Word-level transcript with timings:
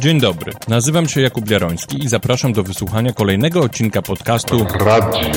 Dzień 0.00 0.20
dobry, 0.20 0.52
nazywam 0.68 1.08
się 1.08 1.20
Jakub 1.20 1.50
Jaroński 1.50 2.04
i 2.04 2.08
zapraszam 2.08 2.52
do 2.52 2.62
wysłuchania 2.62 3.12
kolejnego 3.12 3.60
odcinka 3.60 4.02
podcastu 4.02 4.66
Radio 4.80 5.30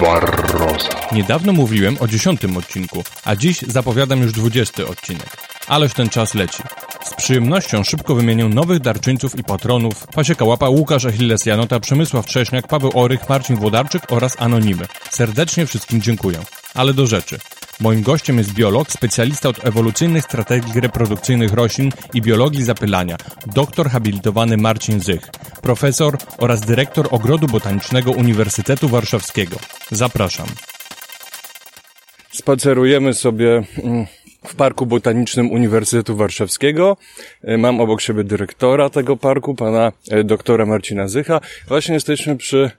Barroza. 0.00 0.88
Niedawno 1.12 1.52
mówiłem 1.52 1.96
o 2.00 2.08
dziesiątym 2.08 2.56
odcinku, 2.56 3.04
a 3.24 3.36
dziś 3.36 3.62
zapowiadam 3.62 4.22
już 4.22 4.32
dwudziesty 4.32 4.86
odcinek. 4.86 5.36
Ależ 5.68 5.94
ten 5.94 6.08
czas 6.08 6.34
leci. 6.34 6.62
Z 7.04 7.14
przyjemnością 7.14 7.84
szybko 7.84 8.14
wymienię 8.14 8.44
nowych 8.44 8.80
darczyńców 8.80 9.38
i 9.38 9.44
patronów 9.44 10.06
Pasieka 10.06 10.44
Łapa, 10.44 10.68
Łukasz 10.68 11.04
Achilles 11.04 11.46
Janota, 11.46 11.80
Przemysław 11.80 12.26
Trześniak, 12.26 12.68
Paweł 12.68 12.90
Orych, 12.94 13.28
Marcin 13.28 13.56
Włodarczyk 13.56 14.02
oraz 14.12 14.36
Anonimy. 14.40 14.86
Serdecznie 15.10 15.66
wszystkim 15.66 16.02
dziękuję. 16.02 16.38
Ale 16.74 16.94
do 16.94 17.06
rzeczy. 17.06 17.38
Moim 17.80 18.02
gościem 18.02 18.38
jest 18.38 18.54
biolog, 18.54 18.92
specjalista 18.92 19.48
od 19.48 19.66
ewolucyjnych 19.66 20.24
strategii 20.24 20.80
reprodukcyjnych 20.80 21.52
roślin 21.52 21.90
i 22.14 22.22
biologii 22.22 22.64
zapylania, 22.64 23.16
doktor 23.46 23.90
habilitowany 23.90 24.56
Marcin 24.56 25.00
Zych, 25.00 25.30
profesor 25.62 26.18
oraz 26.38 26.60
dyrektor 26.60 27.08
Ogrodu 27.10 27.46
Botanicznego 27.46 28.10
Uniwersytetu 28.10 28.88
Warszawskiego. 28.88 29.56
Zapraszam. 29.90 30.46
Spacerujemy 32.32 33.14
sobie 33.14 33.62
mm, 33.84 34.06
w 34.46 34.54
Parku 34.54 34.86
Botanicznym 34.86 35.50
Uniwersytetu 35.50 36.16
Warszawskiego. 36.16 36.96
E, 37.44 37.58
Mam 37.58 37.80
obok 37.80 38.00
siebie 38.00 38.24
dyrektora 38.24 38.90
tego 38.90 39.16
parku, 39.16 39.54
pana 39.54 39.92
e, 40.10 40.24
doktora 40.24 40.66
Marcina 40.66 41.08
Zycha. 41.08 41.40
Właśnie 41.68 41.94
jesteśmy 41.94 42.36
przy 42.36 42.70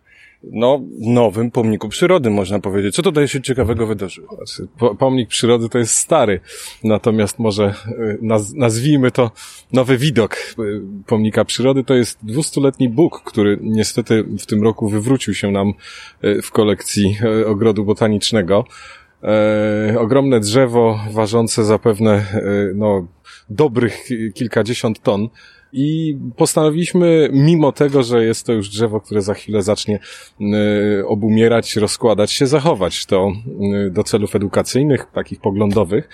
no, 0.43 0.81
nowym 0.99 1.51
pomniku 1.51 1.89
przyrody, 1.89 2.29
można 2.29 2.59
powiedzieć. 2.59 2.95
Co 2.95 3.01
tutaj 3.01 3.27
się 3.27 3.41
ciekawego 3.41 3.87
wydarzyło? 3.87 4.35
Znaczy, 4.35 4.67
po- 4.77 4.95
pomnik 4.95 5.29
przyrody 5.29 5.69
to 5.69 5.77
jest 5.77 5.93
stary, 5.97 6.39
natomiast 6.83 7.39
może 7.39 7.73
y, 7.87 8.17
naz, 8.21 8.53
nazwijmy 8.53 9.11
to 9.11 9.31
nowy 9.73 9.97
widok 9.97 10.35
y, 10.35 10.81
pomnika 11.07 11.45
przyrody. 11.45 11.83
To 11.83 11.93
jest 11.93 12.19
dwustuletni 12.23 12.89
Bóg, 12.89 13.21
który 13.25 13.59
niestety 13.61 14.23
w 14.39 14.45
tym 14.45 14.63
roku 14.63 14.89
wywrócił 14.89 15.33
się 15.33 15.51
nam 15.51 15.73
y, 16.23 16.41
w 16.41 16.51
kolekcji 16.51 17.17
ogrodu 17.45 17.85
botanicznego. 17.85 18.65
E, 19.93 19.99
ogromne 19.99 20.39
drzewo 20.39 20.99
ważące 21.11 21.63
zapewne 21.63 22.25
no, 22.75 23.07
dobrych 23.49 24.03
ki- 24.03 24.33
kilkadziesiąt 24.33 24.99
ton. 25.01 25.29
I 25.73 26.17
postanowiliśmy, 26.35 27.29
mimo 27.33 27.71
tego, 27.71 28.03
że 28.03 28.25
jest 28.25 28.45
to 28.45 28.53
już 28.53 28.69
drzewo, 28.69 28.99
które 28.99 29.21
za 29.21 29.33
chwilę 29.33 29.61
zacznie 29.61 29.99
y, 30.41 31.07
obumierać, 31.07 31.75
rozkładać 31.75 32.31
się, 32.31 32.47
zachować 32.47 33.05
to 33.05 33.31
y, 33.87 33.91
do 33.91 34.03
celów 34.03 34.35
edukacyjnych, 34.35 35.05
takich 35.13 35.39
poglądowych. 35.39 36.09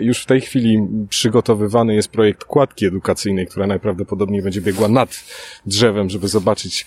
Już 0.00 0.22
w 0.22 0.26
tej 0.26 0.40
chwili 0.40 0.78
przygotowywany 1.08 1.94
jest 1.94 2.08
projekt 2.08 2.44
kładki 2.44 2.86
edukacyjnej, 2.86 3.46
która 3.46 3.66
najprawdopodobniej 3.66 4.42
będzie 4.42 4.60
biegła 4.60 4.88
nad 4.88 5.24
drzewem, 5.66 6.10
żeby 6.10 6.28
zobaczyć, 6.28 6.86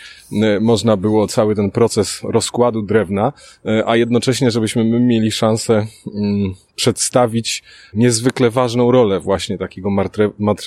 można 0.62 0.98
było 0.98 1.28
cały 1.28 1.56
ten 1.56 1.72
proces 1.72 2.22
rozkładu 2.24 2.82
drewna, 2.82 3.34
y, 3.66 3.84
a 3.86 3.96
jednocześnie, 3.96 4.52
żebyśmy 4.52 4.84
my 4.84 5.00
mieli 5.00 5.32
szansę 5.32 5.88
mm, 6.16 6.54
przedstawić 6.76 7.64
niezwykle 7.94 8.50
ważną 8.50 8.92
rolę 8.92 9.20
właśnie 9.20 9.58
takiego 9.58 9.90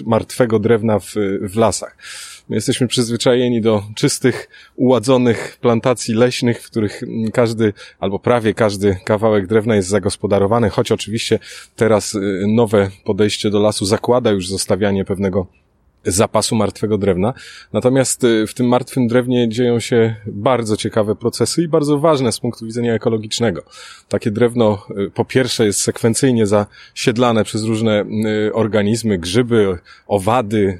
martwego 0.06 0.58
drewna 0.58 0.98
w, 0.98 1.14
w 1.41 1.56
lasach. 1.56 1.97
My 2.48 2.56
jesteśmy 2.56 2.89
przyzwyczajeni 2.89 3.61
do 3.61 3.83
czystych, 3.94 4.48
uładzonych 4.77 5.58
plantacji 5.61 6.14
leśnych, 6.14 6.62
w 6.62 6.70
których 6.70 7.02
każdy, 7.33 7.72
albo 7.98 8.19
prawie 8.19 8.55
każdy 8.55 8.97
kawałek 9.05 9.47
drewna 9.47 9.77
jest 9.77 9.89
zagospodarowany, 9.89 10.70
choć 10.70 10.92
oczywiście 10.92 11.39
teraz 11.87 12.15
y, 12.15 12.45
nowe 12.48 12.91
podejście 13.05 13.51
do 13.51 13.61
lasu 13.61 13.87
zakłada 13.87 14.31
już 14.31 14.48
zostawianie 14.48 15.05
pewnego 15.05 15.47
zapasu 16.07 16.57
martwego 16.57 16.99
drewna. 16.99 17.35
Natomiast 17.73 18.25
y, 18.25 18.47
w 18.47 18.55
tym 18.55 18.69
martwym 18.69 19.09
drewnie 19.09 19.49
dzieją 19.49 19.81
się 19.81 20.17
bardzo 20.27 20.77
ciekawe 20.77 21.17
procesy 21.17 21.63
i 21.63 21.69
bardzo 21.69 21.98
ważne 21.98 22.33
z 22.33 22.41
punktu 22.41 22.67
widzenia 22.67 22.95
ekologicznego. 22.95 23.63
Takie 24.08 24.30
drewno 24.30 24.86
y, 24.98 25.11
po 25.11 25.25
pierwsze 25.25 25.67
jest 25.67 25.80
sekwencyjnie 25.80 26.47
zasiedlane 26.47 27.45
przez 27.45 27.64
różne 27.64 28.05
y, 28.48 28.55
organizmy, 28.55 29.19
grzyby, 29.19 29.79
owady, 30.07 30.79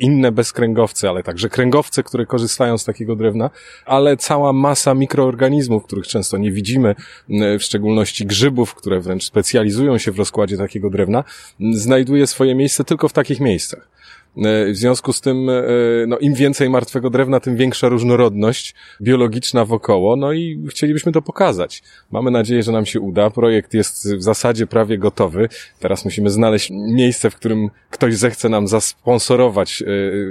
inne 0.00 0.32
bezkręgowce, 0.32 1.08
ale 1.08 1.22
także 1.22 1.48
kręgowce, 1.48 2.02
które 2.02 2.26
korzystają 2.26 2.78
z 2.78 2.84
takiego 2.84 3.16
drewna, 3.16 3.50
ale 3.86 4.16
cała 4.16 4.52
masa 4.52 4.94
mikroorganizmów, 4.94 5.84
których 5.84 6.06
często 6.06 6.38
nie 6.38 6.52
widzimy, 6.52 6.94
w 7.28 7.62
szczególności 7.62 8.26
grzybów, 8.26 8.74
które 8.74 9.00
wręcz 9.00 9.24
specjalizują 9.24 9.98
się 9.98 10.12
w 10.12 10.18
rozkładzie 10.18 10.56
takiego 10.56 10.90
drewna, 10.90 11.24
znajduje 11.72 12.26
swoje 12.26 12.54
miejsce 12.54 12.84
tylko 12.84 13.08
w 13.08 13.12
takich 13.12 13.40
miejscach. 13.40 13.95
E, 14.36 14.72
W 14.72 14.76
związku 14.76 15.12
z 15.12 15.20
tym, 15.20 15.50
e, 15.50 15.62
no, 16.06 16.18
im 16.18 16.34
więcej 16.34 16.70
martwego 16.70 17.10
drewna, 17.10 17.40
tym 17.40 17.56
większa 17.56 17.88
różnorodność 17.88 18.74
biologiczna 19.02 19.64
wokoło, 19.64 20.16
no 20.16 20.32
i 20.32 20.64
chcielibyśmy 20.70 21.12
to 21.12 21.22
pokazać. 21.22 21.82
Mamy 22.10 22.30
nadzieję, 22.30 22.62
że 22.62 22.72
nam 22.72 22.86
się 22.86 23.00
uda. 23.00 23.30
Projekt 23.30 23.74
jest 23.74 24.14
w 24.14 24.22
zasadzie 24.22 24.66
prawie 24.66 24.98
gotowy. 24.98 25.48
Teraz 25.80 26.04
musimy 26.04 26.30
znaleźć 26.30 26.70
miejsce, 26.70 27.30
w 27.30 27.36
którym 27.36 27.70
ktoś 27.90 28.14
zechce 28.14 28.48
nam 28.48 28.68
zasponsorować 28.68 29.82
e, 29.82 29.86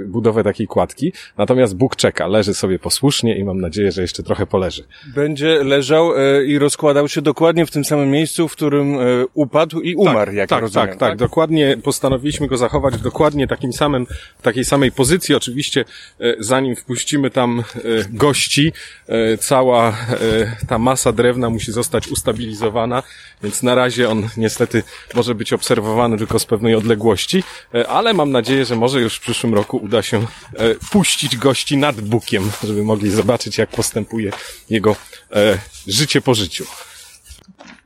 budowę 0.06 0.44
takiej 0.44 0.66
kładki. 0.66 1.12
Natomiast 1.38 1.76
Bóg 1.76 1.96
czeka, 1.96 2.26
leży 2.26 2.54
sobie 2.54 2.78
posłusznie 2.78 3.38
i 3.38 3.44
mam 3.44 3.60
nadzieję, 3.60 3.92
że 3.92 4.02
jeszcze 4.02 4.22
trochę 4.22 4.46
poleży. 4.46 4.84
Będzie 5.14 5.64
leżał 5.64 6.10
i 6.46 6.58
rozkładał 6.58 7.08
się 7.08 7.22
dokładnie 7.22 7.66
w 7.66 7.70
tym 7.70 7.84
samym 7.84 8.10
miejscu, 8.10 8.48
w 8.48 8.52
którym 8.52 8.96
upadł 9.34 9.80
i 9.80 9.94
umarł, 9.94 10.32
jak 10.32 10.48
tak, 10.48 10.60
rozumiem. 10.62 10.88
tak, 10.88 10.98
tak, 10.98 11.18
Dokładnie 11.18 11.76
postanowiliśmy 11.84 12.46
go 12.46 12.56
zachować 12.56 12.94
w 12.94 13.02
dokładnie 13.02 13.46
takim 13.46 13.72
samym, 13.72 13.95
takiej 14.42 14.64
samej 14.64 14.92
pozycji. 14.92 15.34
Oczywiście, 15.34 15.84
e, 16.20 16.34
zanim 16.38 16.76
wpuścimy 16.76 17.30
tam 17.30 17.60
e, 17.60 17.82
gości, 18.10 18.72
e, 19.08 19.38
cała 19.38 19.96
ta 20.68 20.78
masa 20.78 21.12
drewna 21.12 21.50
musi 21.50 21.72
zostać 21.72 22.08
ustabilizowana, 22.08 23.02
więc 23.42 23.62
na 23.62 23.74
razie 23.74 24.08
on 24.08 24.28
niestety 24.36 24.82
może 25.14 25.34
być 25.34 25.52
obserwowany 25.52 26.18
tylko 26.18 26.38
z 26.38 26.44
pewnej 26.44 26.74
odległości, 26.74 27.42
ale 27.88 28.14
mam 28.14 28.30
nadzieję, 28.32 28.64
że 28.64 28.76
może 28.76 29.00
już 29.00 29.16
w 29.16 29.20
przyszłym 29.20 29.54
roku 29.54 29.76
uda 29.76 30.02
się 30.02 30.26
puścić 30.90 31.36
gości 31.36 31.76
nad 31.76 32.00
bukiem, 32.00 32.50
żeby 32.64 32.82
mogli 32.82 33.10
zobaczyć, 33.10 33.58
jak 33.58 33.70
postępuje 33.70 34.30
jego 34.70 34.96
życie 35.86 36.20
po 36.20 36.34
życiu. 36.34 36.66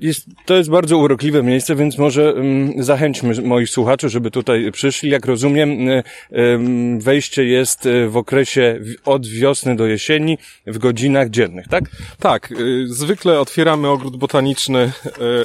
Jest, 0.01 0.27
to 0.45 0.57
jest 0.57 0.71
bardzo 0.71 0.99
urokliwe 0.99 1.43
miejsce, 1.43 1.77
więc 1.77 1.99
może 1.99 2.31
mm, 2.31 2.83
zachęćmy 2.83 3.43
moich 3.43 3.71
słuchaczy, 3.71 4.09
żeby 4.09 4.31
tutaj 4.31 4.73
przyszli. 4.73 5.11
Jak 5.11 5.27
rozumiem, 5.27 5.89
ym, 6.33 7.01
wejście 7.01 7.45
jest 7.45 7.87
y, 7.87 8.09
w 8.09 8.17
okresie 8.17 8.81
od 9.05 9.27
wiosny 9.27 9.77
do 9.77 9.87
jesieni 9.87 10.39
w 10.67 10.79
godzinach 10.79 11.31
dziennych, 11.31 11.69
tak? 11.69 11.85
Tak, 12.19 12.53
y, 12.53 12.85
zwykle 12.89 13.41
otwieramy 13.41 13.89
ogród 13.89 14.17
botaniczny 14.17 14.93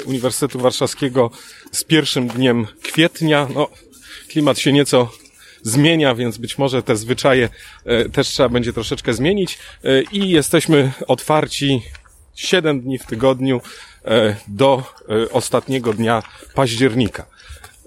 Uniwersytetu 0.05 0.59
Warszawskiego 0.59 1.31
z 1.71 1.83
pierwszym 1.83 2.27
dniem 2.27 2.67
kwietnia. 2.81 3.47
No, 3.55 3.67
klimat 4.29 4.59
się 4.59 4.73
nieco 4.73 5.11
zmienia, 5.61 6.15
więc 6.15 6.37
być 6.37 6.57
może 6.57 6.83
te 6.83 6.95
zwyczaje 6.95 7.49
też 8.13 8.27
trzeba 8.27 8.49
będzie 8.49 8.73
troszeczkę 8.73 9.13
zmienić 9.13 9.59
i 10.11 10.29
jesteśmy 10.29 10.91
otwarci 11.07 11.81
7 12.35 12.81
dni 12.81 12.97
w 12.97 13.05
tygodniu 13.05 13.61
y, 14.05 14.09
do 14.47 14.83
y, 15.09 15.31
ostatniego 15.31 15.93
dnia 15.93 16.23
października. 16.53 17.25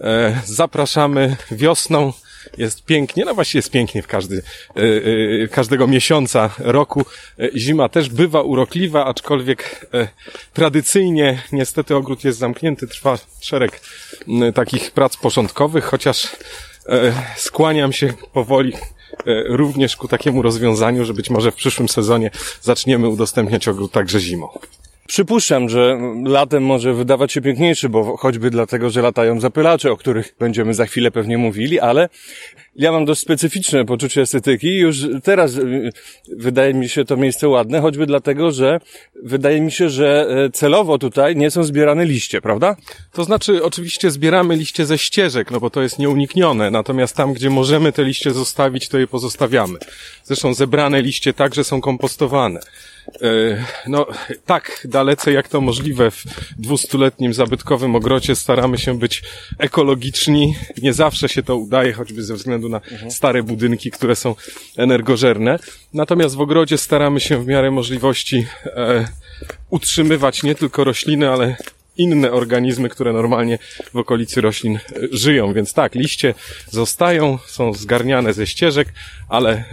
E, 0.01 0.41
Zapraszamy 0.45 1.37
wiosną. 1.51 2.13
Jest 2.59 2.85
pięknie, 2.85 3.25
no 3.25 3.35
właściwie 3.35 3.59
jest 3.59 3.71
pięknie 3.71 4.03
w 4.03 4.07
każdy, 4.07 4.43
e, 4.77 4.81
e, 5.45 5.49
każdego 5.49 5.87
miesiąca 5.87 6.51
roku. 6.59 7.07
E, 7.39 7.59
Zima 7.59 7.89
też 7.89 8.09
bywa 8.09 8.43
urokliwa, 8.43 9.05
aczkolwiek 9.05 9.87
e, 9.95 10.09
tradycyjnie 10.53 11.43
niestety 11.53 11.97
ogród 11.97 12.25
jest 12.25 12.39
zamknięty, 12.39 12.87
trwa 12.87 13.19
szereg 13.41 13.81
takich 14.55 14.91
prac 14.91 15.17
porządkowych, 15.17 15.85
chociaż 15.85 16.25
e, 16.87 17.13
skłaniam 17.37 17.93
się 17.93 18.13
powoli 18.33 18.75
e, 18.75 18.98
również 19.47 19.97
ku 19.97 20.09
takiemu 20.09 20.43
rozwiązaniu, 20.43 21.05
że 21.05 21.15
być 21.15 21.31
może 21.31 21.53
w 21.53 21.55
przyszłym 21.55 21.89
sezonie 21.89 22.31
zaczniemy 22.63 23.09
udostępniać 23.09 23.69
ogród 23.69 23.93
także 23.93 24.21
zimą. 24.21 24.49
Przypuszczam, 25.09 25.69
że 25.69 25.99
latem 26.25 26.63
może 26.63 26.95
wydawać 26.95 27.33
się 27.33 27.41
piękniejszy, 27.41 27.89
bo 27.89 28.17
choćby 28.17 28.51
dlatego, 28.51 28.91
że 28.91 29.03
latają 29.03 29.41
zapylacze, 29.41 29.93
o 29.93 29.97
których 29.97 30.35
będziemy 30.39 30.75
za 30.75 30.87
chwilę 30.87 31.11
pewnie 31.11 31.39
mówili, 31.39 31.81
ale 31.81 32.09
ja 32.77 32.93
mam 32.93 33.05
dość 33.05 33.21
specyficzne 33.21 33.85
poczucie 33.85 34.21
estetyki 34.21 34.67
i 34.67 34.79
już 34.79 34.97
teraz 35.23 35.57
y, 35.57 35.93
wydaje 36.37 36.75
mi 36.75 36.89
się 36.89 37.05
to 37.05 37.17
miejsce 37.17 37.49
ładne, 37.49 37.81
choćby 37.81 38.07
dlatego, 38.07 38.53
że 38.53 38.81
wydaje 39.23 39.61
mi 39.61 39.73
się, 39.73 39.91
że 39.91 40.27
e, 40.31 40.51
celowo 40.51 40.99
tutaj 40.99 41.37
nie 41.37 41.51
są 41.51 41.65
zbierane 41.65 42.05
liście, 42.05 42.41
prawda? 42.41 42.77
To 43.13 43.25
znaczy, 43.25 43.65
oczywiście 43.65 44.11
zbieramy 44.11 44.57
liście 44.57 44.87
ze 44.87 44.99
ścieżek, 44.99 45.51
no 45.51 45.61
bo 45.61 45.71
to 45.71 45.83
jest 45.83 45.99
nieuniknione, 45.99 46.71
natomiast 46.71 47.17
tam, 47.17 47.33
gdzie 47.33 47.51
możemy 47.51 47.93
te 47.93 48.05
liście 48.05 48.31
zostawić, 48.31 48.89
to 48.89 48.99
je 48.99 49.07
pozostawiamy. 49.07 49.79
Zresztą 50.25 50.55
zebrane 50.55 51.03
liście 51.03 51.33
także 51.33 51.65
są 51.65 51.81
kompostowane. 51.81 52.61
E, 53.23 53.65
No, 53.87 54.07
tak 54.47 54.87
dalece 54.91 55.33
jak 55.33 55.49
to 55.49 55.61
możliwe 55.61 56.11
w 56.11 56.25
dwustuletnim 56.59 57.35
zabytkowym 57.35 57.97
ogrodzie 57.97 58.37
staramy 58.37 58.79
się 58.79 58.99
być 58.99 59.23
ekologiczni. 59.59 60.55
Nie 60.83 60.93
zawsze 60.93 61.29
się 61.29 61.43
to 61.43 61.57
udaje, 61.57 61.93
choćby 61.93 62.23
ze 62.23 62.35
względu 62.35 62.59
względu 62.59 62.69
na 62.69 63.11
stare 63.11 63.43
budynki, 63.43 63.91
które 63.91 64.17
są 64.17 64.35
energożerne. 64.77 65.59
Natomiast 65.95 66.35
w 66.35 66.41
ogrodzie 66.41 66.79
staramy 66.79 67.21
się 67.21 67.43
w 67.43 67.47
miarę 67.47 67.71
możliwości 67.71 68.47
e, 68.67 69.09
utrzymywać 69.71 70.43
nie 70.43 70.55
tylko 70.55 70.85
rośliny, 70.85 71.31
ale 71.31 71.57
inne 71.99 72.33
organizmy, 72.33 72.89
które 72.89 73.13
normalnie 73.13 73.59
w 73.95 73.97
okolicy 73.97 74.41
roślin 74.41 74.77
e, 74.77 74.81
żyją. 75.13 75.53
Więc 75.53 75.73
tak, 75.73 75.95
liście 75.95 76.35
zostają, 76.71 77.39
są 77.47 77.73
zgarniane 77.73 78.33
ze 78.33 78.47
ścieżek, 78.47 78.89
ale 79.29 79.65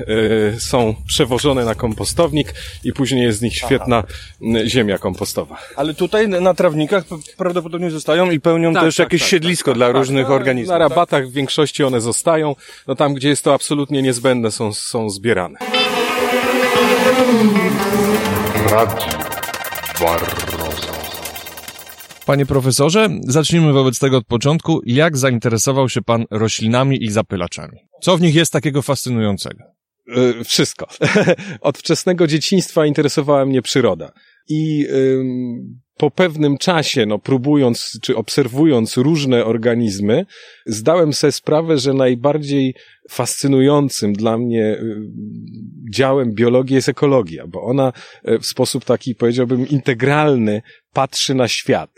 e, 0.55 0.59
są 0.59 0.95
przewożone 1.07 1.65
na 1.65 1.75
kompostownik 1.75 2.53
i 2.83 2.93
później 2.93 3.23
jest 3.23 3.39
z 3.39 3.41
nich 3.41 3.55
świetna 3.55 4.03
m, 4.41 4.67
ziemia 4.67 4.97
kompostowa. 4.97 5.57
Ale 5.75 5.93
tutaj 5.93 6.27
na 6.27 6.53
trawnikach 6.53 7.03
prawdopodobnie 7.37 7.91
zostają 7.91 8.31
i 8.31 8.39
pełnią 8.39 8.73
Tak, 8.73 8.83
też 8.83 8.95
tak, 8.95 9.05
jakieś 9.05 9.21
tak, 9.21 9.29
siedlisko 9.29 9.71
tak, 9.71 9.77
dla 9.77 9.87
tak, 9.87 9.95
różnych 9.95 10.25
tak. 10.25 10.35
organizmów. 10.35 10.69
Na 10.69 10.77
rabatach 10.77 11.27
w 11.27 11.31
większości 11.31 11.83
one 11.83 12.01
zostają. 12.01 12.55
No 12.87 12.95
tam, 12.95 13.13
gdzie 13.13 13.29
jest 13.29 13.43
to 13.43 13.53
absolutnie 13.53 14.01
niezbędne, 14.01 14.51
są, 14.51 14.73
są 14.73 15.09
zbierane. 15.09 15.59
Radio 18.71 19.07
Barroso. 19.99 20.54
Panie 22.25 22.45
profesorze, 22.45 23.09
zacznijmy 23.21 23.73
wobec 23.73 23.99
tego 23.99 24.17
od 24.17 24.25
początku. 24.25 24.81
Jak 24.85 25.17
zainteresował 25.17 25.89
się 25.89 26.01
pan 26.01 26.25
roślinami 26.31 27.03
i 27.03 27.11
zapylaczami? 27.11 27.77
Co 28.01 28.17
w 28.17 28.21
nich 28.21 28.35
jest 28.35 28.53
takiego 28.53 28.81
fascynującego? 28.81 29.63
E, 30.15 30.43
Wszystko. 30.43 30.87
Od 31.61 31.77
wczesnego 31.77 32.27
dzieciństwa 32.27 32.85
interesowała 32.85 33.45
mnie 33.45 33.61
przyroda. 33.61 34.11
I 34.49 34.87
po 35.97 36.11
pewnym 36.11 36.57
czasie, 36.57 37.05
no, 37.05 37.19
próbując 37.19 37.99
czy 38.01 38.15
obserwując 38.15 38.97
różne 38.97 39.45
organizmy, 39.45 40.25
zdałem 40.65 41.13
sobie 41.13 41.31
sprawę, 41.31 41.77
że 41.77 41.93
najbardziej 41.93 42.75
fascynującym 43.09 44.13
dla 44.13 44.37
mnie 44.37 44.77
działem 45.93 46.33
biologii 46.33 46.75
jest 46.75 46.89
ekologia, 46.89 47.47
bo 47.47 47.61
ona 47.61 47.93
e, 48.23 48.39
w 48.39 48.45
sposób 48.45 48.85
taki, 48.85 49.15
powiedziałbym, 49.15 49.67
integralny 49.67 50.61
patrzy 50.93 51.35
na 51.35 51.47
świat 51.47 51.91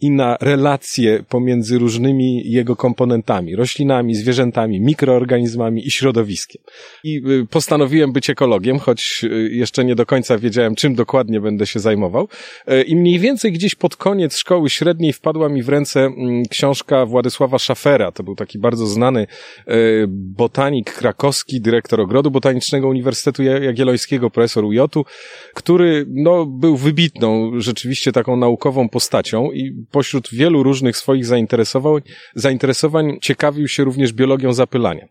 i 0.00 0.10
na 0.10 0.36
relacje 0.40 1.24
pomiędzy 1.28 1.78
różnymi 1.78 2.42
jego 2.44 2.76
komponentami, 2.76 3.56
roślinami, 3.56 4.14
zwierzętami, 4.14 4.80
mikroorganizmami 4.80 5.86
i 5.86 5.90
środowiskiem. 5.90 6.62
I 7.04 7.22
y, 7.30 7.46
postanowiłem 7.50 8.12
być 8.12 8.30
ekologiem, 8.30 8.78
choć 8.78 9.20
y, 9.24 9.50
jeszcze 9.52 9.84
nie 9.84 9.94
do 9.94 10.06
końca 10.06 10.38
wiedziałem, 10.38 10.74
czym 10.74 10.94
dokładnie 10.94 11.40
będę 11.40 11.66
się 11.66 11.80
zajmował. 11.80 12.28
E, 12.66 12.82
I 12.82 12.96
mniej 12.96 13.18
więcej 13.18 13.52
gdzieś 13.52 13.74
pod 13.74 13.96
koniec 13.96 14.36
szkoły 14.36 14.70
średniej 14.70 15.12
wpadła 15.12 15.48
mi 15.48 15.62
w 15.62 15.68
ręce 15.68 16.00
mm, 16.00 16.42
książka 16.50 17.06
Władysława 17.06 17.58
Szafera. 17.58 18.12
To 18.12 18.22
był 18.22 18.34
taki 18.34 18.58
bardzo 18.58 18.86
znany 18.86 19.26
e, 19.66 19.74
botanik 20.08 20.92
krakowski, 20.92 21.60
dyrektor 21.60 22.00
Ogrodu 22.00 22.30
Botanicznego 22.30 22.88
Uniwersytetu 22.88 23.42
Ja- 23.42 23.58
Jagiellońskiego, 23.58 24.30
profesor 24.30 24.64
UJ-u, 24.64 25.04
który 25.54 26.06
no, 26.08 26.46
był 26.46 26.76
wybitną, 26.76 27.52
rzeczywiście 27.60 28.12
taką 28.12 28.36
naukową 28.36 28.88
postacią 28.88 29.52
i 29.52 29.87
pośród 29.90 30.28
wielu 30.32 30.62
różnych 30.62 30.96
swoich 30.96 31.26
zainteresowań, 31.26 32.02
zainteresowań 32.34 33.18
ciekawił 33.22 33.68
się 33.68 33.84
również 33.84 34.12
biologią 34.12 34.52
zapylania. 34.52 35.06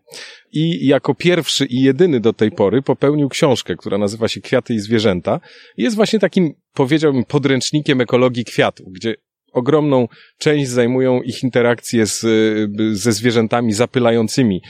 I 0.52 0.86
jako 0.86 1.14
pierwszy 1.14 1.66
i 1.66 1.82
jedyny 1.82 2.20
do 2.20 2.32
tej 2.32 2.50
pory 2.50 2.82
popełnił 2.82 3.28
książkę, 3.28 3.76
która 3.76 3.98
nazywa 3.98 4.28
się 4.28 4.40
Kwiaty 4.40 4.74
i 4.74 4.80
zwierzęta. 4.80 5.40
Jest 5.76 5.96
właśnie 5.96 6.18
takim, 6.18 6.52
powiedziałbym, 6.74 7.24
podręcznikiem 7.24 8.00
ekologii 8.00 8.44
kwiatów, 8.44 8.86
gdzie 8.92 9.14
ogromną 9.52 10.08
część 10.38 10.68
zajmują 10.70 11.22
ich 11.22 11.42
interakcje 11.42 12.06
z, 12.06 12.20
ze 12.92 13.12
zwierzętami 13.12 13.72
zapylającymi 13.72 14.62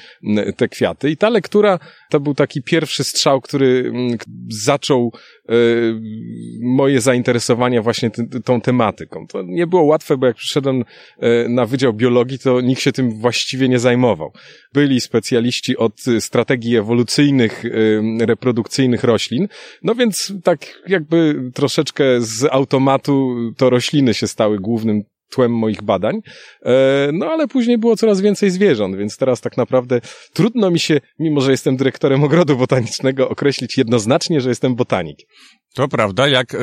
te 0.56 0.69
kwiaty. 0.69 1.11
I 1.11 1.16
ta 1.16 1.28
lektura 1.28 1.78
to 2.10 2.20
był 2.20 2.34
taki 2.34 2.62
pierwszy 2.62 3.05
strzał, 3.05 3.40
który 3.40 3.93
mm, 3.94 4.19
zaczął 4.49 5.12
e, 5.49 5.52
moje 6.62 7.00
zainteresowania 7.00 7.82
właśnie 7.82 8.10
tą 8.44 8.60
tematyką. 8.60 9.26
To 9.26 9.43
nie 9.43 9.66
było 9.66 9.82
łatwe, 9.82 10.16
bo 10.16 10.26
jak 10.26 10.37
przyszedłem 10.37 10.84
e, 11.19 11.49
na 11.49 11.66
Wydział 11.66 11.93
Biologii, 11.93 12.38
to 12.38 12.60
nikt 12.60 12.82
się 12.82 12.93
tym 12.93 13.20
właściwie 13.20 13.69
nie 13.69 13.78
zajmował. 13.78 14.32
Byli 14.72 15.00
specjaliści 15.00 15.76
od 15.76 16.00
strategii 16.20 16.76
ewolucyjnych, 16.76 17.64
y, 17.64 18.02
reprodukcyjnych 18.20 19.04
roślin, 19.04 19.49
no 19.82 19.94
więc 19.94 20.32
tak 20.44 20.82
jakby 20.87 21.50
troszeczkę 21.54 22.04
z 22.20 22.44
automatu 22.44 23.37
to 23.56 23.70
rośliny 23.70 24.14
się 24.14 24.26
stały 24.26 24.58
głównym 24.58 25.02
tłem 25.30 25.52
moich 25.52 25.82
badań. 25.82 26.20
E, 26.62 27.10
No 27.12 27.26
ale 27.26 27.48
później 27.48 27.78
było 27.78 27.96
coraz 27.96 28.20
więcej 28.20 28.50
zwierząt, 28.50 28.96
więc 28.96 29.16
teraz 29.16 29.40
tak 29.40 29.56
naprawdę 29.56 30.00
trudno 30.32 30.70
mi 30.70 30.78
się, 30.78 31.00
mimo 31.19 31.40
że 31.40 31.50
jestem 31.50 31.76
dyrektorem 31.76 32.25
ogrodu 32.25 32.56
botanicznego, 32.56 33.28
określić 33.28 33.78
jednoznacznie, 33.78 34.40
że 34.40 34.48
jestem 34.48 34.75
botanik. 34.75 35.19
To 35.75 35.88
prawda, 35.88 36.28
jak 36.28 36.54
e, 36.54 36.58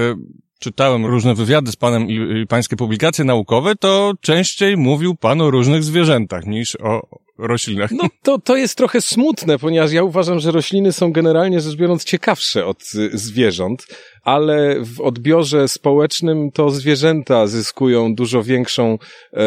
czytałem 0.59 1.05
różne 1.05 1.35
wywiady 1.35 1.71
z 1.71 1.75
panem 1.75 2.09
i, 2.09 2.41
i 2.41 2.47
pańskie 2.47 2.75
publikacje 2.75 3.25
naukowe, 3.25 3.75
to 3.75 4.13
częściej 4.21 4.77
mówił 4.77 5.15
pan 5.15 5.41
o 5.41 5.51
różnych 5.51 5.83
zwierzętach 5.83 6.45
niż 6.45 6.75
o 6.75 7.01
roślinach. 7.37 7.91
No 7.91 8.07
to, 8.23 8.39
to 8.39 8.55
jest 8.55 8.77
trochę 8.77 9.01
smutne, 9.01 9.59
ponieważ 9.59 9.91
ja 9.91 10.03
uważam, 10.03 10.39
że 10.39 10.51
rośliny 10.51 10.91
są 10.91 11.11
generalnie 11.11 11.61
rzecz 11.61 11.75
biorąc 11.75 12.03
ciekawsze 12.03 12.65
od 12.65 12.81
y, 12.95 13.17
zwierząt, 13.17 13.87
ale 14.23 14.75
w 14.79 15.01
odbiorze 15.01 15.67
społecznym 15.67 16.51
to 16.51 16.69
zwierzęta 16.69 17.47
zyskują 17.47 18.15
dużo 18.15 18.43
większą 18.43 18.97
e, 19.33 19.37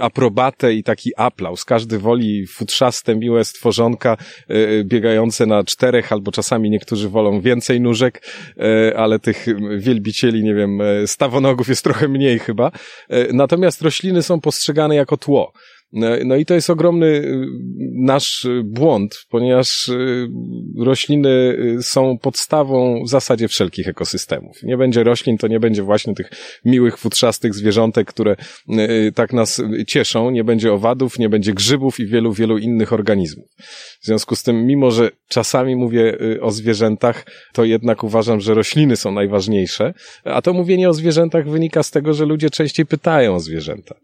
aprobatę 0.00 0.74
i 0.74 0.82
taki 0.82 1.10
aplauz. 1.16 1.64
Każdy 1.64 1.98
woli 1.98 2.46
futrzaste, 2.46 3.16
miłe 3.16 3.44
stworzonka 3.44 4.16
e, 4.48 4.84
biegające 4.84 5.46
na 5.46 5.64
czterech, 5.64 6.12
albo 6.12 6.32
czasami 6.32 6.70
niektórzy 6.70 7.08
wolą 7.08 7.40
więcej 7.40 7.80
nóżek, 7.80 8.22
e, 8.58 8.98
ale 8.98 9.18
tych 9.18 9.46
wielbicieli, 9.78 10.44
nie 10.44 10.54
wiem, 10.54 10.80
e, 10.80 11.06
stawonogów 11.06 11.68
jest 11.68 11.84
trochę 11.84 12.08
mniej 12.08 12.38
chyba. 12.38 12.70
E, 13.08 13.32
natomiast 13.32 13.82
rośliny 13.82 14.22
są 14.22 14.40
postrzegane 14.40 14.94
jako 14.94 15.16
tło. 15.16 15.52
No, 15.92 16.08
no 16.24 16.36
i 16.36 16.46
to 16.46 16.54
jest 16.54 16.70
ogromny 16.70 17.06
y, 17.06 17.46
nasz 17.94 18.44
y, 18.44 18.62
błąd, 18.64 19.26
ponieważ 19.30 19.88
y, 19.88 20.28
rośliny 20.78 21.56
są 21.82 22.18
podstawą 22.18 23.04
w 23.04 23.08
zasadzie 23.08 23.48
wszelkich 23.48 23.88
ekosystemów. 23.88 24.62
Nie 24.62 24.76
będzie 24.76 25.04
roślin, 25.04 25.38
to 25.38 25.48
nie 25.48 25.60
będzie 25.60 25.82
właśnie 25.82 26.14
tych 26.14 26.30
miłych, 26.64 26.98
futrzastych 26.98 27.54
zwierzątek, 27.54 28.08
które 28.08 28.36
tak 29.14 29.32
nas 29.32 29.62
cieszą, 29.86 30.30
nie 30.30 30.44
będzie 30.44 30.72
owadów, 30.72 31.18
nie 31.18 31.28
będzie 31.28 31.52
grzybów 31.52 32.00
i 32.00 32.06
wielu, 32.06 32.32
wielu 32.32 32.58
innych 32.58 32.92
organizmów. 32.92 33.46
W 34.00 34.06
związku 34.06 34.36
z 34.36 34.42
tym, 34.42 34.66
mimo 34.66 34.90
że 34.90 35.10
czasami 35.28 35.76
mówię 35.76 36.18
o 36.40 36.50
zwierzętach, 36.50 37.26
to 37.52 37.64
jednak 37.64 38.04
uważam, 38.04 38.40
że 38.40 38.54
rośliny 38.54 38.96
są 38.96 39.12
najważniejsze, 39.12 39.94
a 40.24 40.42
to 40.42 40.52
mówienie 40.52 40.88
o 40.88 40.94
zwierzętach 40.94 41.48
wynika 41.48 41.82
z 41.82 41.90
tego, 41.90 42.14
że 42.14 42.24
ludzie 42.24 42.50
częściej 42.50 42.86
pytają 42.86 43.34
o 43.34 43.40
zwierzęta. 43.40 43.94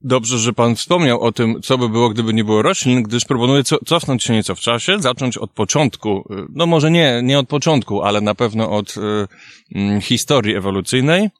Dobrze, 0.00 0.38
że 0.38 0.52
pan 0.52 0.76
wspomniał 0.76 1.20
o 1.20 1.32
tym, 1.32 1.62
co 1.62 1.78
by 1.78 1.88
było, 1.88 2.08
gdyby 2.08 2.34
nie 2.34 2.44
było 2.44 2.62
roślin, 2.62 3.02
gdyż 3.02 3.24
proponuję 3.24 3.64
co, 3.64 3.78
cofnąć 3.86 4.24
się 4.24 4.32
nieco 4.32 4.54
w 4.54 4.60
czasie, 4.60 5.00
zacząć 5.00 5.38
od 5.38 5.50
początku, 5.50 6.24
y, 6.30 6.46
no 6.54 6.66
może 6.66 6.90
nie, 6.90 7.20
nie 7.22 7.38
od 7.38 7.48
początku, 7.48 8.02
ale 8.02 8.20
na 8.20 8.34
pewno 8.34 8.70
od 8.70 8.96
y, 8.96 9.00
mm, 9.74 10.00
historii 10.00 10.56
ewolucyjnej 10.56 11.24
y, 11.24 11.30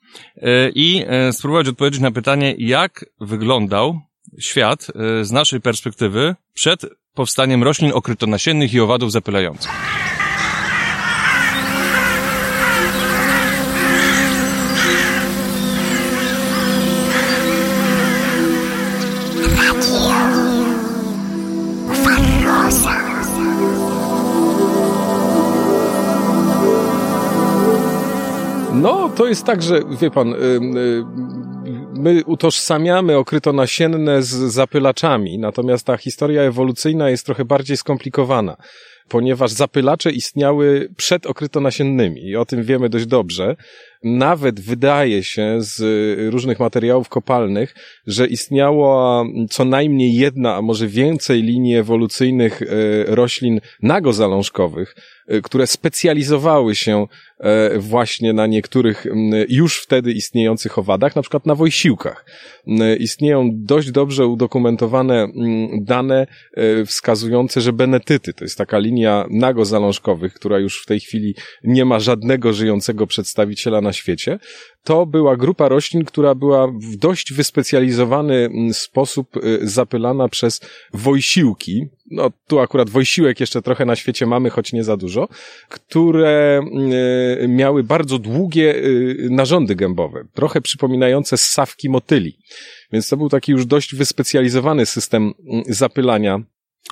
i 0.75 1.05
y, 1.29 1.33
spróbować 1.33 1.69
odpowiedzieć 1.69 2.01
na 2.01 2.11
pytanie, 2.11 2.55
jak 2.59 3.05
wyglądał 3.21 4.01
świat 4.41 4.87
y, 5.21 5.25
z 5.25 5.31
naszej 5.31 5.61
perspektywy 5.61 6.35
przed 6.55 6.87
powstaniem 7.15 7.63
roślin 7.63 7.93
okrytonasiennych 7.95 8.75
i 8.75 8.81
owadów 8.81 9.13
zapylających. 9.13 9.73
To 29.19 29.27
jest 29.27 29.45
tak, 29.45 29.63
że 29.63 29.81
wie 30.01 30.11
pan, 30.11 30.33
y, 30.33 30.37
my 31.95 32.23
utożsamiamy 32.27 33.17
okrytonasienne 33.17 34.23
z 34.23 34.29
zapylaczami, 34.29 35.39
natomiast 35.39 35.87
ta 35.87 35.97
historia 35.97 36.43
ewolucyjna 36.43 37.11
jest 37.11 37.27
trochę 37.27 37.45
bardziej 37.45 37.77
skomplikowana. 37.77 38.57
ponieważ 39.09 39.51
zapylacze 39.51 40.11
istniały 40.11 40.89
przed 40.97 41.27
okrytonasiennymi 41.27 42.21
i 42.21 42.37
o 42.37 42.45
tym 42.45 42.63
wiemy 42.63 42.89
dość 42.89 43.07
dobrze. 43.07 43.57
Nawet 44.05 44.61
wydaje 44.61 45.25
się 45.25 45.57
z 45.59 45.81
różnych 46.33 46.61
materiałów 46.61 47.09
kopalnych, 47.09 47.75
że 48.07 48.27
istniała 48.27 49.25
co 49.51 49.65
najmniej 49.65 50.15
jedna, 50.15 50.55
a 50.55 50.63
może 50.63 50.87
więcej 50.87 51.43
linii 51.43 51.77
ewolucyjnych 51.77 52.63
e, 52.63 52.67
roślin 53.07 53.61
nagozalążkowych, 53.83 54.95
które 55.43 55.67
specjalizowały 55.67 56.75
się 56.75 57.07
e, 57.39 57.79
właśnie 57.79 58.33
na 58.33 58.47
niektórych 58.47 59.07
już 59.49 59.83
wtedy 59.83 60.13
istniejących 60.13 60.79
owadach, 60.79 61.17
na 61.17 61.23
przykład 61.23 61.47
na 61.47 61.55
wojsiłkach. 61.55 62.25
Istnieją 62.99 63.51
dość 63.53 63.91
dobrze 63.91 64.27
udokumentowane 64.27 65.29
dane 65.81 66.27
wskazujące, 66.87 67.61
że 67.61 67.73
benetyty, 67.73 68.35
to 68.35 68.45
jest 68.45 68.59
taka 68.59 68.79
linia 68.79 69.27
nagozalążkowych, 69.31 70.35
która 70.35 70.59
już 70.59 70.83
w 70.83 70.87
tej 70.87 71.01
chwili 71.01 71.35
nie 71.65 71.85
ma 71.85 72.01
żadnego 72.01 72.53
żyjącego 72.53 73.07
przedstawiciela 73.07 73.81
na 73.81 73.93
świecie, 73.93 74.39
to 74.85 75.07
była 75.07 75.37
grupa 75.37 75.69
roślin, 75.69 76.05
która 76.05 76.35
była 76.35 76.69
w 76.69 76.97
dość 76.97 77.33
wyspecjalizowany 77.33 78.51
sposób 78.73 79.29
zapylana 79.63 80.29
przez 80.29 80.61
wojsiłki. 80.95 81.89
No, 82.11 82.31
tu 82.47 82.61
akurat 82.61 82.91
wojsiłek 82.91 83.41
jeszcze 83.41 83.63
trochę 83.63 83.85
na 83.85 83.97
świecie 83.97 84.27
mamy, 84.27 84.51
choć 84.51 84.73
nie 84.73 84.85
za 84.85 84.97
dużo, 84.97 85.29
które 85.69 86.61
y, 87.43 87.49
miały 87.49 87.85
bardzo 87.85 88.19
długie 88.19 88.75
y, 88.75 89.29
narządy 89.31 89.75
gębowe, 89.75 90.25
trochę 90.35 90.61
przypominające 90.61 91.37
ssawki 91.37 91.89
motyli. 91.89 92.39
Więc 92.93 93.09
to 93.09 93.17
był 93.17 93.29
taki 93.29 93.53
już 93.53 93.67
dość 93.67 93.95
wyspecjalizowany 93.95 94.87
system 94.87 95.33
mm, 95.53 95.65
zapylania 95.67 96.41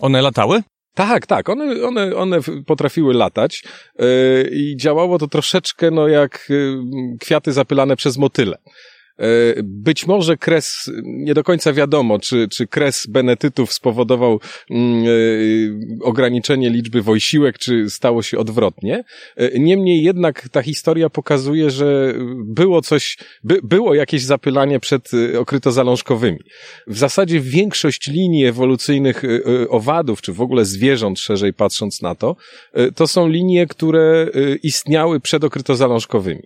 one 0.00 0.23
latały? 0.23 0.62
Tak, 0.94 1.26
tak, 1.26 1.49
one, 1.49 1.87
one, 1.87 2.16
one 2.16 2.40
potrafiły 2.66 3.14
latać 3.14 3.64
yy, 3.99 4.06
i 4.52 4.76
działało 4.76 5.18
to 5.18 5.28
troszeczkę 5.28 5.90
no 5.90 6.08
jak 6.08 6.46
yy, 6.49 6.78
kwiaty 7.20 7.52
zapylane 7.52 7.96
przez 7.96 8.16
motyle. 8.16 8.58
E, 9.18 9.62
być 9.62 10.06
może 10.06 10.37
kres, 10.37 10.90
nie 11.04 11.35
do 11.35 11.44
końca 11.44 11.73
wiadomo, 11.73 12.18
czy, 12.18 12.49
czy 12.49 12.66
kres 12.66 13.06
benetytów 13.06 13.73
spowodował 13.73 14.40
mm, 14.70 15.04
e, 15.04 15.08
ograniczenie 16.02 16.70
liczby 16.70 17.02
wojsiłek, 17.02 17.58
czy 17.58 17.90
stało 17.90 18.23
się 18.23 18.38
odwrotnie. 18.38 19.04
E, 19.37 19.58
niemniej 19.58 20.02
jednak 20.02 20.49
ta 20.49 20.62
historia 20.62 21.11
pokazuje, 21.11 21.70
że 21.70 22.14
było 22.44 22.82
coś, 22.82 23.18
by, 23.44 23.61
było 23.62 23.94
jakieś 23.94 24.23
zapylanie 24.23 24.80
przed 24.80 25.11
okrytozalążkowymi. 25.38 26.38
W 26.87 26.99
zasadzie 26.99 27.40
większość 27.40 28.06
linii 28.08 28.46
ewolucyjnych 28.46 29.23
owadów, 29.68 30.23
czy 30.23 30.32
w 30.32 30.40
ogóle 30.40 30.64
zwierząt, 30.64 31.18
szerzej 31.18 31.52
patrząc 31.52 32.02
na 32.02 32.14
to, 32.14 32.37
to 32.94 33.06
są 33.06 33.28
linie, 33.28 33.66
które 33.66 34.26
istniały 34.62 35.20
przed 35.20 35.44
okrytozalążkowymi. 35.44 36.42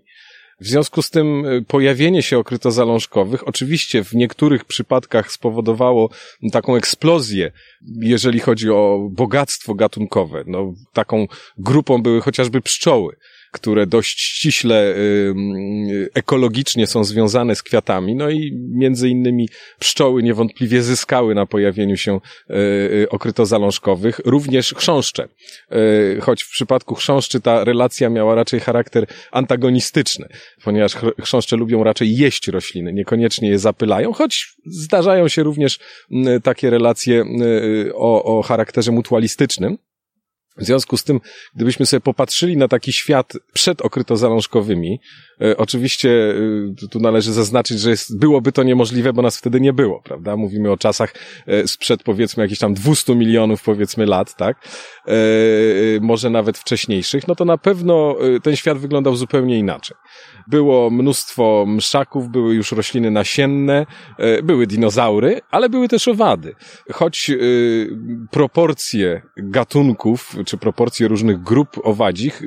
W 0.60 0.66
związku 0.66 1.02
z 1.02 1.10
tym 1.10 1.46
y, 1.46 1.62
pojawienie 1.62 2.22
się 2.22 2.38
okrytozalążkowych 2.38 3.48
oczywiście 3.48 4.04
w 4.04 4.14
niektórych 4.14 4.64
przypadkach 4.64 5.32
spowodowało 5.32 6.10
taką 6.52 6.76
eksplozję, 6.76 7.52
jeżeli 8.00 8.40
chodzi 8.40 8.70
o 8.70 9.08
bogactwo 9.10 9.74
gatunkowe. 9.74 10.44
No, 10.46 10.72
taką 10.92 11.26
grupą 11.58 12.02
były 12.02 12.20
chociażby 12.20 12.60
pszczoły 12.60 13.16
które 13.52 13.86
dość 13.86 14.20
ściśle 14.20 14.94
ekologicznie 16.14 16.86
są 16.86 17.04
związane 17.04 17.54
z 17.54 17.62
kwiatami. 17.62 18.14
No 18.14 18.30
i 18.30 18.52
między 18.70 19.08
innymi 19.08 19.48
pszczoły 19.78 20.22
niewątpliwie 20.22 20.82
zyskały 20.82 21.34
na 21.34 21.46
pojawieniu 21.46 21.96
się 21.96 22.20
e, 22.50 22.54
e, 23.02 23.08
okrytozalążkowych, 23.08 24.20
również 24.24 24.74
chrząszcze. 24.74 25.28
E, 25.70 26.20
choć 26.20 26.42
w 26.42 26.50
przypadku 26.50 26.94
chrząszczy 26.94 27.40
ta 27.40 27.64
relacja 27.64 28.10
miała 28.10 28.34
raczej 28.34 28.60
charakter 28.60 29.06
antagonistyczny, 29.32 30.28
ponieważ 30.64 30.92
chrząszcze 31.22 31.56
lubią 31.56 31.84
raczej 31.84 32.16
jeść 32.16 32.48
rośliny, 32.48 32.92
niekoniecznie 32.92 33.48
je 33.48 33.58
zapylają, 33.58 34.12
choć 34.12 34.54
zdarzają 34.66 35.28
się 35.28 35.42
również 35.42 35.78
takie 36.42 36.70
relacje 36.70 37.24
o, 37.94 38.38
o 38.38 38.42
charakterze 38.42 38.92
mutualistycznym. 38.92 39.78
W 40.56 40.64
związku 40.64 40.96
z 40.96 41.04
tym, 41.04 41.20
gdybyśmy 41.54 41.86
sobie 41.86 42.00
popatrzyli 42.00 42.56
na 42.56 42.68
taki 42.68 42.92
świat 42.92 43.32
przed 43.52 43.82
okrytozalążkowymi, 43.82 45.00
e, 45.40 45.56
oczywiście 45.56 46.34
e, 46.84 46.88
tu 46.88 47.00
należy 47.00 47.32
zaznaczyć, 47.32 47.80
że 47.80 47.90
jest, 47.90 48.18
byłoby 48.18 48.52
to 48.52 48.62
niemożliwe, 48.62 49.12
bo 49.12 49.22
nas 49.22 49.38
wtedy 49.38 49.60
nie 49.60 49.72
było, 49.72 50.02
prawda? 50.04 50.36
Mówimy 50.36 50.70
o 50.70 50.76
czasach 50.76 51.14
e, 51.46 51.68
sprzed 51.68 52.02
powiedzmy 52.02 52.42
jakichś 52.42 52.60
tam 52.60 52.74
200 52.74 53.14
milionów 53.14 53.62
powiedzmy 53.62 54.06
lat, 54.06 54.36
tak? 54.36 54.68
Może 56.00 56.30
nawet 56.30 56.58
wcześniejszych, 56.58 57.28
no 57.28 57.34
to 57.34 57.44
na 57.44 57.58
pewno 57.58 58.16
ten 58.42 58.56
świat 58.56 58.78
wyglądał 58.78 59.16
zupełnie 59.16 59.58
inaczej. 59.58 59.96
Było 60.46 60.90
mnóstwo 60.90 61.64
mszaków, 61.68 62.28
były 62.28 62.54
już 62.54 62.72
rośliny 62.72 63.10
nasienne, 63.10 63.86
e, 64.18 64.42
były 64.42 64.66
dinozaury, 64.66 65.40
ale 65.50 65.68
były 65.68 65.88
też 65.88 66.08
owady. 66.08 66.54
Choć 66.92 67.30
proporcje 68.30 69.22
gatunków, 69.36 70.36
czy 70.46 70.56
proporcje 70.56 71.08
różnych 71.08 71.42
grup 71.42 71.80
owadzich, 71.84 72.42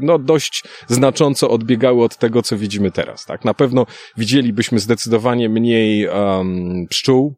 no 0.00 0.18
dość 0.18 0.64
znacząco 0.86 1.50
odbiegały 1.50 2.04
od 2.04 2.16
tego, 2.16 2.42
co 2.42 2.56
widzimy 2.56 2.90
teraz, 2.90 3.26
tak? 3.26 3.44
Na 3.44 3.54
pewno 3.54 3.86
widzielibyśmy 4.16 4.78
zdecydowanie 4.78 5.48
mniej 5.48 6.08
um, 6.08 6.86
pszczół, 6.90 7.34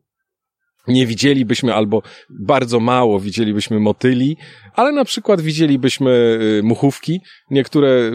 nie 0.89 1.07
widzielibyśmy 1.07 1.75
albo 1.75 2.03
bardzo 2.31 2.81
mało 2.81 3.21
widzielibyśmy 3.21 3.81
motyli, 3.81 4.37
ale 4.79 4.93
na 4.93 5.05
przykład 5.05 5.41
widzielibyśmy 5.41 6.39
y, 6.59 6.63
muchówki, 6.63 7.21
niektóre 7.51 8.11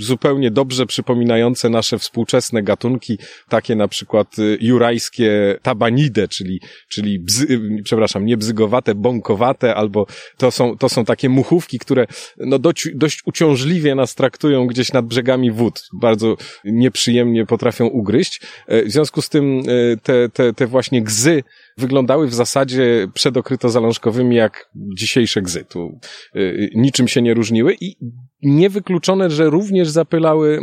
zupełnie 0.00 0.50
dobrze 0.50 0.86
przypominające 0.86 1.68
nasze 1.68 1.98
współczesne 1.98 2.62
gatunki, 2.62 3.18
takie 3.48 3.74
na 3.74 3.88
przykład 3.88 4.38
y, 4.38 4.58
jurajskie 4.60 5.58
tabanidę, 5.62 6.28
czyli, 6.28 6.60
czyli 6.88 7.18
bzy, 7.18 7.46
y, 7.50 7.82
przepraszam, 7.84 8.26
nie 8.26 8.36
bzygowate, 8.36 8.94
bąkowate, 8.94 9.74
albo 9.74 10.06
to 10.36 10.50
są, 10.50 10.76
to 10.78 10.88
są 10.88 11.04
takie 11.04 11.28
muchówki, 11.28 11.78
które 11.78 12.06
no 12.38 12.58
dość, 12.58 12.88
dość 12.94 13.20
uciążliwie 13.26 13.94
nas 13.94 14.14
traktują 14.14 14.66
gdzieś 14.66 14.92
nad 14.92 15.06
brzegami 15.06 15.50
wód. 15.50 15.88
Bardzo 15.92 16.36
nieprzyjemnie 16.64 17.46
potrafią 17.46 17.86
ugryźć. 17.86 18.40
W 18.68 18.90
związku 18.90 19.22
z 19.22 19.28
tym 19.28 19.62
te, 20.02 20.28
te, 20.28 20.52
te 20.52 20.66
właśnie 20.66 21.02
gzy 21.02 21.42
wyglądały 21.76 22.26
w 22.26 22.34
zasadzie 22.34 23.08
przedokryto 23.14 23.68
zalążkowymi 23.68 24.36
jak 24.36 24.70
dzisiejsze 24.74 25.42
gzy. 25.42 25.64
Tu 25.64 25.98
y, 26.36 26.70
niczym 26.74 27.08
się 27.08 27.22
nie 27.22 27.34
różniły 27.34 27.76
i 27.80 27.96
niewykluczone, 28.42 29.30
że 29.30 29.50
również 29.50 29.88
zapylały 29.88 30.58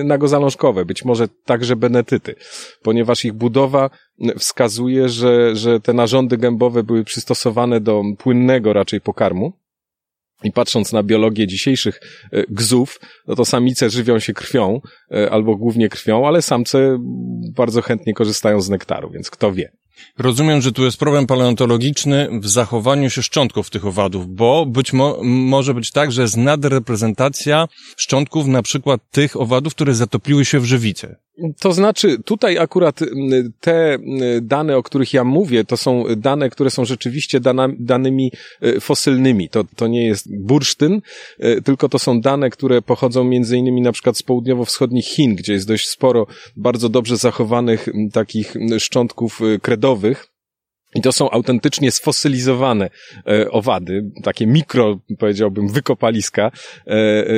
y, 0.00 0.04
nagozalążkowe, 0.04 0.84
być 0.84 1.04
może 1.04 1.28
także 1.44 1.76
benetyty, 1.76 2.34
ponieważ 2.82 3.24
ich 3.24 3.32
budowa 3.32 3.90
wskazuje, 4.38 5.08
że, 5.08 5.56
że 5.56 5.80
te 5.80 5.92
narządy 5.92 6.36
gębowe 6.36 6.82
były 6.82 7.04
przystosowane 7.04 7.80
do 7.80 8.02
płynnego 8.18 8.72
raczej 8.72 9.00
pokarmu. 9.00 9.52
I 10.44 10.52
patrząc 10.52 10.92
na 10.92 11.02
biologię 11.02 11.46
dzisiejszych 11.46 12.00
y, 12.34 12.44
gzów, 12.48 13.00
no 13.26 13.34
to 13.34 13.44
samice 13.44 13.90
żywią 13.90 14.18
się 14.18 14.32
krwią, 14.32 14.80
albo 15.30 15.56
głównie 15.56 15.88
krwią, 15.88 16.26
ale 16.26 16.42
samce 16.42 16.98
bardzo 17.56 17.82
chętnie 17.82 18.14
korzystają 18.14 18.60
z 18.60 18.70
nektaru, 18.70 19.10
więc 19.10 19.30
kto 19.30 19.52
wie. 19.52 19.72
Rozumiem, 20.18 20.62
że 20.62 20.72
tu 20.72 20.84
jest 20.84 20.96
problem 20.96 21.26
paleontologiczny 21.26 22.28
w 22.40 22.48
zachowaniu 22.48 23.10
się 23.10 23.22
szczątków 23.22 23.70
tych 23.70 23.86
owadów, 23.86 24.28
bo 24.28 24.66
być 24.66 24.92
mo 24.92 25.18
może 25.22 25.74
być 25.74 25.90
tak, 25.90 26.12
że 26.12 26.22
jest 26.22 26.36
nadreprezentacja 26.36 27.68
szczątków 27.96 28.46
na 28.46 28.62
przykład 28.62 29.00
tych 29.10 29.40
owadów, 29.40 29.74
które 29.74 29.94
zatopiły 29.94 30.44
się 30.44 30.60
w 30.60 30.64
żywicy. 30.64 31.16
To 31.60 31.72
znaczy, 31.72 32.18
tutaj 32.24 32.58
akurat 32.58 33.00
te 33.60 33.98
dane, 34.42 34.76
o 34.76 34.82
których 34.82 35.12
ja 35.12 35.24
mówię, 35.24 35.64
to 35.64 35.76
są 35.76 36.04
dane, 36.16 36.50
które 36.50 36.70
są 36.70 36.84
rzeczywiście 36.84 37.40
dana, 37.40 37.68
danymi 37.78 38.32
e, 38.60 38.80
fosylnymi. 38.80 39.48
To, 39.48 39.64
to 39.76 39.86
nie 39.86 40.06
jest 40.06 40.26
bursztyn, 40.40 41.00
e, 41.38 41.60
tylko 41.60 41.88
to 41.88 41.98
są 41.98 42.20
dane, 42.20 42.50
które 42.50 42.82
pochodzą 42.82 43.24
między 43.24 43.56
innymi 43.56 43.82
na 43.82 43.92
przykład 43.92 44.16
z 44.16 44.22
południowo-wschodnich 44.22 45.06
Chin, 45.06 45.34
gdzie 45.34 45.52
jest 45.52 45.68
dość 45.68 45.88
sporo 45.88 46.26
bardzo 46.56 46.88
dobrze 46.88 47.16
zachowanych 47.16 47.88
takich 48.12 48.54
szczątków 48.78 49.40
e, 49.42 49.58
kredowych. 49.58 50.31
I 50.94 51.02
to 51.02 51.12
są 51.12 51.30
autentycznie 51.30 51.90
sfosylizowane 51.90 52.90
e, 53.26 53.50
owady, 53.50 54.10
takie 54.22 54.46
mikro, 54.46 54.98
powiedziałbym, 55.18 55.68
wykopaliska. 55.68 56.42
E, 56.86 56.90
e, 56.90 57.34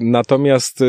natomiast 0.00 0.80
e, 0.80 0.84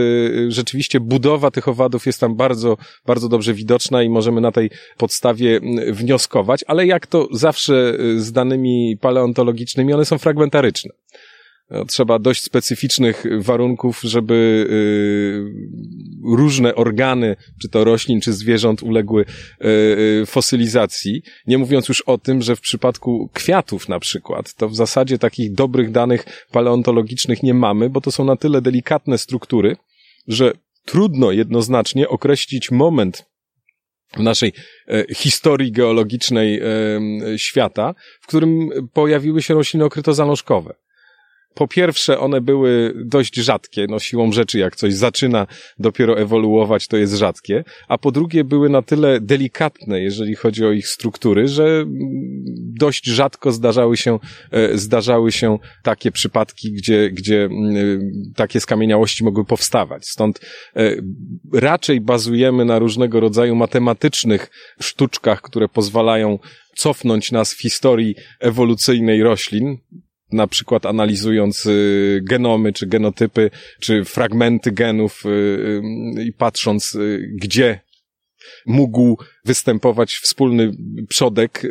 rzeczywiście 0.47 0.99
budowa 0.99 1.51
tych 1.51 1.67
owadów 1.67 2.05
jest 2.05 2.19
tam 2.19 2.35
bardzo, 2.35 2.77
bardzo 3.05 3.29
dobrze 3.29 3.53
widoczna 3.53 4.03
i 4.03 4.09
możemy 4.09 4.41
na 4.41 4.51
tej 4.51 4.69
podstawie 4.97 5.59
wnioskować, 5.91 6.63
ale 6.67 6.85
jak 6.85 7.07
to 7.07 7.27
zawsze 7.31 7.97
e, 8.15 8.19
z 8.19 8.31
danymi 8.31 8.97
paleontologicznymi, 9.01 9.93
one 9.93 10.05
są 10.05 10.17
fragmentaryczne. 10.17 10.91
No, 11.69 11.85
trzeba 11.85 12.19
dość 12.19 12.43
specyficznych 12.43 13.25
warunków, 13.39 14.01
żeby 14.03 14.67
y, 14.69 16.35
różne 16.35 16.75
organy, 16.75 17.35
czy 17.61 17.69
to 17.69 17.83
roślin, 17.83 18.21
czy 18.21 18.33
zwierząt 18.33 18.83
uległy 18.83 19.21
y, 19.21 19.67
y, 20.21 20.25
fosylizacji. 20.25 21.21
Nie 21.47 21.57
mówiąc 21.57 21.87
już 21.87 22.01
o 22.01 22.17
tym, 22.17 22.41
że 22.41 22.55
w 22.55 22.61
przypadku 22.61 23.29
kwiatów 23.33 23.89
na 23.89 23.99
przykład, 23.99 24.53
to 24.53 24.69
w 24.69 24.75
zasadzie 24.75 25.17
takich 25.17 25.53
dobrych 25.53 25.91
danych 25.91 26.45
paleontologicznych 26.51 27.43
nie 27.43 27.53
mamy, 27.53 27.89
bo 27.89 28.01
to 28.01 28.11
są 28.11 28.25
na 28.25 28.35
tyle 28.35 28.61
delikatne 28.61 29.17
struktury, 29.17 29.77
że 30.27 30.53
trudno 30.85 31.31
jednoznacznie 31.31 32.09
określić 32.09 32.71
moment 32.71 33.25
w 34.17 34.19
naszej 34.19 34.53
e, 34.87 35.15
historii 35.15 35.71
geologicznej 35.71 36.59
e, 36.59 36.63
świata, 37.37 37.95
w 38.21 38.27
którym 38.27 38.69
pojawiły 38.93 39.41
się 39.41 39.53
rośliny 39.53 39.85
okrytozalążkowe 39.85 40.75
po 41.55 41.67
pierwsze, 41.67 42.19
one 42.19 42.41
były 42.41 42.93
dość 43.05 43.35
rzadkie, 43.35 43.85
no 43.89 43.99
siłą 43.99 44.31
rzeczy, 44.31 44.59
jak 44.59 44.75
coś 44.75 44.93
zaczyna 44.93 45.47
dopiero 45.79 46.19
ewoluować, 46.19 46.87
to 46.87 46.97
jest 46.97 47.13
rzadkie, 47.13 47.63
a 47.87 47.97
po 47.97 48.11
drugie 48.11 48.43
były 48.43 48.69
na 48.69 48.81
tyle 48.81 49.21
delikatne, 49.21 50.01
jeżeli 50.01 50.35
chodzi 50.35 50.65
o 50.65 50.71
ich 50.71 50.87
struktury, 50.87 51.47
że 51.47 51.85
dość 52.79 53.05
rzadko 53.05 53.51
zdarzały 53.51 53.97
się, 53.97 54.19
e, 54.51 54.77
zdarzały 54.77 55.31
się 55.31 55.57
takie 55.83 56.11
przypadki, 56.11 56.71
gdzie, 56.71 57.09
gdzie 57.11 57.49
takie 58.35 58.59
skamieniałości 58.59 59.23
mogły 59.23 59.45
powstawać. 59.45 60.07
Stąd 60.07 60.39
e, 60.75 60.95
raczej 61.53 62.01
bazujemy 62.01 62.65
na 62.65 62.79
różnego 62.79 63.19
rodzaju 63.19 63.55
matematycznych 63.55 64.49
sztuczkach, 64.81 65.41
które 65.41 65.67
pozwalają 65.67 66.39
cofnąć 66.75 67.31
nas 67.31 67.53
w 67.53 67.61
historii 67.61 68.15
ewolucyjnej 68.39 69.23
roślin, 69.23 69.77
na 70.31 70.47
przykład 70.47 70.85
analizując 70.85 71.65
y, 71.65 72.21
genomy, 72.23 72.73
czy 72.73 72.87
genotypy, 72.87 73.51
czy 73.79 74.05
fragmenty 74.05 74.71
genów 74.71 75.25
y, 75.25 75.29
y, 75.29 76.23
i 76.23 76.33
patrząc, 76.33 76.97
gdzie 77.41 77.79
mógł 78.65 79.17
występować 79.45 80.13
wspólny 80.13 80.71
przodek. 81.09 81.67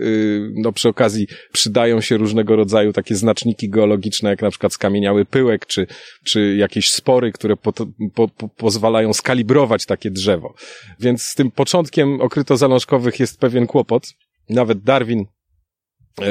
No 0.54 0.72
przy 0.72 0.88
okazji 0.88 1.26
przydają 1.52 2.00
się 2.00 2.16
różnego 2.16 2.56
rodzaju 2.56 2.92
takie 2.92 3.14
znaczniki 3.14 3.70
geologiczne, 3.70 4.30
jak 4.30 4.42
na 4.42 4.50
przykład 4.50 4.72
skamieniały 4.72 5.24
pyłek, 5.24 5.66
czy, 5.66 5.86
czy 6.24 6.56
jakieś 6.56 6.90
spory, 6.90 7.32
które 7.32 7.56
po, 7.56 7.72
po, 8.14 8.28
po, 8.28 8.48
pozwalają 8.48 9.12
skalibrować 9.12 9.86
takie 9.86 10.10
drzewo. 10.10 10.54
Więc 11.00 11.22
z 11.22 11.34
tym 11.34 11.50
początkiem 11.50 12.20
okrytozalążkowych 12.20 13.20
jest 13.20 13.40
pewien 13.40 13.66
kłopot. 13.66 14.14
Nawet 14.48 14.82
Darwin 14.82 15.24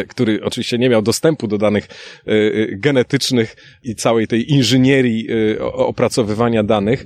który 0.07 0.43
oczywiście 0.43 0.77
nie 0.77 0.89
miał 0.89 1.01
dostępu 1.01 1.47
do 1.47 1.57
danych 1.57 1.85
e, 1.85 2.31
e, 2.31 2.75
genetycznych 2.77 3.55
i 3.83 3.95
całej 3.95 4.27
tej 4.27 4.51
inżynierii 4.51 5.27
opracowywania 5.73 6.63
danych, 6.63 7.05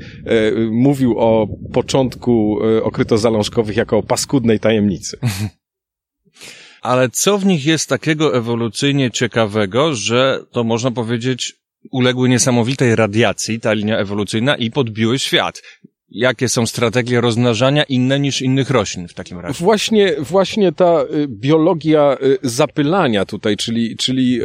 mówił 0.72 1.20
o 1.20 1.48
początku 1.74 2.60
okrytozalążkowych 2.84 3.78
jako 3.78 3.98
o 3.98 4.04
paskudnej 4.04 4.60
tajemnicy. 4.60 5.18
Ale 6.82 7.10
co 7.10 7.38
w 7.38 7.46
nich 7.46 7.66
jest 7.66 7.90
takiego 7.90 8.38
ewolucyjnie 8.38 9.12
ciekawego, 9.12 9.96
że 9.96 10.40
to 10.52 10.64
można 10.64 10.92
powiedzieć 10.92 11.54
uległy 11.92 12.30
niesamowitej 12.30 12.96
radiacji, 12.96 13.60
ta 13.60 13.74
linia 13.74 13.98
ewolucyjna 13.98 14.56
i 14.56 14.72
podbiły 14.72 15.20
świat. 15.20 15.62
Jakie 16.12 16.50
są 16.50 16.66
strategie 16.66 17.22
rozmnażania 17.22 17.84
inne 17.84 18.20
niż 18.20 18.42
innych 18.42 18.70
roślin 18.70 19.08
w 19.08 19.14
takim 19.14 19.40
razie? 19.40 19.64
Właśnie, 19.64 20.16
właśnie 20.20 20.72
ta 20.72 21.02
y, 21.02 21.28
biologia 21.28 22.18
y, 22.22 22.38
zapylania 22.44 23.26
tutaj, 23.26 23.58
czyli, 23.58 23.98
czyli 23.98 24.40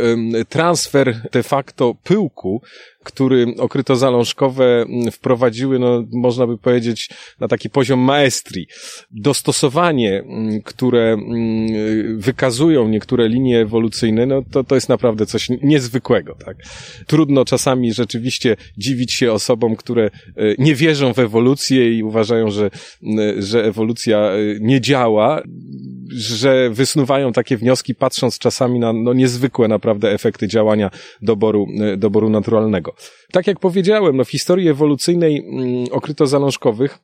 transfer 0.48 1.28
de 1.32 1.42
facto 1.42 1.94
pyłku 2.04 2.62
który 3.02 3.46
okrytozalążkowe 3.58 4.82
mm, 4.82 5.10
wprowadziły, 5.10 5.78
no, 5.78 6.04
można 6.12 6.46
by 6.46 6.58
powiedzieć, 6.58 7.10
na 7.40 7.48
taki 7.48 7.70
poziom 7.70 8.00
maestrii. 8.00 8.66
Dostosowanie, 9.10 10.18
mm, 10.18 10.62
które 10.62 11.12
mm, 11.12 12.20
wykazują 12.20 12.88
niektóre 12.88 13.28
linie 13.28 13.60
ewolucyjne, 13.60 14.26
no 14.26 14.42
to, 14.50 14.64
to 14.64 14.74
jest 14.74 14.88
naprawdę 14.88 15.26
coś 15.26 15.48
niezwykłego, 15.62 16.34
tak. 16.44 16.56
Trudno 17.06 17.44
czasami 17.44 17.92
rzeczywiście 17.92 18.56
dziwić 18.78 19.12
się 19.12 19.32
osobom, 19.32 19.76
które 19.76 20.04
e, 20.04 20.10
nie 20.58 20.74
wierzą 20.74 21.14
w 21.14 21.18
ewolucję 21.18 21.98
i 21.98 22.02
uważają, 22.02 22.50
że, 22.50 22.70
że 23.38 23.64
ewolucja 23.64 24.18
e, 24.18 24.38
nie 24.60 24.80
działa, 24.80 25.42
że 26.16 26.70
wysnuwają 26.70 27.32
takie 27.32 27.56
wnioski, 27.56 27.94
patrząc 27.94 28.38
czasami 28.38 28.78
na 28.78 28.92
no, 28.92 29.12
niezwykłe 29.12 29.68
naprawdę 29.68 30.12
efekty 30.12 30.48
działania 30.48 30.90
doboru, 31.22 31.66
e, 31.80 31.96
doboru 31.96 32.30
naturalnego. 32.30 32.91
Tak 33.32 33.46
jak 33.46 33.58
powiedziałem, 33.58 34.16
no, 34.16 34.24
w 34.24 34.30
historii 34.30 34.68
ewolucyjnej 34.68 35.38
mm, 35.38 35.84
okrytozalążkowych 35.90 36.98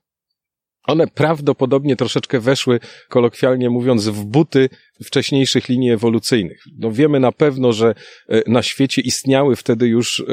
one 0.88 1.06
prawdopodobnie 1.06 1.96
troszeczkę 1.96 2.40
weszły, 2.40 2.80
kolokwialnie 3.08 3.70
mówiąc, 3.70 4.08
w 4.08 4.24
buty 4.24 4.68
wcześniejszych 5.04 5.68
linii 5.68 5.90
ewolucyjnych. 5.90 6.64
No 6.78 6.92
wiemy 6.92 7.20
na 7.20 7.32
pewno, 7.32 7.72
że 7.72 7.94
e, 8.28 8.42
na 8.50 8.62
świecie 8.62 9.02
istniały 9.02 9.56
wtedy 9.56 9.86
już 9.86 10.20
e, 10.20 10.24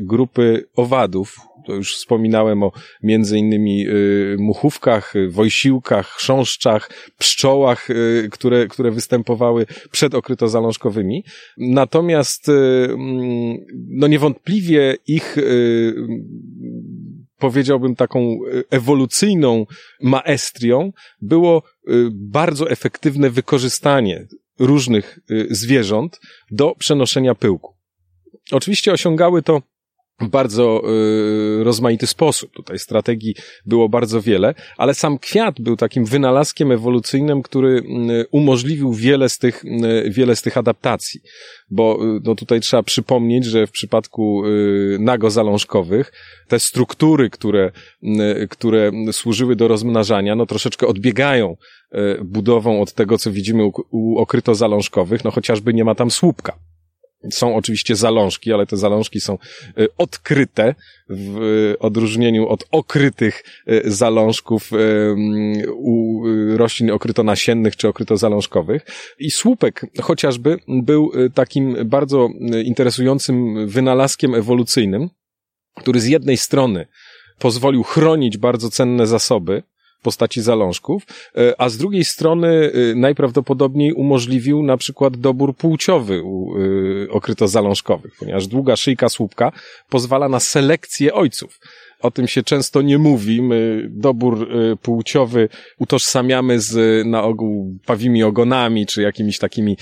grupy 0.00 0.64
owadów, 0.76 1.36
to 1.66 1.74
już 1.74 1.96
wspominałem 1.96 2.62
o 2.62 2.72
między 3.02 3.38
innymi 3.38 3.86
y, 3.88 4.36
muchówkach, 4.38 5.14
wojsiłkach, 5.30 6.08
chrząszczach, 6.08 6.90
pszczołach, 7.18 7.88
które, 8.30 8.66
które 8.66 8.90
występowały 8.90 9.66
przed 9.90 10.14
okrytozalążkowymi. 10.14 11.24
Natomiast 11.56 12.48
mm, 12.48 13.56
no 13.88 14.06
niewątpliwie 14.06 14.96
ich 15.06 15.36
powiedziałbym 17.42 17.96
taką 17.96 18.38
ewolucyjną 18.70 19.66
maestrią 20.02 20.92
było 21.20 21.62
bardzo 22.12 22.70
efektywne 22.70 23.30
wykorzystanie 23.30 24.26
różnych 24.58 25.18
zwierząt 25.50 26.20
do 26.50 26.74
przenoszenia 26.78 27.34
pyłku. 27.34 27.76
Oczywiście 28.52 28.92
osiągały 28.92 29.42
to 29.42 29.62
bardzo 30.30 30.82
y, 31.60 31.64
rozmaity 31.64 32.06
sposób. 32.06 32.52
Tutaj 32.52 32.78
strategii 32.78 33.34
było 33.66 33.88
bardzo 33.88 34.20
wiele, 34.20 34.54
ale 34.76 34.94
sam 34.94 35.18
kwiat 35.18 35.60
był 35.60 35.76
takim 35.76 36.04
wynalazkiem 36.04 36.72
ewolucyjnym, 36.72 37.42
który 37.42 37.82
y, 38.10 38.26
umożliwił 38.30 38.92
wiele 38.92 39.28
z 39.28 39.38
tych, 39.38 39.64
y, 39.64 40.10
wiele 40.10 40.36
z 40.36 40.42
tych 40.42 40.56
adaptacji. 40.56 41.20
Bo 41.70 41.98
y, 42.16 42.20
no, 42.24 42.34
tutaj 42.34 42.60
trzeba 42.60 42.82
przypomnieć, 42.82 43.44
że 43.44 43.66
w 43.66 43.70
przypadku 43.70 44.46
y, 44.46 44.96
nagozalążkowych 45.00 46.12
te 46.48 46.58
struktury, 46.58 47.30
które, 47.30 47.70
y, 48.02 48.48
które 48.50 48.90
służyły 49.12 49.56
do 49.56 49.68
rozmnażania, 49.68 50.34
no 50.34 50.46
troszeczkę 50.46 50.86
odbiegają 50.86 51.56
budową 52.24 52.80
od 52.80 52.92
tego, 52.92 53.18
co 53.18 53.30
widzimy 53.30 53.64
u, 53.64 53.72
u 53.90 54.18
okrytozalążkowych, 54.18 55.24
no 55.24 55.30
chociażby 55.30 55.74
nie 55.74 55.84
ma 55.84 55.94
tam 55.94 56.10
słupka. 56.10 56.58
Są 57.30 57.56
oczywiście 57.56 57.96
zalążki, 57.96 58.52
ale 58.52 58.66
te 58.66 58.76
zalążki 58.76 59.20
są 59.20 59.38
y, 59.78 59.88
odkryte 59.98 60.74
w 61.08 61.74
odróżnieniu 61.80 62.48
od 62.48 62.64
okrytych 62.70 63.44
y, 63.68 63.82
zalążków 63.84 64.72
y, 64.72 64.76
u 65.72 66.22
roślin 66.56 66.90
okrytonasiennych 66.90 67.76
czy 67.76 67.88
okrytozalążkowych. 67.88 68.86
I 69.18 69.30
słupek 69.30 69.86
chociażby 70.02 70.56
był 70.68 71.12
takim 71.34 71.76
bardzo 71.84 72.28
interesującym 72.64 73.66
wynalazkiem 73.68 74.34
ewolucyjnym, 74.34 75.10
który 75.76 76.00
z 76.00 76.06
jednej 76.06 76.36
strony 76.36 76.86
pozwolił 77.38 77.82
chronić 77.82 78.38
bardzo 78.38 78.70
cenne 78.70 79.06
zasoby, 79.06 79.62
postaci 80.02 80.42
zalążków, 80.42 81.02
e, 81.36 81.60
a 81.60 81.68
z 81.68 81.76
drugiej 81.76 82.04
strony 82.04 82.48
e, 82.48 82.94
najprawdopodobniej 82.94 83.92
umożliwił 83.92 84.62
na 84.62 84.76
przykład 84.76 85.16
dobór 85.16 85.56
płciowy 85.56 86.22
u 86.22 86.54
e, 86.56 87.10
okrytozalążkowych, 87.10 88.12
ponieważ 88.18 88.46
długa 88.46 88.76
szyjka 88.76 89.08
słupka 89.08 89.52
pozwala 89.88 90.28
na 90.28 90.40
selekcję 90.40 91.14
ojców. 91.14 91.60
O 92.02 92.10
tym 92.10 92.28
się 92.28 92.42
często 92.42 92.82
nie 92.82 92.98
mówi. 92.98 93.42
My 93.42 93.88
dobór 93.90 94.48
płciowy 94.82 95.48
utożsamiamy 95.78 96.60
z 96.60 97.06
na 97.06 97.22
ogół 97.22 97.78
pawimi 97.86 98.22
ogonami, 98.22 98.86
czy 98.86 99.02
jakimiś 99.02 99.38
takimi 99.38 99.76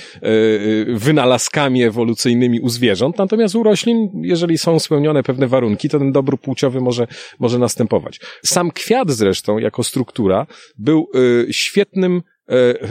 wynalazkami 0.88 1.82
ewolucyjnymi 1.82 2.60
u 2.60 2.68
zwierząt. 2.68 3.18
Natomiast 3.18 3.54
u 3.54 3.62
roślin, 3.62 4.08
jeżeli 4.22 4.58
są 4.58 4.78
spełnione 4.78 5.22
pewne 5.22 5.48
warunki, 5.48 5.88
to 5.88 5.98
ten 5.98 6.12
dobór 6.12 6.40
płciowy 6.40 6.80
może, 6.80 7.06
może 7.38 7.58
następować. 7.58 8.20
Sam 8.44 8.70
kwiat 8.70 9.10
zresztą, 9.10 9.58
jako 9.58 9.84
struktura, 9.84 10.46
był 10.78 11.08
świetnym 11.50 12.22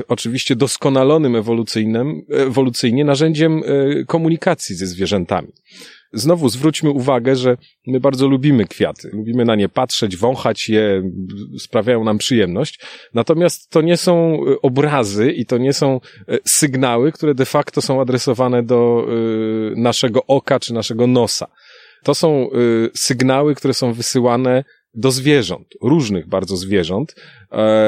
oczywiście 0.08 0.56
doskonalonym 0.56 1.36
ewolucyjnym, 1.36 2.22
ewolucyjnie 2.30 3.06
narzędziem 3.06 3.62
komunikacji 4.08 4.76
ze 4.76 4.88
zwierzętami. 4.88 5.48
Znowu 6.14 6.50
zwróćmy 6.50 6.90
uwagę, 6.90 7.36
że 7.36 7.58
my 7.88 8.00
bardzo 8.00 8.28
lubimy 8.28 8.66
kwiaty. 8.66 9.10
Lubimy 9.14 9.46
na 9.46 9.56
nie 9.56 9.70
patrzeć, 9.70 10.18
wąchać 10.18 10.70
je, 10.70 11.12
sprawiają 11.60 12.04
nam 12.04 12.18
przyjemność. 12.18 12.80
Natomiast 13.14 13.70
to 13.70 13.82
nie 13.82 13.98
są 13.98 14.40
y, 14.48 14.62
obrazy 14.62 15.32
i 15.32 15.46
to 15.46 15.58
nie 15.58 15.74
są 15.74 16.00
y, 16.30 16.40
sygnały, 16.46 17.12
które 17.12 17.36
de 17.36 17.46
facto 17.46 17.82
są 17.82 18.02
adresowane 18.02 18.64
do 18.64 19.08
y, 19.72 19.74
naszego 19.76 20.26
oka 20.26 20.60
czy 20.60 20.74
naszego 20.74 21.08
nosa. 21.08 21.48
To 22.04 22.16
są 22.16 22.50
sygnały, 22.96 23.56
które 23.56 23.74
są 23.74 23.94
wysyłane 23.94 24.64
do 24.94 25.12
zwierząt, 25.12 25.68
różnych 25.82 26.28
bardzo 26.28 26.58
zwierząt, 26.58 27.16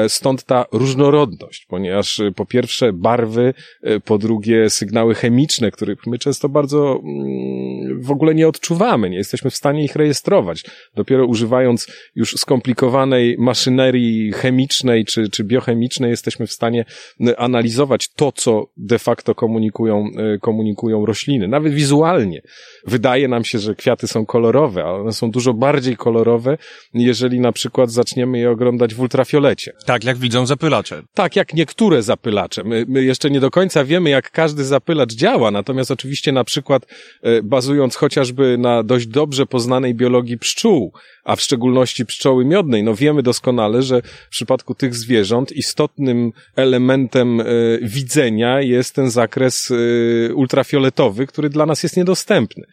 stąd 0.08 0.44
ta 0.44 0.64
różnorodność, 0.72 1.66
ponieważ 1.68 2.20
e, 2.20 2.32
po 2.32 2.46
pierwsze 2.46 2.92
barwy, 2.92 3.54
e, 3.82 4.00
po 4.00 4.18
drugie 4.18 4.70
sygnały 4.70 5.14
chemiczne, 5.14 5.70
których 5.70 6.06
my 6.06 6.18
często 6.18 6.48
bardzo 6.48 7.00
mm, 7.04 8.02
w 8.02 8.10
ogóle 8.10 8.34
nie 8.34 8.48
odczuwamy, 8.48 9.10
nie 9.10 9.16
jesteśmy 9.16 9.50
w 9.50 9.56
stanie 9.56 9.84
ich 9.84 9.96
rejestrować. 9.96 10.64
Dopiero 10.94 11.26
używając 11.26 11.86
już 12.14 12.34
skomplikowanej 12.34 13.36
maszynerii 13.38 14.32
chemicznej 14.32 15.04
czy, 15.04 15.28
czy 15.28 15.44
biochemicznej 15.44 16.10
jesteśmy 16.10 16.46
w 16.46 16.52
stanie 16.52 16.84
analizować 17.36 18.08
to, 18.08 18.32
co 18.32 18.66
de 18.76 18.98
facto 18.98 19.34
komunikują, 19.34 20.10
komunikują 20.40 21.06
rośliny. 21.06 21.48
Nawet 21.48 21.74
wizualnie. 21.74 22.42
Wydaje 22.86 23.28
nam 23.28 23.44
się, 23.44 23.58
że 23.58 23.74
kwiaty 23.74 24.08
są 24.08 24.26
kolorowe, 24.26 24.84
ale 24.84 25.00
one 25.00 25.12
są 25.12 25.30
dużo 25.30 25.54
bardziej 25.54 25.96
kolorowe, 25.96 26.58
jeżeli 26.94 27.40
na 27.40 27.52
przykład 27.52 27.90
zaczniemy 27.90 28.38
je 28.38 28.50
oglądać 28.50 28.94
w 28.94 29.00
ultrafiolecie 29.00 29.51
tak, 29.86 30.04
jak 30.04 30.18
widzą 30.18 30.46
zapylacze. 30.46 31.02
Tak, 31.14 31.36
jak 31.36 31.54
niektóre 31.54 32.02
zapylacze. 32.02 32.64
My, 32.64 32.84
my 32.88 33.02
jeszcze 33.04 33.30
nie 33.30 33.40
do 33.40 33.50
końca 33.50 33.84
wiemy, 33.84 34.10
jak 34.10 34.30
każdy 34.30 34.64
zapylacz 34.64 35.12
działa, 35.12 35.50
natomiast 35.50 35.90
oczywiście 35.90 36.32
na 36.32 36.44
przykład 36.44 36.86
e, 37.22 37.42
bazując 37.42 37.96
chociażby 37.96 38.58
na 38.58 38.82
dość 38.82 39.06
dobrze 39.06 39.46
poznanej 39.46 39.94
biologii 39.94 40.38
pszczół, 40.38 40.92
a 41.24 41.36
w 41.36 41.40
szczególności 41.40 42.06
pszczoły 42.06 42.44
miodnej, 42.44 42.82
no 42.82 42.94
wiemy 42.94 43.22
doskonale, 43.22 43.82
że 43.82 44.02
w 44.02 44.28
przypadku 44.28 44.74
tych 44.74 44.94
zwierząt 44.94 45.52
istotnym 45.52 46.32
elementem 46.56 47.40
e, 47.40 47.44
widzenia 47.82 48.60
jest 48.60 48.94
ten 48.94 49.10
zakres 49.10 49.70
e, 49.70 50.34
ultrafioletowy, 50.34 51.26
który 51.26 51.50
dla 51.50 51.66
nas 51.66 51.82
jest 51.82 51.96
niedostępny. 51.96 52.64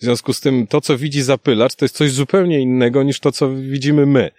W 0.00 0.04
związku 0.04 0.32
z 0.32 0.40
tym 0.40 0.66
to, 0.66 0.80
co 0.80 0.98
widzi 0.98 1.22
zapylacz, 1.22 1.74
to 1.74 1.84
jest 1.84 1.96
coś 1.96 2.10
zupełnie 2.10 2.60
innego 2.60 3.02
niż 3.02 3.20
to, 3.20 3.32
co 3.32 3.54
widzimy 3.54 4.06
my. 4.06 4.30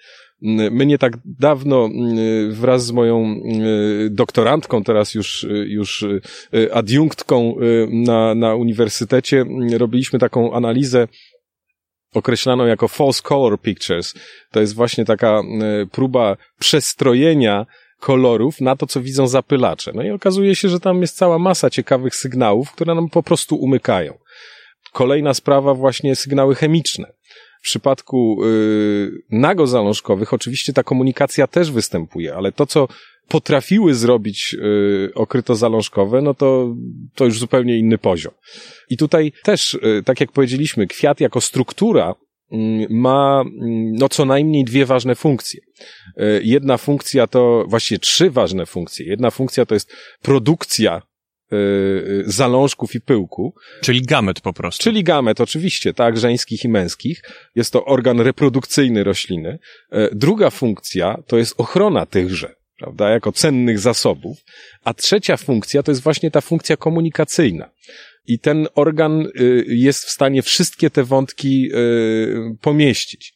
My 0.41 0.85
nie 0.85 0.97
tak 0.97 1.13
dawno 1.39 1.89
wraz 2.49 2.85
z 2.85 2.91
moją 2.91 3.41
doktorantką, 4.09 4.83
teraz 4.83 5.13
już, 5.13 5.47
już 5.65 6.05
adiunktką 6.73 7.55
na, 7.89 8.35
na 8.35 8.55
uniwersytecie, 8.55 9.45
robiliśmy 9.77 10.19
taką 10.19 10.53
analizę 10.53 11.07
określaną 12.13 12.65
jako 12.65 12.87
false 12.87 13.21
color 13.21 13.61
pictures. 13.61 14.13
To 14.51 14.59
jest 14.59 14.75
właśnie 14.75 15.05
taka 15.05 15.41
próba 15.91 16.37
przestrojenia 16.59 17.65
kolorów 17.99 18.61
na 18.61 18.75
to, 18.75 18.87
co 18.87 19.01
widzą 19.01 19.27
zapylacze. 19.27 19.91
No 19.95 20.03
i 20.03 20.09
okazuje 20.09 20.55
się, 20.55 20.69
że 20.69 20.79
tam 20.79 21.01
jest 21.01 21.17
cała 21.17 21.39
masa 21.39 21.69
ciekawych 21.69 22.15
sygnałów, 22.15 22.71
które 22.71 22.95
nam 22.95 23.09
po 23.09 23.23
prostu 23.23 23.55
umykają. 23.55 24.17
Kolejna 24.93 25.33
sprawa 25.33 25.73
właśnie 25.73 26.15
sygnały 26.15 26.55
chemiczne. 26.55 27.13
W 27.61 27.63
przypadku 27.63 28.37
yy, 28.45 29.11
nagozalążkowych 29.29 30.33
oczywiście 30.33 30.73
ta 30.73 30.83
komunikacja 30.83 31.47
też 31.47 31.71
występuje, 31.71 32.35
ale 32.35 32.51
to, 32.51 32.65
co 32.65 32.87
potrafiły 33.27 33.93
zrobić 33.93 34.53
yy, 34.53 35.11
okrytozalążkowe, 35.15 36.21
no 36.21 36.33
to, 36.33 36.75
to 37.15 37.25
już 37.25 37.39
zupełnie 37.39 37.77
inny 37.77 37.97
poziom. 37.97 38.33
I 38.89 38.97
tutaj 38.97 39.31
też, 39.43 39.77
yy, 39.81 40.03
tak 40.03 40.21
jak 40.21 40.31
powiedzieliśmy, 40.31 40.87
kwiat 40.87 41.19
jako 41.19 41.41
struktura 41.41 42.15
mm, 42.51 42.87
ma 42.89 43.41
mm, 43.41 43.93
no 43.93 44.09
co 44.09 44.25
najmniej 44.25 44.63
dwie 44.63 44.85
ważne 44.85 45.15
funkcje. 45.15 45.61
Y, 46.19 46.41
jedna 46.43 46.77
funkcja 46.77 47.27
to 47.27 47.65
właściwie 47.67 47.99
trzy 47.99 48.29
ważne 48.29 48.65
funkcje. 48.65 49.05
Jedna 49.05 49.31
funkcja 49.31 49.65
to 49.65 49.73
jest 49.73 49.93
produkcja 50.21 51.01
Y, 51.53 52.23
y, 52.27 52.31
zalążków 52.31 52.95
i 52.95 53.01
pyłku. 53.01 53.55
Czyli 53.81 54.01
gamet 54.01 54.41
po 54.41 54.53
prostu. 54.53 54.83
Czyli 54.83 55.03
gamet, 55.03 55.41
oczywiście, 55.41 55.93
tak, 55.93 56.17
żeńskich 56.17 56.63
i 56.63 56.69
męskich. 56.69 57.21
Jest 57.55 57.73
to 57.73 57.85
organ 57.85 58.19
reprodukcyjny 58.19 59.03
rośliny. 59.03 59.59
Y, 59.93 60.09
druga 60.11 60.49
funkcja 60.49 61.17
to 61.27 61.37
jest 61.37 61.53
ochrona 61.57 62.05
tychże, 62.05 62.55
prawda, 62.77 63.09
jako 63.09 63.31
cennych 63.31 63.79
zasobów. 63.79 64.37
A 64.83 64.93
trzecia 64.93 65.37
funkcja 65.37 65.83
to 65.83 65.91
jest 65.91 66.01
właśnie 66.01 66.31
ta 66.31 66.41
funkcja 66.41 66.77
komunikacyjna. 66.77 67.69
I 68.25 68.39
ten 68.39 68.67
organ 68.75 69.27
jest 69.67 70.05
w 70.05 70.09
stanie 70.09 70.41
wszystkie 70.41 70.89
te 70.89 71.03
wątki 71.03 71.71
pomieścić 72.61 73.33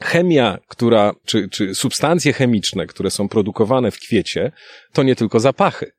chemia, 0.00 0.58
która, 0.68 1.12
czy, 1.26 1.48
czy 1.48 1.74
substancje 1.74 2.32
chemiczne, 2.32 2.86
które 2.86 3.10
są 3.10 3.28
produkowane 3.28 3.90
w 3.90 3.98
kwiecie, 3.98 4.52
to 4.92 5.02
nie 5.02 5.16
tylko 5.16 5.40
zapachy 5.40 5.92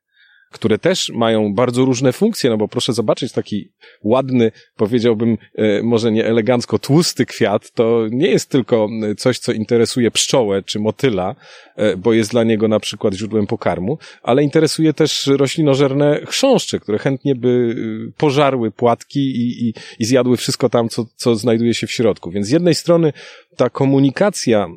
które 0.56 0.78
też 0.78 1.12
mają 1.14 1.54
bardzo 1.54 1.84
różne 1.84 2.12
funkcje, 2.12 2.50
no 2.50 2.56
bo 2.56 2.68
proszę 2.68 2.92
zobaczyć 2.92 3.32
taki 3.32 3.68
ładny, 4.02 4.52
powiedziałbym 4.76 5.38
e, 5.54 5.82
może 5.82 6.12
nie 6.12 6.26
elegancko 6.26 6.78
tłusty 6.78 7.26
kwiat, 7.26 7.70
to 7.70 8.06
nie 8.10 8.28
jest 8.28 8.50
tylko 8.50 8.88
coś, 9.18 9.38
co 9.38 9.52
interesuje 9.52 10.10
pszczołę 10.10 10.62
czy 10.62 10.78
motyla, 10.78 11.34
e, 11.76 11.96
bo 11.96 12.12
jest 12.12 12.30
dla 12.30 12.44
niego 12.44 12.68
na 12.68 12.80
przykład 12.80 13.14
źródłem 13.14 13.46
pokarmu, 13.46 13.98
ale 14.22 14.42
interesuje 14.42 14.92
też 14.92 15.26
roślinożerne 15.26 16.20
chrząszcze, 16.26 16.80
które 16.80 16.98
chętnie 16.98 17.34
by 17.34 17.76
e, 18.08 18.12
pożarły 18.16 18.70
płatki 18.70 19.20
i, 19.20 19.68
i, 19.68 19.74
i 19.98 20.04
zjadły 20.04 20.36
wszystko 20.36 20.68
tam, 20.68 20.88
co, 20.88 21.06
co 21.16 21.34
znajduje 21.34 21.74
się 21.74 21.86
w 21.86 21.92
środku. 21.92 22.30
Więc 22.30 22.46
z 22.46 22.50
jednej 22.50 22.74
strony 22.74 23.12
ta 23.56 23.70
komunikacja, 23.70 24.68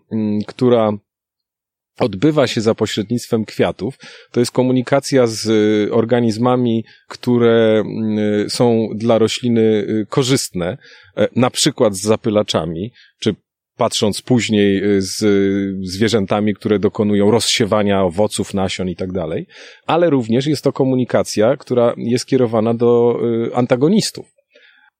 która 0.47 0.91
odbywa 1.99 2.47
się 2.47 2.61
za 2.61 2.75
pośrednictwem 2.75 3.45
kwiatów. 3.45 3.97
To 4.31 4.39
jest 4.39 4.51
komunikacja 4.51 5.27
z 5.27 5.45
y, 5.45 5.93
organizmami, 5.93 6.85
które 7.07 7.83
y, 8.45 8.49
są 8.49 8.87
dla 8.95 9.17
rośliny 9.17 9.61
y, 9.61 10.05
korzystne, 10.09 10.77
e, 11.17 11.27
na 11.35 11.49
przykład 11.49 11.95
z 11.95 12.01
zapylaczami, 12.01 12.91
czy 13.19 13.35
patrząc 13.77 14.21
później 14.21 14.81
z 14.97 15.17
zwierzętami, 15.87 16.53
które 16.53 16.79
dokonują 16.79 17.31
rozsiewania 17.31 18.03
owoców, 18.03 18.53
nasion 18.53 18.89
i 18.89 18.95
tak 18.95 19.11
dalej, 19.11 19.47
ale 19.87 20.09
również 20.09 20.47
jest 20.47 20.63
to 20.63 20.73
komunikacja, 20.73 21.57
która 21.57 21.93
jest 21.97 22.25
kierowana 22.25 22.73
do 22.73 23.19
antagonistów. 23.53 24.38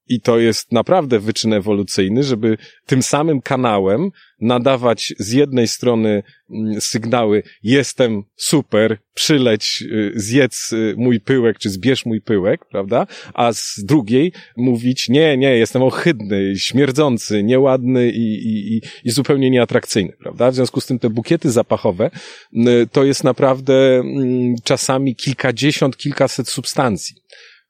I 0.10 0.22
to 0.22 0.40
jest 0.40 0.72
naprawdę 0.72 1.20
wyczyn 1.20 1.54
ewolucyjny, 1.54 2.24
żeby 2.24 2.58
tym 2.86 3.04
samym 3.04 3.42
kanałem 3.42 4.10
nadawać 4.42 5.14
z 5.20 5.32
jednej 5.32 5.68
strony 5.68 6.24
mm, 6.50 6.82
sygnały 6.82 7.44
jestem 7.64 8.24
super, 8.36 8.98
przyleć, 9.14 9.84
y, 9.92 10.12
zjedz 10.16 10.74
y, 10.74 10.96
mój 10.98 11.20
pyłek, 11.20 11.60
czy 11.60 11.70
zbierz 11.70 12.06
mój 12.06 12.22
pyłek, 12.22 12.66
prawda? 12.66 13.08
A 13.34 13.54
z 13.54 13.84
drugiej 13.84 14.32
mówić 14.58 15.10
nie, 15.10 15.38
nie, 15.38 15.58
jestem 15.58 15.82
ohydny, 15.82 16.54
śmierdzący, 16.58 17.44
nieładny 17.44 18.12
i, 18.12 18.48
i, 18.48 18.82
i 19.04 19.12
zupełnie 19.12 19.50
nieatrakcyjny, 19.50 20.14
prawda? 20.20 20.52
W 20.52 20.56
związku 20.56 20.82
z 20.82 20.86
tym 20.86 21.00
te 21.00 21.10
bukiety 21.10 21.52
zapachowe 21.52 22.12
y, 22.54 22.88
to 22.92 23.04
jest 23.04 23.24
naprawdę 23.24 24.00
mm, 24.00 24.56
czasami 24.64 25.16
kilkadziesiąt, 25.16 25.98
kilkaset 25.98 26.50
substancji 26.50 27.16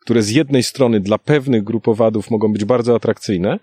które 0.09 0.23
z 0.23 0.29
jednej 0.29 0.63
strony 0.63 0.99
dla 0.99 1.17
pewnych 1.17 1.63
grupowadów 1.63 2.31
mogą 2.31 2.53
być 2.53 2.65
bardzo 2.65 2.95
atrakcyjne, 2.95 3.59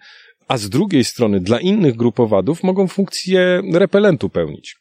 a 0.48 0.59
z 0.59 0.68
drugiej 0.68 1.04
strony 1.04 1.40
dla 1.40 1.61
innych 1.61 1.96
grupowadów 1.96 2.62
mogą 2.62 2.88
funkcję 2.88 3.62
repelentu 3.72 4.28
pełnić. 4.28 4.76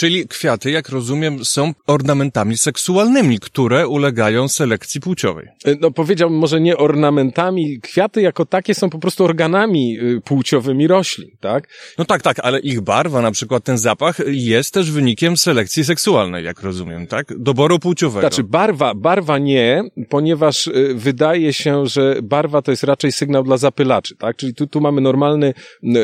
Czyli 0.00 0.28
kwiaty, 0.28 0.70
jak 0.70 0.88
rozumiem, 0.88 1.44
są 1.44 1.72
ornamentami 1.86 2.56
seksualnymi, 2.56 3.38
które 3.38 3.88
ulegają 3.88 4.48
selekcji 4.48 5.00
płciowej. 5.00 5.48
E, 5.64 5.74
no 5.80 5.90
powiedziałbym 5.90 6.38
może 6.38 6.60
nie 6.60 6.76
ornamentami, 6.76 7.80
kwiaty 7.80 8.22
jako 8.22 8.46
takie 8.46 8.74
są 8.74 8.90
po 8.90 8.98
prostu 8.98 9.24
organami 9.24 9.98
y, 10.00 10.20
płciowymi 10.20 10.86
roślin, 10.86 11.30
tak? 11.40 11.68
No 11.98 12.04
tak, 12.04 12.22
tak, 12.22 12.38
ale 12.38 12.60
ich 12.60 12.80
barwa, 12.80 13.22
na 13.22 13.30
przykład 13.30 13.64
ten 13.64 13.78
zapach, 13.78 14.18
jest 14.26 14.74
też 14.74 14.90
wynikiem 14.90 15.36
selekcji 15.36 15.84
seksualnej, 15.84 16.44
jak 16.44 16.62
rozumiem, 16.62 17.06
tak? 17.06 17.38
Doboru 17.38 17.78
płciowego. 17.78 18.20
Znaczy 18.20 18.44
barwa, 18.44 18.94
barwa 18.94 19.38
nie, 19.38 19.82
ponieważ 20.08 20.66
y, 20.66 20.94
wydaje 20.94 21.52
się, 21.52 21.86
że 21.86 22.16
barwa 22.22 22.62
to 22.62 22.70
jest 22.70 22.84
raczej 22.84 23.12
sygnał 23.12 23.42
dla 23.42 23.56
zapylaczy, 23.56 24.16
tak? 24.16 24.36
Czyli 24.36 24.54
tu, 24.54 24.66
tu 24.66 24.80
mamy 24.80 25.00
normalny 25.00 25.54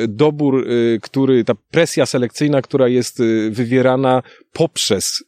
dobór, 0.08 0.68
y, 0.68 0.98
który, 1.02 1.44
ta 1.44 1.54
presja 1.70 2.06
selekcyjna, 2.06 2.62
która 2.62 2.88
jest 2.88 3.22
wywierana 3.50 3.85
wywierana 3.86 4.22
poprzez 4.52 5.24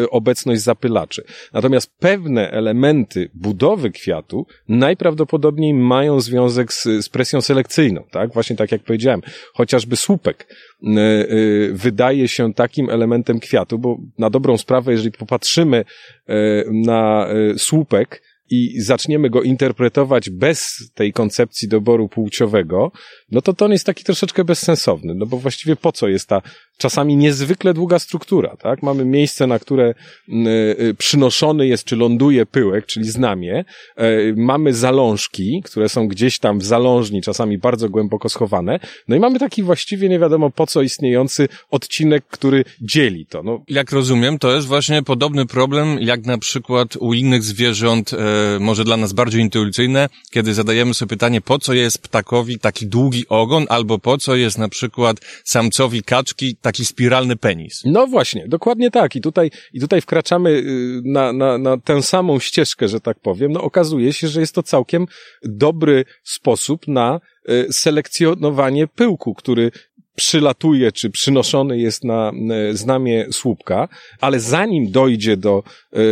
y, 0.00 0.10
obecność 0.10 0.62
zapylaczy. 0.62 1.24
Natomiast 1.52 1.90
pewne 1.98 2.50
elementy 2.50 3.30
budowy 3.34 3.90
kwiatu 3.90 4.46
najprawdopodobniej 4.68 5.74
mają 5.74 6.20
związek 6.20 6.72
z, 6.72 6.82
z 6.82 7.08
presją 7.08 7.40
selekcyjną, 7.40 8.04
tak? 8.10 8.32
Właśnie 8.32 8.56
tak 8.56 8.72
jak 8.72 8.82
powiedziałem, 8.82 9.20
chociażby 9.54 9.96
słupek 9.96 10.46
y, 10.82 10.88
y, 10.98 11.70
wydaje 11.74 12.28
się 12.28 12.54
takim 12.54 12.90
elementem 12.90 13.40
kwiatu, 13.40 13.78
bo 13.78 13.96
na 14.18 14.30
dobrą 14.30 14.58
sprawę, 14.58 14.92
jeżeli 14.92 15.12
popatrzymy 15.12 15.84
na 16.70 17.28
słupek, 17.56 18.22
i 18.50 18.80
zaczniemy 18.80 19.30
go 19.30 19.42
interpretować 19.42 20.30
bez 20.30 20.90
tej 20.94 21.12
koncepcji 21.12 21.68
doboru 21.68 22.08
płciowego, 22.08 22.92
no 23.30 23.42
to 23.42 23.52
to 23.52 23.64
on 23.64 23.72
jest 23.72 23.86
taki 23.86 24.04
troszeczkę 24.04 24.44
bezsensowny, 24.44 25.14
no 25.14 25.26
bo 25.26 25.36
właściwie 25.36 25.76
po 25.76 25.92
co 25.92 26.08
jest 26.08 26.28
ta 26.28 26.42
czasami 26.80 27.16
niezwykle 27.16 27.74
długa 27.74 27.98
struktura, 27.98 28.56
tak? 28.56 28.82
Mamy 28.82 29.04
miejsce, 29.04 29.46
na 29.46 29.58
które 29.58 29.94
y, 30.28 30.32
y, 30.80 30.94
przynoszony 30.94 31.66
jest 31.66 31.84
czy 31.84 31.96
ląduje 31.96 32.46
pyłek, 32.46 32.86
czyli 32.86 33.10
znamie, 33.10 33.64
y, 34.00 34.34
mamy 34.36 34.74
zalążki, 34.74 35.62
które 35.64 35.88
są 35.88 36.08
gdzieś 36.08 36.38
tam 36.38 36.58
w 36.58 36.64
zalążni, 36.64 37.22
czasami 37.22 37.58
bardzo 37.58 37.88
głęboko 37.88 38.28
schowane, 38.28 38.80
no 39.08 39.16
i 39.16 39.20
mamy 39.20 39.38
taki 39.38 39.62
właściwie 39.62 40.08
nie 40.08 40.18
wiadomo 40.18 40.50
po 40.50 40.66
co 40.66 40.82
istniejący 40.82 41.48
odcinek, 41.70 42.24
który 42.30 42.64
dzieli 42.80 43.26
to. 43.26 43.42
No, 43.42 43.64
Jak 43.68 43.92
rozumiem, 43.92 44.38
to 44.38 44.54
jest 44.54 44.66
właśnie 44.66 45.02
podobny 45.02 45.46
problem, 45.46 45.98
jak 46.00 46.26
na 46.26 46.38
przykład 46.38 46.96
u 46.96 47.14
innych 47.14 47.42
zwierząt, 47.42 48.12
e, 48.12 48.58
może 48.60 48.84
dla 48.84 48.96
nas 48.96 49.12
bardziej 49.12 49.42
intuicyjne, 49.42 50.08
kiedy 50.30 50.54
zadajemy 50.54 50.94
sobie 50.94 51.08
pytanie, 51.08 51.40
po 51.40 51.58
co 51.58 51.74
jest 51.74 52.02
ptakowi 52.02 52.58
taki 52.58 52.86
długi 52.86 53.19
ogon, 53.28 53.66
albo 53.68 53.98
po 53.98 54.18
co 54.18 54.36
jest 54.36 54.58
na 54.58 54.68
przykład 54.68 55.16
samcowi 55.44 56.02
kaczki 56.02 56.56
taki 56.56 56.84
spiralny 56.84 57.36
penis. 57.36 57.82
No 57.84 58.06
właśnie, 58.06 58.48
dokładnie 58.48 58.90
tak. 58.90 59.16
I 59.16 59.20
tutaj, 59.20 59.50
i 59.72 59.80
tutaj 59.80 60.00
wkraczamy 60.00 60.50
y, 60.50 61.02
na, 61.04 61.32
na, 61.32 61.58
na 61.58 61.78
tę 61.78 62.02
samą 62.02 62.38
ścieżkę, 62.38 62.88
że 62.88 63.00
tak 63.00 63.20
powiem. 63.20 63.52
No 63.52 63.62
okazuje 63.62 64.12
się, 64.12 64.28
że 64.28 64.40
jest 64.40 64.54
to 64.54 64.62
całkiem 64.62 65.06
dobry 65.42 66.04
sposób 66.24 66.88
na 66.88 67.20
y, 67.50 67.72
selekcjonowanie 67.72 68.86
pyłku, 68.86 69.34
który 69.34 69.70
przylatuje, 70.16 70.92
czy 70.92 71.10
przynoszony 71.10 71.78
jest 71.78 72.04
na 72.04 72.32
y, 72.70 72.76
znamie 72.76 73.26
słupka, 73.32 73.88
ale 74.20 74.40
zanim 74.40 74.90
dojdzie 74.90 75.36
do 75.36 75.62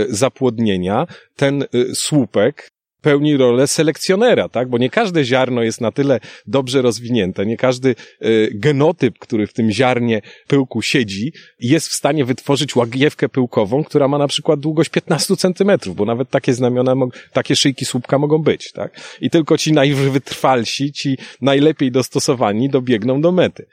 zapłodnienia, 0.09 1.07
ten 1.37 1.65
słupek 1.95 2.71
pełni 3.03 3.37
rolę 3.37 3.67
selekcjonera, 3.67 4.49
tak? 4.49 4.69
Bo 4.69 4.79
nie 4.79 4.91
każde 4.91 5.25
ziarno 5.25 5.63
jest 5.63 5.81
na 5.81 5.93
tyle 5.93 6.21
dobrze 6.47 6.83
rozwinięte, 6.83 7.47
nie 7.47 7.57
każdy 7.57 7.95
y, 8.25 8.51
genotyp, 8.55 9.19
który 9.19 9.47
w 9.47 9.53
tym 9.53 9.71
ziarnie 9.71 10.23
pyłku 10.47 10.83
siedzi, 10.83 11.33
jest 11.61 11.89
w 11.89 11.93
stanie 11.93 12.25
wytworzyć 12.25 12.77
łagiewkę 12.77 13.29
pyłkową, 13.29 13.85
która 13.85 14.09
ma 14.09 14.19
na 14.19 14.29
przykład 14.29 14.61
długość 14.61 14.91
15 14.91 15.37
centymetrów, 15.37 15.97
bo 15.97 16.05
nawet 16.05 16.31
takie 16.31 16.55
znamiona, 16.55 16.95
takie 17.33 17.57
szyjki 17.57 17.85
słupka 17.85 18.19
mogą 18.19 18.39
być, 18.39 18.73
tak? 18.73 19.01
I 19.21 19.31
tylko 19.31 19.59
ci 19.59 19.73
najwytrwalsi, 19.73 20.93
ci 20.93 21.19
najlepiej 21.41 21.93
dostosowani 21.93 22.69
dobiegną 22.69 23.21
do 23.21 23.33
mety. 23.33 23.67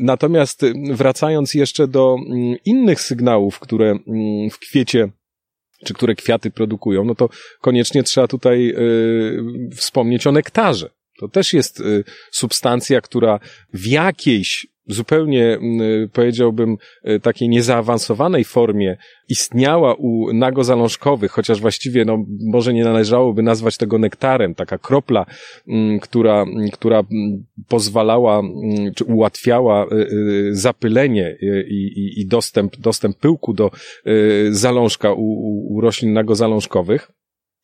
Natomiast 0.00 0.62
wracając 0.90 1.54
jeszcze 1.54 1.88
do 1.88 2.16
mm, 2.18 2.56
innych 2.64 3.00
sygnałów, 3.00 3.58
które 3.58 3.90
mm, 3.90 4.50
w 4.50 4.58
kwiecie 4.58 5.08
czy 5.84 5.94
które 5.94 6.14
kwiaty 6.14 6.50
produkują, 6.50 7.04
no 7.04 7.14
to 7.14 7.28
koniecznie 7.60 8.02
trzeba 8.02 8.28
tutaj 8.28 8.70
y, 8.70 9.74
wspomnieć 9.76 10.26
o 10.26 10.32
nektarze. 10.32 10.90
To 11.18 11.28
też 11.28 11.52
jest 11.52 11.80
y, 11.80 12.04
substancja, 12.30 13.00
która 13.00 13.40
w 13.72 13.86
jakiejś 13.86 14.66
zupełnie, 14.88 15.58
powiedziałbym, 16.12 16.76
y, 17.08 17.20
takiej 17.20 17.48
niezaawansowanej 17.48 18.44
formie 18.44 18.96
istniała 19.28 19.94
u 19.94 20.32
nagozalążkowych, 20.32 21.30
chociaż 21.30 21.60
właściwie, 21.60 22.04
no, 22.04 22.24
może 22.46 22.74
nie 22.74 22.84
należałoby 22.84 23.42
nazwać 23.42 23.76
tego 23.76 23.98
nektarem, 23.98 24.54
taka 24.54 24.78
kropla, 24.78 25.26
która, 26.02 26.44
która 26.72 27.02
pozwalała, 27.68 28.42
czy 28.94 29.04
ułatwiała 29.04 29.86
zapylenie 30.50 31.36
i, 31.68 31.76
i, 31.76 32.20
i 32.20 32.26
dostęp, 32.26 32.76
dostęp 32.76 33.18
pyłku 33.18 33.54
do 33.54 33.70
zalążka 34.50 35.12
u, 35.12 35.24
u 35.68 35.80
roślin 35.80 36.12
nagozalążkowych. 36.12 37.17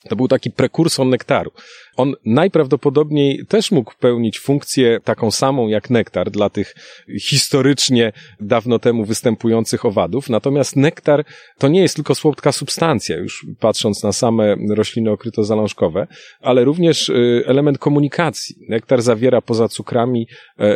To 0.08 0.16
był 0.16 0.28
taki 0.28 0.50
prekursor 0.50 1.06
nektaru. 1.06 1.50
On 1.96 2.14
najprawdopodobniej 2.24 3.46
też 3.48 3.70
mógł 3.70 3.92
pełnić 4.00 4.38
funkcję 4.38 5.00
taką 5.04 5.30
samą 5.30 5.68
jak 5.68 5.90
nektar 5.90 6.30
dla 6.30 6.50
tych 6.50 6.74
historycznie 7.20 8.12
dawno 8.40 8.78
temu 8.78 9.04
występujących 9.04 9.84
owadów. 9.84 10.30
Natomiast 10.30 10.76
nektar 10.76 11.24
to 11.58 11.68
nie 11.68 11.80
jest 11.80 11.94
tylko 11.94 12.14
słodka 12.14 12.52
substancja, 12.52 13.16
już 13.16 13.46
patrząc 13.60 14.02
na 14.02 14.12
same 14.12 14.56
rośliny 14.68 15.10
okrytozalążkowe, 15.10 16.06
ale 16.40 16.64
również 16.64 17.08
y, 17.08 17.42
element 17.46 17.78
komunikacji. 17.78 18.56
Nektar 18.68 19.02
zawiera 19.02 19.40
poza 19.40 19.68
cukrami 19.68 20.26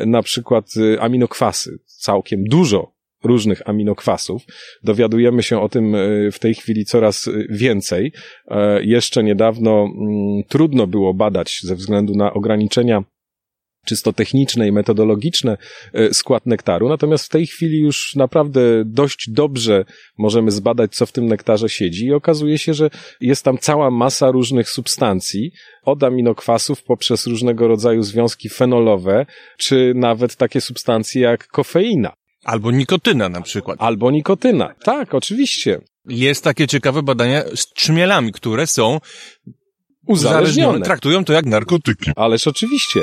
y, 0.03 0.07
na 0.07 0.23
przykład 0.23 0.65
y, 0.77 1.01
aminokwasy. 1.01 1.79
Całkiem 1.87 2.45
dużo 2.45 2.98
różnych 3.25 3.69
aminokwasów. 3.69 4.43
Dowiadujemy 4.83 5.43
się 5.43 5.61
o 5.61 5.69
tym 5.69 5.95
e, 5.95 5.99
w 6.33 6.39
tej 6.39 6.55
chwili 6.55 6.85
coraz 6.85 7.29
e, 7.29 7.33
więcej. 7.51 8.13
E, 8.49 8.85
jeszcze 8.85 9.25
niedawno 9.25 9.83
mm, 9.83 10.43
trudno 10.49 10.87
było 10.87 11.15
badać 11.15 11.61
ze 11.63 11.77
względu 11.77 12.15
na 12.15 12.33
ograniczenia 12.33 13.05
czysto 13.87 14.13
techniczne 14.13 14.69
i 14.69 14.73
metodologiczne 14.73 15.57
skład 16.13 16.47
nektaru, 16.47 16.89
natomiast 16.89 17.25
w 17.25 17.29
tej 17.29 17.47
chwili 17.47 17.81
już 17.81 18.15
naprawdę 18.17 18.61
dość 18.87 19.31
dobrze 19.31 19.85
możemy 20.19 20.51
zbadać, 20.51 20.95
co 20.95 21.07
w 21.07 21.13
tym 21.13 21.27
nektarze 21.27 21.69
siedzi 21.69 22.07
i 22.07 22.13
okazuje 22.13 22.59
się, 22.59 22.75
że 22.75 22.91
jest 23.21 23.45
tam 23.45 23.59
cała 23.59 23.91
masa 23.91 24.31
różnych 24.31 24.71
substancji, 24.71 25.53
od 25.83 26.05
aminokwasów 26.05 26.83
poprzez 26.83 27.27
różnego 27.27 27.69
rodzaju 27.69 28.03
związki 28.03 28.49
fenolowe, 28.49 29.27
czy 29.59 29.93
nawet 29.97 30.37
takie 30.37 30.61
substancje 30.61 31.23
jak 31.23 31.47
kofeina. 31.47 32.13
Albo 32.45 32.71
nikotyna 32.71 33.29
na 33.29 33.41
przykład. 33.41 33.77
Albo 33.81 34.11
nikotyna. 34.11 34.75
Tak, 34.85 35.15
oczywiście. 35.15 35.81
Jest 36.09 36.45
takie 36.45 36.67
ciekawe 36.67 37.03
badania 37.03 37.43
z 37.55 37.67
trzmielami, 37.67 38.33
które 38.33 38.67
są 38.67 39.01
uzależnione. 40.07 40.81
Traktują 40.81 41.25
to 41.25 41.33
jak 41.33 41.47
narkotyki. 41.47 42.11
Ależ 42.17 42.47
oczywiście. 42.47 43.01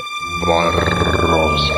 Barroza. 0.48 1.74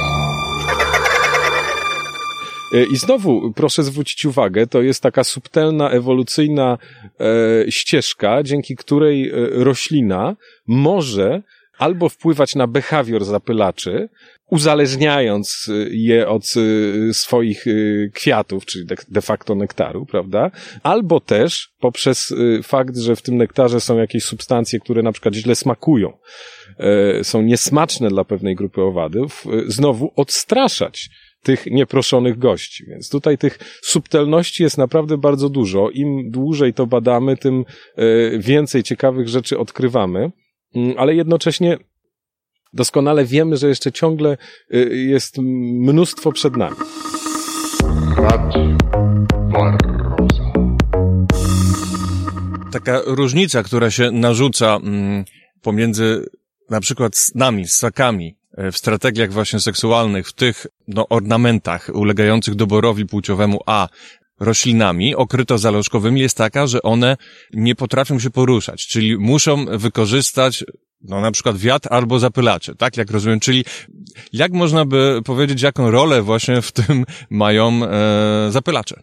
E, 2.74 2.84
I 2.84 2.98
znowu 2.98 3.54
proszę 3.54 3.84
zwrócić 3.84 4.26
uwagę, 4.26 4.68
to 4.68 4.82
jest 4.82 5.04
taka 5.04 5.24
subtelna, 5.24 5.90
ewolucyjna 5.90 6.78
e, 7.20 7.72
ścieżka, 7.72 8.44
dzięki 8.44 8.76
której 8.76 9.30
e, 9.30 9.34
roślina 9.52 10.36
może 10.68 11.42
albo 11.78 12.10
wpływać 12.10 12.56
na 12.56 12.68
behawior 12.68 13.26
zapylaczy, 13.26 14.10
uzależniając 14.50 15.68
y, 15.68 15.90
je 15.92 16.28
od 16.28 16.54
y, 16.58 17.14
swoich 17.14 17.68
y, 17.68 18.12
kwiatów, 18.14 18.66
czyli 18.66 18.86
de 19.10 19.22
facto 19.22 19.56
nektaru, 19.56 20.06
prawda? 20.06 20.52
Albo 20.84 21.20
też 21.20 21.70
poprzez 21.80 22.34
fakt, 22.64 22.98
że 22.98 23.16
w 23.16 23.22
tym 23.22 23.38
nektarze 23.38 23.80
są 23.80 23.98
jakieś 23.98 24.24
substancje, 24.24 24.80
które 24.80 25.04
na 25.04 25.12
przykład 25.12 25.34
źle 25.34 25.56
smakują, 25.56 26.14
są 27.24 27.42
niesmaczne 27.42 28.10
dla 28.10 28.24
pewnej 28.24 28.56
grupy 28.56 28.82
owadów, 28.82 29.46
znowu 29.68 30.12
odstraszać 30.16 31.10
tych 31.44 31.66
nieproszonych 31.66 32.38
gości. 32.38 32.84
Więc 32.88 33.10
tutaj 33.10 33.38
tych 33.38 33.60
subtelności 33.82 34.64
jest 34.64 34.78
naprawdę 34.78 35.18
bardzo 35.18 35.50
dużo. 35.50 35.90
Im 35.90 36.32
dłużej 36.32 36.74
to 36.74 36.88
badamy, 36.88 37.38
tym 37.38 37.66
więcej 38.40 38.84
ciekawych 38.84 39.28
rzeczy 39.28 39.60
odkrywamy. 39.60 40.32
Mm, 40.76 40.94
ale 40.98 41.16
jednocześnie 41.16 41.78
doskonale 42.78 43.26
wiemy, 43.26 43.58
że 43.58 43.68
jeszcze 43.68 43.92
ciągle 43.92 44.38
y, 44.74 44.96
jest 44.96 45.38
mnóstwo 45.38 46.32
przed 46.32 46.58
nami. 46.58 46.76
Taka 52.72 53.02
różnica, 53.06 53.64
która 53.64 53.92
się 53.92 54.12
narzuca 54.12 54.76
mm, 54.76 55.26
pomiędzy 55.62 56.26
na 56.70 56.80
przykład 56.80 57.32
nami, 57.36 57.68
ssakami, 57.68 58.38
e, 58.58 58.72
w 58.72 58.78
strategiach 58.78 59.32
właśnie 59.32 59.60
seksualnych, 59.60 60.28
w 60.28 60.34
tych 60.34 60.68
no, 60.88 61.08
ornamentach 61.10 61.90
ulegających 61.94 62.56
doborowi 62.56 63.06
płciowemu, 63.06 63.60
a 63.66 63.88
roślinami 64.40 65.16
okryto-zalążkowymi 65.16 66.22
jest 66.22 66.38
taka, 66.38 66.68
że 66.68 66.82
one 66.82 67.18
nie 67.54 67.76
potrafią 67.76 68.20
się 68.20 68.30
poruszać, 68.30 68.88
czyli 68.88 69.18
muszą 69.18 69.66
wykorzystać 69.66 70.64
no 71.02 71.22
na 71.22 71.32
przykład 71.32 71.58
wiatr 71.58 71.88
albo 71.92 72.20
zapylacze, 72.20 72.76
tak 72.76 72.98
jak 72.98 73.12
rozumiem, 73.12 73.40
czyli 73.40 73.66
jak 74.34 74.52
można 74.52 74.86
by 74.86 75.22
powiedzieć, 75.26 75.62
jaką 75.62 75.92
rolę 75.92 76.22
właśnie 76.22 76.62
w 76.62 76.72
tym 76.72 77.06
mają 77.30 77.86
e, 77.86 78.52
zapylacze? 78.52 79.02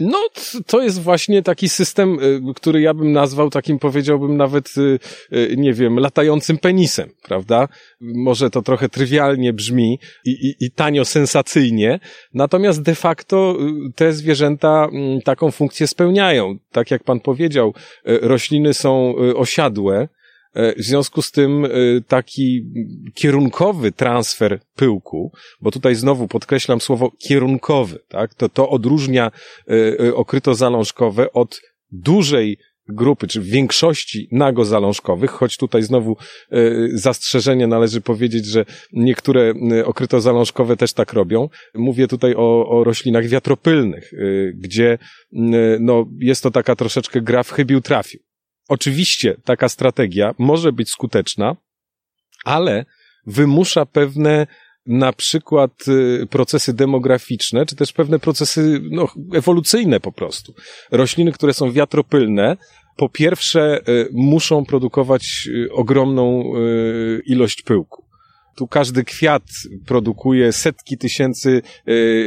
No, 0.00 0.18
to 0.66 0.82
jest 0.82 1.02
właśnie 1.02 1.42
taki 1.42 1.68
system, 1.68 2.18
y, 2.22 2.54
który 2.56 2.80
ja 2.80 2.94
bym 2.94 3.12
nazwał 3.12 3.50
takim, 3.50 3.78
powiedziałbym 3.78 4.36
nawet, 4.36 4.74
y, 4.76 4.98
y, 5.32 5.54
nie 5.56 5.72
wiem, 5.72 5.98
latającym 5.98 6.58
penisem, 6.58 7.10
prawda? 7.22 7.68
Może 8.00 8.50
to 8.50 8.62
trochę 8.62 8.88
trywialnie 8.88 9.52
brzmi 9.52 9.98
i, 10.24 10.30
i, 10.30 10.64
i 10.64 10.70
tanio 10.70 11.04
sensacyjnie, 11.04 12.00
natomiast 12.34 12.82
de 12.82 12.94
facto 12.94 13.56
te 13.94 14.12
zwierzęta 14.12 14.88
mm, 14.92 15.20
taką 15.20 15.50
funkcję 15.50 15.86
spełniają. 15.86 16.56
Tak 16.72 16.90
jak 16.90 17.04
pan 17.04 17.20
powiedział, 17.20 17.74
rośliny 18.04 18.74
są 18.74 19.14
osiadłe, 19.36 20.08
E, 20.08 20.08
w 20.54 20.82
związku 20.82 21.22
z 21.22 21.30
tym 21.30 21.64
e, 21.64 21.68
taki 22.08 22.66
kierunkowy 23.14 23.92
transfer 23.92 24.60
pyłku, 24.76 25.32
bo 25.60 25.70
tutaj 25.70 25.94
znowu 25.94 26.28
podkreślam 26.28 26.80
słowo 26.80 27.10
kierunkowy, 27.28 27.98
tak? 28.08 28.34
To, 28.34 28.48
to 28.48 28.68
odróżnia 28.68 29.30
e, 30.00 30.14
okryto 30.14 30.54
zalążkowe 30.54 31.32
od 31.32 31.60
dużej 31.92 32.58
grupy, 32.88 33.26
czy 33.26 33.40
większości 33.40 34.28
nagozalążkowych, 34.32 35.30
choć 35.30 35.56
tutaj 35.56 35.82
znowu 35.82 36.16
e, 36.50 36.58
zastrzeżenie 36.92 37.66
należy 37.66 38.00
powiedzieć, 38.00 38.46
że 38.46 38.64
niektóre 38.92 39.54
e, 39.72 39.86
okrytozalążkowe 39.86 40.76
też 40.76 40.92
tak 40.92 41.12
robią. 41.12 41.48
Mówię 41.74 42.08
tutaj 42.08 42.34
o, 42.36 42.68
o 42.68 42.84
roślinach 42.84 43.26
wiatropylnych, 43.26 44.12
e, 44.12 44.16
gdzie 44.54 44.98
no, 45.80 46.06
jest 46.18 46.42
to 46.42 46.50
taka 46.50 46.76
troszeczkę 46.76 47.20
gra 47.20 47.42
w 47.42 47.50
chybił 47.50 47.80
trafił. 47.80 48.20
Oczywiście 48.68 49.36
taka 49.44 49.68
strategia 49.68 50.34
może 50.38 50.72
być 50.72 50.90
skuteczna, 50.90 51.56
ale 52.44 52.84
wymusza 53.26 53.86
pewne 53.86 54.46
na 54.86 55.12
przykład 55.12 55.70
procesy 56.30 56.72
demograficzne, 56.72 57.66
czy 57.66 57.76
też 57.76 57.92
pewne 57.92 58.18
procesy 58.18 58.80
no, 58.90 59.08
ewolucyjne 59.34 60.00
po 60.00 60.12
prostu. 60.12 60.54
Rośliny, 60.90 61.32
które 61.32 61.54
są 61.54 61.72
wiatropylne, 61.72 62.56
po 62.96 63.08
pierwsze 63.08 63.80
muszą 64.12 64.64
produkować 64.64 65.48
ogromną 65.72 66.52
ilość 67.26 67.62
pyłku. 67.62 68.04
Tu 68.56 68.66
każdy 68.66 69.04
kwiat 69.04 69.42
produkuje 69.86 70.52
setki 70.52 70.98
tysięcy, 70.98 71.62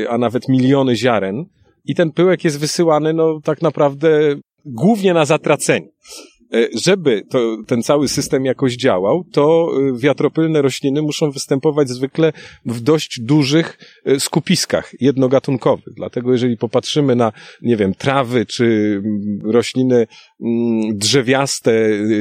a 0.10 0.17
nawet 0.17 0.50
miliony 0.50 0.95
ziaren 0.95 1.45
i 1.86 1.95
ten 1.95 2.12
pyłek 2.12 2.43
jest 2.43 2.60
wysyłany, 2.60 3.13
no 3.13 3.39
tak 3.43 3.62
naprawdę 3.62 4.36
głównie 4.67 5.13
na 5.13 5.25
zatracenie. 5.25 5.89
E, 6.53 6.67
żeby 6.84 7.23
to, 7.30 7.58
ten 7.67 7.84
cały 7.84 8.08
system 8.08 8.45
jakoś 8.45 8.75
działał, 8.75 9.23
to 9.32 9.69
e, 9.95 9.97
wiatropylne 9.97 10.62
rośliny 10.62 11.01
muszą 11.01 11.32
występować 11.32 11.89
zwykle 11.89 12.34
w 12.65 12.82
dość 12.82 13.19
dużych 13.19 13.80
e, 14.06 14.19
skupiskach 14.19 14.91
jednogatunkowych. 15.01 15.93
Dlatego 15.95 16.32
jeżeli 16.32 16.58
popatrzymy 16.58 17.15
na, 17.15 17.32
nie 17.62 17.77
wiem, 17.77 17.93
trawy 17.93 18.45
czy 18.45 18.65
mm, 18.65 19.51
rośliny 19.51 19.95
mm, 19.95 20.97
drzewiaste, 20.97 21.71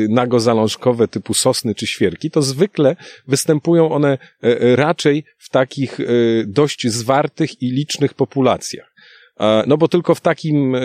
nagozalążkowe 0.09 1.09
typu 1.09 1.35
sosny 1.35 1.75
czy 1.75 1.87
świerki, 1.87 2.31
to 2.31 2.43
zwykle 2.43 2.97
występują 3.29 3.93
one 3.93 4.19
raczej 4.61 5.25
w 5.39 5.51
takich 5.51 5.99
dość 6.47 6.89
zwartych 6.89 7.63
i 7.63 7.71
licznych 7.71 8.15
populacjach. 8.15 8.96
No 9.67 9.77
bo 9.77 9.89
tylko 9.89 10.15
w 10.15 10.21
takim 10.21 10.75
e, 10.75 10.81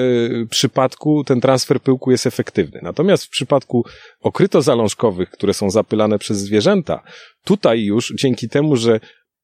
przypadku 0.49 1.23
ten 1.23 1.41
transfer 1.41 1.81
pyłku 1.81 2.11
jest 2.11 2.27
efektywny. 2.27 2.79
Natomiast 2.83 3.25
w 3.25 3.29
przypadku 3.29 3.85
okrytozalążkowych, 4.21 5.29
które 5.29 5.53
są 5.53 5.69
zapylane 5.69 6.19
przez 6.19 6.37
zwierzęta, 6.37 7.03
tutaj 7.43 7.83
już 7.83 8.13
dzięki 8.15 8.49
temu, 8.49 8.75
że 8.75 8.99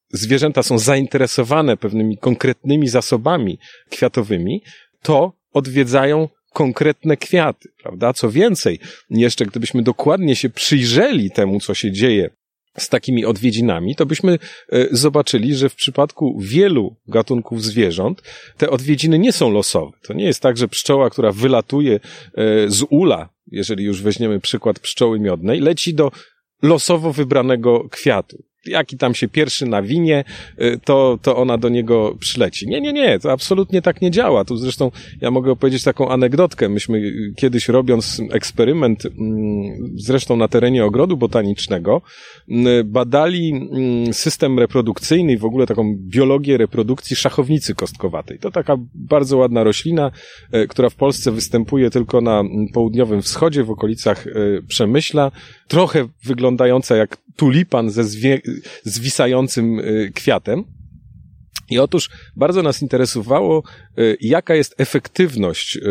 zwierzęta 0.10 0.64
są 0.64 0.80
zainteresowane 0.80 1.78
pewnymi 1.78 2.18
konkretnymi 2.18 2.88
zasobami 2.88 3.60
kwiatowymi, 3.90 4.62
to 5.02 5.34
odwiedzają 5.54 6.30
konkretne 6.54 7.18
kwiaty, 7.18 7.70
prawda? 7.84 8.14
Co 8.14 8.32
więcej, 8.32 8.80
jeszcze 9.10 9.46
gdybyśmy 9.46 9.84
dokładnie 9.84 10.36
się 10.36 10.50
przyjrzeli 10.50 11.32
temu, 11.32 11.60
co 11.60 11.74
się 11.74 11.92
dzieje 11.92 12.30
z 12.80 12.90
takimi 12.90 13.26
odwiedzinami, 13.26 13.96
to 13.96 14.06
byśmy 14.06 14.40
e, 14.72 14.88
zobaczyli, 14.92 15.56
że 15.56 15.70
w 15.70 15.76
przypadku 15.76 16.40
wielu 16.40 16.96
gatunków 17.08 17.64
zwierząt 17.64 18.22
te 18.58 18.70
odwiedziny 18.70 19.20
nie 19.20 19.32
są 19.34 19.52
losowe. 19.52 19.98
To 20.02 20.14
nie 20.14 20.26
jest 20.26 20.42
tak, 20.42 20.58
że 20.58 20.68
pszczoła, 20.68 21.10
która 21.10 21.32
wylatuje 21.32 21.96
e, 21.96 22.00
z 22.68 22.84
ula, 22.90 23.30
jeżeli 23.52 23.84
już 23.84 24.02
weźmiemy 24.02 24.40
przykład 24.40 24.80
pszczoły 24.80 25.20
miodnej, 25.20 25.60
leci 25.60 25.94
do 25.94 26.12
losowo 26.62 27.14
wybranego 27.14 27.90
kwiatu 27.90 28.47
jaki 28.66 28.98
tam 28.98 29.16
się 29.16 29.28
pierwszy 29.28 29.66
nawinie, 29.66 30.24
y, 30.62 30.80
to, 30.86 31.20
to 31.22 31.38
ona 31.38 31.58
do 31.58 31.70
niego 31.70 32.16
przyleci. 32.20 32.68
Nie, 32.68 32.82
nie, 32.82 32.94
nie, 32.94 33.20
to 33.20 33.32
absolutnie 33.32 33.82
tak 33.82 34.02
nie 34.02 34.12
działa. 34.12 34.46
Tu 34.46 34.58
zresztą 34.58 34.92
ja 35.22 35.32
mogę 35.32 35.52
opowiedzieć 35.52 35.84
taką 35.84 36.10
anegdotkę. 36.10 36.70
Myśmy 36.70 37.14
kiedyś 37.36 37.68
robiąc 37.70 38.22
eksperyment, 38.32 39.06
mm, 39.06 39.14
zresztą 39.96 40.38
na 40.38 40.48
terenie 40.48 40.86
ogrodu 40.86 41.18
botanicznego, 41.18 42.02
mm, 42.50 42.92
badali 42.92 43.50
mm, 43.54 44.14
system 44.14 44.60
reprodukcyjny 44.60 45.34
i 45.34 45.38
w 45.38 45.46
ogóle 45.46 45.68
taką 45.68 45.96
biologię 45.98 46.58
reprodukcji 46.58 47.16
szachownicy 47.16 47.76
kostkowatej. 47.76 48.40
To 48.40 48.52
taka 48.52 48.78
bardzo 48.96 49.38
ładna 49.38 49.64
roślina, 49.64 50.12
y, 50.56 50.68
która 50.68 50.90
w 50.90 50.96
Polsce 50.96 51.32
występuje 51.32 51.90
tylko 51.90 52.22
na 52.22 52.44
południowym 52.74 53.22
wschodzie, 53.22 53.64
w 53.64 53.72
okolicach 53.72 54.28
y, 54.28 54.64
Przemyśla, 54.68 55.32
trochę 55.68 56.08
wyglądająca 56.24 56.96
jak 56.96 57.18
tulipan 57.36 57.90
ze 57.90 58.04
zwisającym 58.84 59.80
y, 59.80 60.12
kwiatem. 60.16 60.64
I 61.70 61.80
otóż 61.80 62.10
bardzo 62.36 62.64
nas 62.64 62.82
interesowało, 62.82 63.64
y, 64.00 64.18
jaka 64.22 64.56
jest 64.56 64.76
efektywność 64.78 65.76
y, 65.76 65.82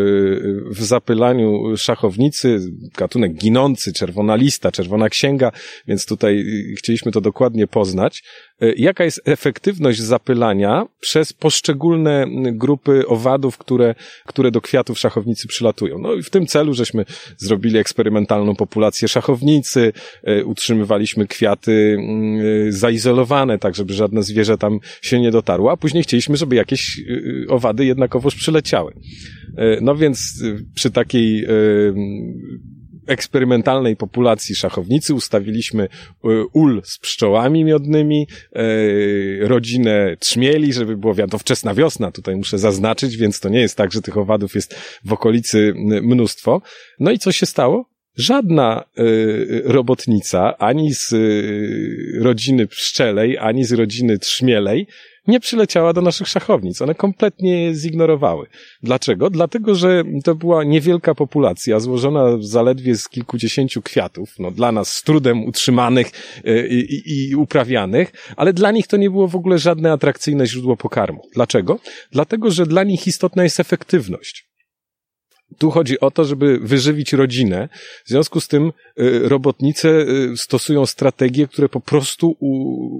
w 0.70 0.84
zapylaniu 0.84 1.76
szachownicy, 1.76 2.58
gatunek 2.96 3.34
ginący, 3.34 3.92
czerwona 3.92 4.36
lista, 4.36 4.72
czerwona 4.72 5.08
księga, 5.08 5.52
więc 5.86 6.06
tutaj 6.06 6.44
chcieliśmy 6.78 7.12
to 7.12 7.20
dokładnie 7.20 7.66
poznać. 7.66 8.22
E, 8.60 8.72
jaka 8.76 9.04
jest 9.04 9.20
efektywność 9.24 10.00
zapylania 10.00 10.86
przez 11.00 11.32
poszczególne 11.32 12.26
grupy 12.52 13.06
owadów, 13.06 13.58
które, 13.58 13.94
które 14.26 14.50
do 14.50 14.60
kwiatów 14.60 14.98
szachownicy 14.98 15.48
przylatują. 15.48 15.98
No 15.98 16.14
i 16.14 16.22
w 16.22 16.30
tym 16.30 16.46
celu 16.46 16.74
żeśmy 16.74 17.04
zrobili 17.36 17.78
eksperymentalną 17.78 18.56
populację 18.56 19.08
szachownicy, 19.08 19.92
e, 20.22 20.44
utrzymywaliśmy 20.44 21.26
kwiaty 21.26 21.96
e, 22.68 22.72
zaizolowane, 22.72 23.58
tak 23.58 23.74
żeby 23.74 23.94
żadne 23.94 24.22
zwierzę 24.22 24.58
tam 24.58 24.78
się 25.02 25.20
nie 25.20 25.30
dotarło, 25.30 25.72
a 25.72 25.76
później 25.76 26.02
chcieliśmy, 26.02 26.36
żeby 26.36 26.56
jakieś 26.56 27.00
owady 27.48 27.84
jednakowoż 27.84 28.34
przyleciały. 28.34 28.92
No 29.80 29.96
więc 29.96 30.42
przy 30.74 30.90
takiej 30.90 31.46
eksperymentalnej 33.06 33.96
populacji 33.96 34.54
szachownicy 34.54 35.14
ustawiliśmy 35.14 35.82
e, 35.82 35.88
ul 36.52 36.82
z 36.84 36.98
pszczołami 36.98 37.64
miodnymi, 37.64 38.26
e, 38.52 38.62
rodzinę 39.48 40.16
trzmieli, 40.18 40.72
żeby 40.72 40.96
było 40.96 41.14
wiadomo, 41.14 41.38
wczesna 41.38 41.74
wiosna, 41.74 42.12
tutaj 42.12 42.36
muszę 42.36 42.58
zaznaczyć, 42.58 43.16
więc 43.16 43.40
to 43.40 43.48
nie 43.48 43.60
jest 43.60 43.76
tak, 43.76 43.92
że 43.92 44.02
tych 44.02 44.16
owadów 44.16 44.54
jest 44.54 44.74
w 45.04 45.12
okolicy 45.12 45.74
mnóstwo. 46.02 46.62
No 47.00 47.10
i 47.10 47.18
co 47.18 47.32
się 47.32 47.46
stało? 47.46 47.96
Żadna 48.16 48.84
y, 48.98 49.62
robotnica, 49.64 50.58
ani 50.58 50.94
z 50.94 51.12
y, 51.12 52.18
rodziny 52.22 52.66
pszczelej, 52.66 53.38
ani 53.38 53.64
z 53.64 53.72
rodziny 53.72 54.18
trzmielej 54.18 54.86
nie 55.28 55.40
przyleciała 55.40 55.92
do 55.92 56.02
naszych 56.02 56.28
szachownic. 56.28 56.82
One 56.82 56.94
kompletnie 56.94 57.62
je 57.62 57.74
zignorowały. 57.74 58.46
Dlaczego? 58.82 59.30
Dlatego, 59.30 59.74
że 59.74 60.04
to 60.24 60.34
była 60.34 60.64
niewielka 60.64 61.14
populacja, 61.14 61.80
złożona 61.80 62.36
zaledwie 62.40 62.96
z 62.96 63.08
kilkudziesięciu 63.08 63.82
kwiatów, 63.82 64.34
no 64.38 64.50
dla 64.50 64.72
nas 64.72 64.94
z 64.94 65.02
trudem 65.02 65.44
utrzymanych 65.44 66.06
y, 66.46 66.68
i, 66.70 66.94
i, 66.94 67.30
i 67.30 67.36
uprawianych, 67.36 68.12
ale 68.36 68.52
dla 68.52 68.70
nich 68.70 68.86
to 68.86 68.96
nie 68.96 69.10
było 69.10 69.28
w 69.28 69.36
ogóle 69.36 69.58
żadne 69.58 69.92
atrakcyjne 69.92 70.46
źródło 70.46 70.76
pokarmu. 70.76 71.22
Dlaczego? 71.34 71.78
Dlatego, 72.10 72.50
że 72.50 72.66
dla 72.66 72.84
nich 72.84 73.06
istotna 73.06 73.44
jest 73.44 73.60
efektywność. 73.60 74.55
Tu 75.58 75.70
chodzi 75.70 76.00
o 76.00 76.10
to, 76.10 76.24
żeby 76.24 76.58
wyżywić 76.58 77.12
rodzinę. 77.12 77.68
W 78.04 78.08
związku 78.08 78.40
z 78.40 78.48
tym 78.48 78.72
y, 79.00 79.28
robotnice 79.28 79.88
y, 79.88 80.36
stosują 80.36 80.86
strategie, 80.86 81.48
które 81.48 81.68
po 81.68 81.80
prostu 81.80 82.36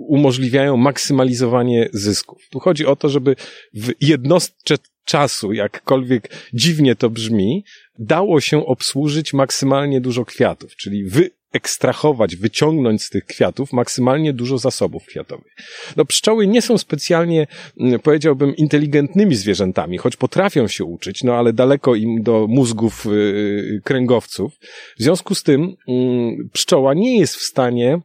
umożliwiają 0.09 0.77
maksymalizowanie 0.77 1.89
zysków. 1.93 2.49
Tu 2.51 2.61
chodzi 2.61 2.87
o 2.87 2.97
to, 2.97 3.09
żeby 3.09 3.37
w 3.75 3.93
jednostce 4.01 4.75
czasu, 5.05 5.53
jakkolwiek 5.53 6.31
dziwnie 6.53 6.97
to 6.97 7.11
brzmi, 7.11 7.65
dało 7.99 8.41
się 8.41 8.67
obsłużyć 8.67 9.33
maksymalnie 9.33 10.01
dużo 10.01 10.25
kwiatów, 10.25 10.77
czyli 10.77 11.05
wy 11.05 11.31
ekstrahować, 11.57 12.37
wyciągnąć 12.37 13.03
z 13.03 13.11
tych 13.11 13.25
kwiatów 13.25 13.73
maksymalnie 13.73 14.33
dużo 14.33 14.59
zasobów 14.59 15.05
kwiatowych. 15.07 15.53
No 15.97 16.05
pszczoły 16.05 16.47
nie 16.47 16.63
są 16.63 16.79
specjalnie, 16.79 17.47
mm, 17.81 18.01
powiedziałbym, 18.01 18.57
inteligentnymi 18.57 19.35
zwierzętami, 19.35 19.99
choć 19.99 20.17
potrafią 20.17 20.69
się 20.69 20.85
uczyć, 20.85 21.25
no 21.25 21.35
ale 21.35 21.53
daleko 21.53 21.95
im 21.95 22.23
do 22.23 22.47
mózgów 22.49 23.05
yy, 23.05 23.81
kręgowców. 23.85 24.53
W 24.99 25.03
związku 25.03 25.35
z 25.35 25.43
tym 25.43 25.77
yy, 25.89 26.49
pszczoła 26.53 26.95
nie 26.95 27.19
jest 27.19 27.37
w 27.37 27.43
stanie 27.43 28.01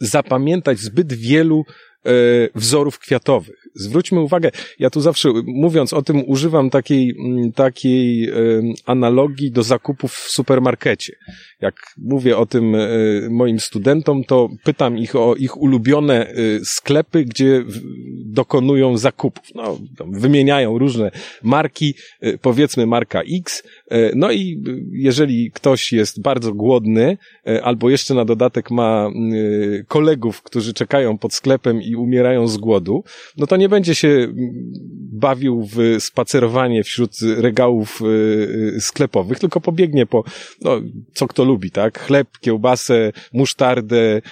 zapamiętać 0.00 0.78
zbyt 0.78 1.12
wielu 1.12 1.64
wzorów 2.54 2.98
kwiatowych. 2.98 3.56
Zwróćmy 3.74 4.20
uwagę, 4.20 4.50
ja 4.78 4.90
tu 4.90 5.00
zawsze 5.00 5.28
mówiąc 5.46 5.92
o 5.92 6.02
tym 6.02 6.22
używam 6.26 6.70
takiej, 6.70 7.14
mm, 7.18 7.52
takiej 7.52 8.30
analogii 8.86 9.50
do 9.50 9.62
zakupów 9.62 10.12
w 10.12 10.30
supermarkecie. 10.30 11.16
Jak 11.60 11.74
mówię 11.98 12.36
o 12.36 12.46
tym 12.46 12.74
e, 12.74 12.88
moim 13.30 13.60
studentom, 13.60 14.24
to 14.24 14.48
pytam 14.64 14.98
ich 14.98 15.16
o 15.16 15.34
ich 15.34 15.56
ulubione 15.56 16.26
e, 16.26 16.34
sklepy, 16.64 17.24
gdzie 17.24 17.64
dokonują 18.38 18.96
zakupów. 18.96 19.44
No, 19.54 19.78
wymieniają 20.06 20.78
różne 20.78 21.10
marki, 21.42 21.94
y, 22.24 22.38
powiedzmy 22.42 22.86
marka 22.86 23.22
X, 23.22 23.62
y, 23.92 24.12
no 24.16 24.30
i 24.30 24.62
y, 24.68 24.84
jeżeli 24.92 25.50
ktoś 25.50 25.92
jest 25.92 26.22
bardzo 26.22 26.54
głodny, 26.54 27.18
albo 27.62 27.90
jeszcze 27.90 28.14
na 28.14 28.24
dodatek 28.24 28.70
ma 28.70 29.10
kolegów, 29.88 30.42
którzy 30.42 30.74
czekają 30.74 31.18
pod 31.18 31.34
sklepem 31.34 31.82
i 31.82 31.96
umierają 31.96 32.48
z 32.48 32.56
głodu, 32.56 33.04
no 33.36 33.46
to 33.46 33.56
nie 33.56 33.68
będzie 33.68 33.94
się 33.94 34.08
mm, 34.08 34.34
bawił 35.12 35.68
w 35.72 35.76
spacerowanie 35.98 36.84
wśród 36.84 37.12
regałów 37.36 38.00
sklepowych, 38.80 39.38
tylko 39.38 39.60
pobiegnie 39.60 40.06
po, 40.06 40.24
no, 40.62 40.80
co 41.14 41.26
kto 41.26 41.44
lubi, 41.44 41.70
tak? 41.70 41.98
Chleb, 41.98 42.28
kiełbasę, 42.40 43.12
musztardę, 43.32 44.22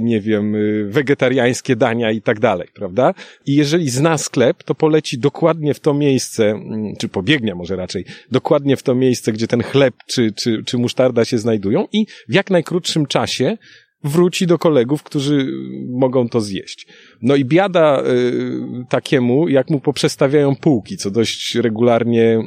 nie 0.00 0.20
wiem, 0.20 0.56
wegetariańskie 0.88 1.76
dania 1.76 2.10
i 2.10 2.22
tak 2.22 2.40
dalej, 2.40 2.68
prawda? 2.74 3.14
I 3.48 3.54
jeżeli 3.54 3.90
zna 3.90 4.18
sklep, 4.18 4.62
to 4.62 4.74
poleci 4.74 5.18
dokładnie 5.18 5.74
w 5.74 5.80
to 5.80 5.94
miejsce, 5.94 6.50
mm, 6.50 6.96
czy 6.98 7.08
pobiegnie 7.08 7.54
może 7.54 7.76
raczej, 7.76 8.04
dokładnie 8.30 8.76
w 8.76 8.82
to 8.82 8.94
miejsce, 8.94 9.32
gdzie 9.32 9.46
ten 9.46 9.62
chleb 9.62 9.94
czy, 10.06 10.32
czy, 10.32 10.64
czy 10.64 10.78
musztarda 10.78 11.24
się 11.24 11.38
znajdują 11.38 11.86
i 11.92 12.06
w 12.28 12.34
jak 12.34 12.50
najkrótszym 12.50 13.06
czasie 13.06 13.56
wróci 14.04 14.46
do 14.46 14.58
kolegów, 14.58 15.02
którzy 15.02 15.46
mogą 15.88 16.28
to 16.28 16.40
zjeść. 16.40 16.86
No 17.22 17.36
i 17.36 17.44
biada 17.44 18.02
y, 18.02 18.86
takiemu, 18.88 19.48
jak 19.48 19.70
mu 19.70 19.80
poprzestawiają 19.80 20.56
półki, 20.56 20.96
co 20.96 21.10
dość 21.10 21.54
regularnie 21.54 22.40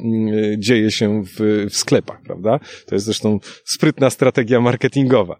y, 0.53 0.55
dzieje 0.59 0.91
się 0.91 1.23
w, 1.23 1.67
w 1.69 1.77
sklepach, 1.77 2.21
prawda? 2.25 2.59
To 2.85 2.95
jest 2.95 3.05
zresztą 3.05 3.39
sprytna 3.65 4.09
strategia 4.09 4.61
marketingowa. 4.61 5.39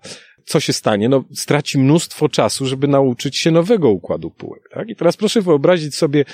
Co 0.52 0.60
się 0.60 0.74
stanie? 0.74 1.10
No, 1.10 1.24
straci 1.34 1.80
mnóstwo 1.80 2.30
czasu, 2.30 2.66
żeby 2.66 2.88
nauczyć 2.88 3.38
się 3.38 3.52
nowego 3.52 3.90
układu 3.90 4.32
półek, 4.32 4.70
tak? 4.72 4.90
I 4.90 4.96
teraz 4.96 5.18
proszę 5.18 5.42
wyobrazić 5.42 5.96
sobie 5.96 6.26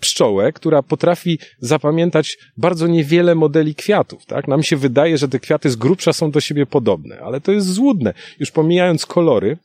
pszczołę, 0.00 0.52
która 0.52 0.82
potrafi 0.82 1.38
zapamiętać 1.58 2.38
bardzo 2.56 2.86
niewiele 2.86 3.34
modeli 3.34 3.74
kwiatów, 3.74 4.26
tak? 4.26 4.48
Nam 4.48 4.62
się 4.62 4.76
wydaje, 4.76 5.18
że 5.18 5.28
te 5.28 5.40
kwiaty 5.40 5.70
z 5.70 5.76
grubsza 5.76 6.12
są 6.12 6.30
do 6.30 6.40
siebie 6.40 6.66
podobne, 6.66 7.20
ale 7.20 7.40
to 7.40 7.52
jest 7.52 7.66
złudne. 7.66 8.14
Już 8.40 8.50
pomijając 8.50 9.06
kolory, 9.06 9.58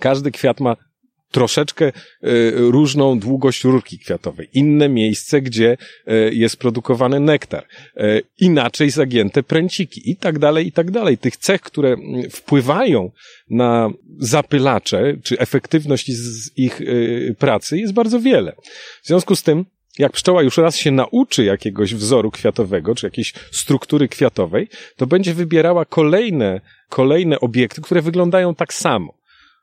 każdy 0.00 0.30
kwiat 0.30 0.60
ma 0.60 0.76
troszeczkę 1.34 1.86
e, 1.86 1.92
różną 2.50 3.18
długość 3.18 3.64
rurki 3.64 3.98
kwiatowej, 3.98 4.48
inne 4.52 4.88
miejsce, 4.88 5.40
gdzie 5.40 5.76
e, 6.06 6.14
jest 6.34 6.56
produkowany 6.56 7.20
nektar, 7.20 7.66
e, 7.96 8.20
inaczej 8.38 8.90
zagięte 8.90 9.42
pręciki 9.42 10.10
i 10.10 10.16
tak 10.16 10.38
dalej, 10.38 10.66
i 10.66 10.72
tak 10.72 10.90
dalej. 10.90 11.18
Tych 11.18 11.36
cech, 11.36 11.60
które 11.60 11.96
wpływają 12.30 13.10
na 13.50 13.90
zapylacze, 14.18 15.16
czy 15.22 15.38
efektywność 15.38 16.10
ich 16.56 16.80
pracy 17.38 17.78
jest 17.78 17.92
bardzo 17.92 18.20
wiele. 18.20 18.52
W 19.02 19.06
związku 19.06 19.36
z 19.36 19.42
tym, 19.42 19.64
jak 19.98 20.12
pszczoła 20.12 20.42
już 20.42 20.56
raz 20.56 20.76
się 20.76 20.90
nauczy 20.90 21.44
jakiegoś 21.44 21.94
wzoru 21.94 22.30
kwiatowego, 22.30 22.94
czy 22.94 23.06
jakiejś 23.06 23.32
struktury 23.50 24.08
kwiatowej, 24.08 24.68
to 24.96 25.06
będzie 25.06 25.34
wybierała 25.34 25.84
kolejne, 25.84 26.60
kolejne 26.88 27.40
obiekty, 27.40 27.82
które 27.82 28.02
wyglądają 28.02 28.54
tak 28.54 28.74
samo. 28.74 29.14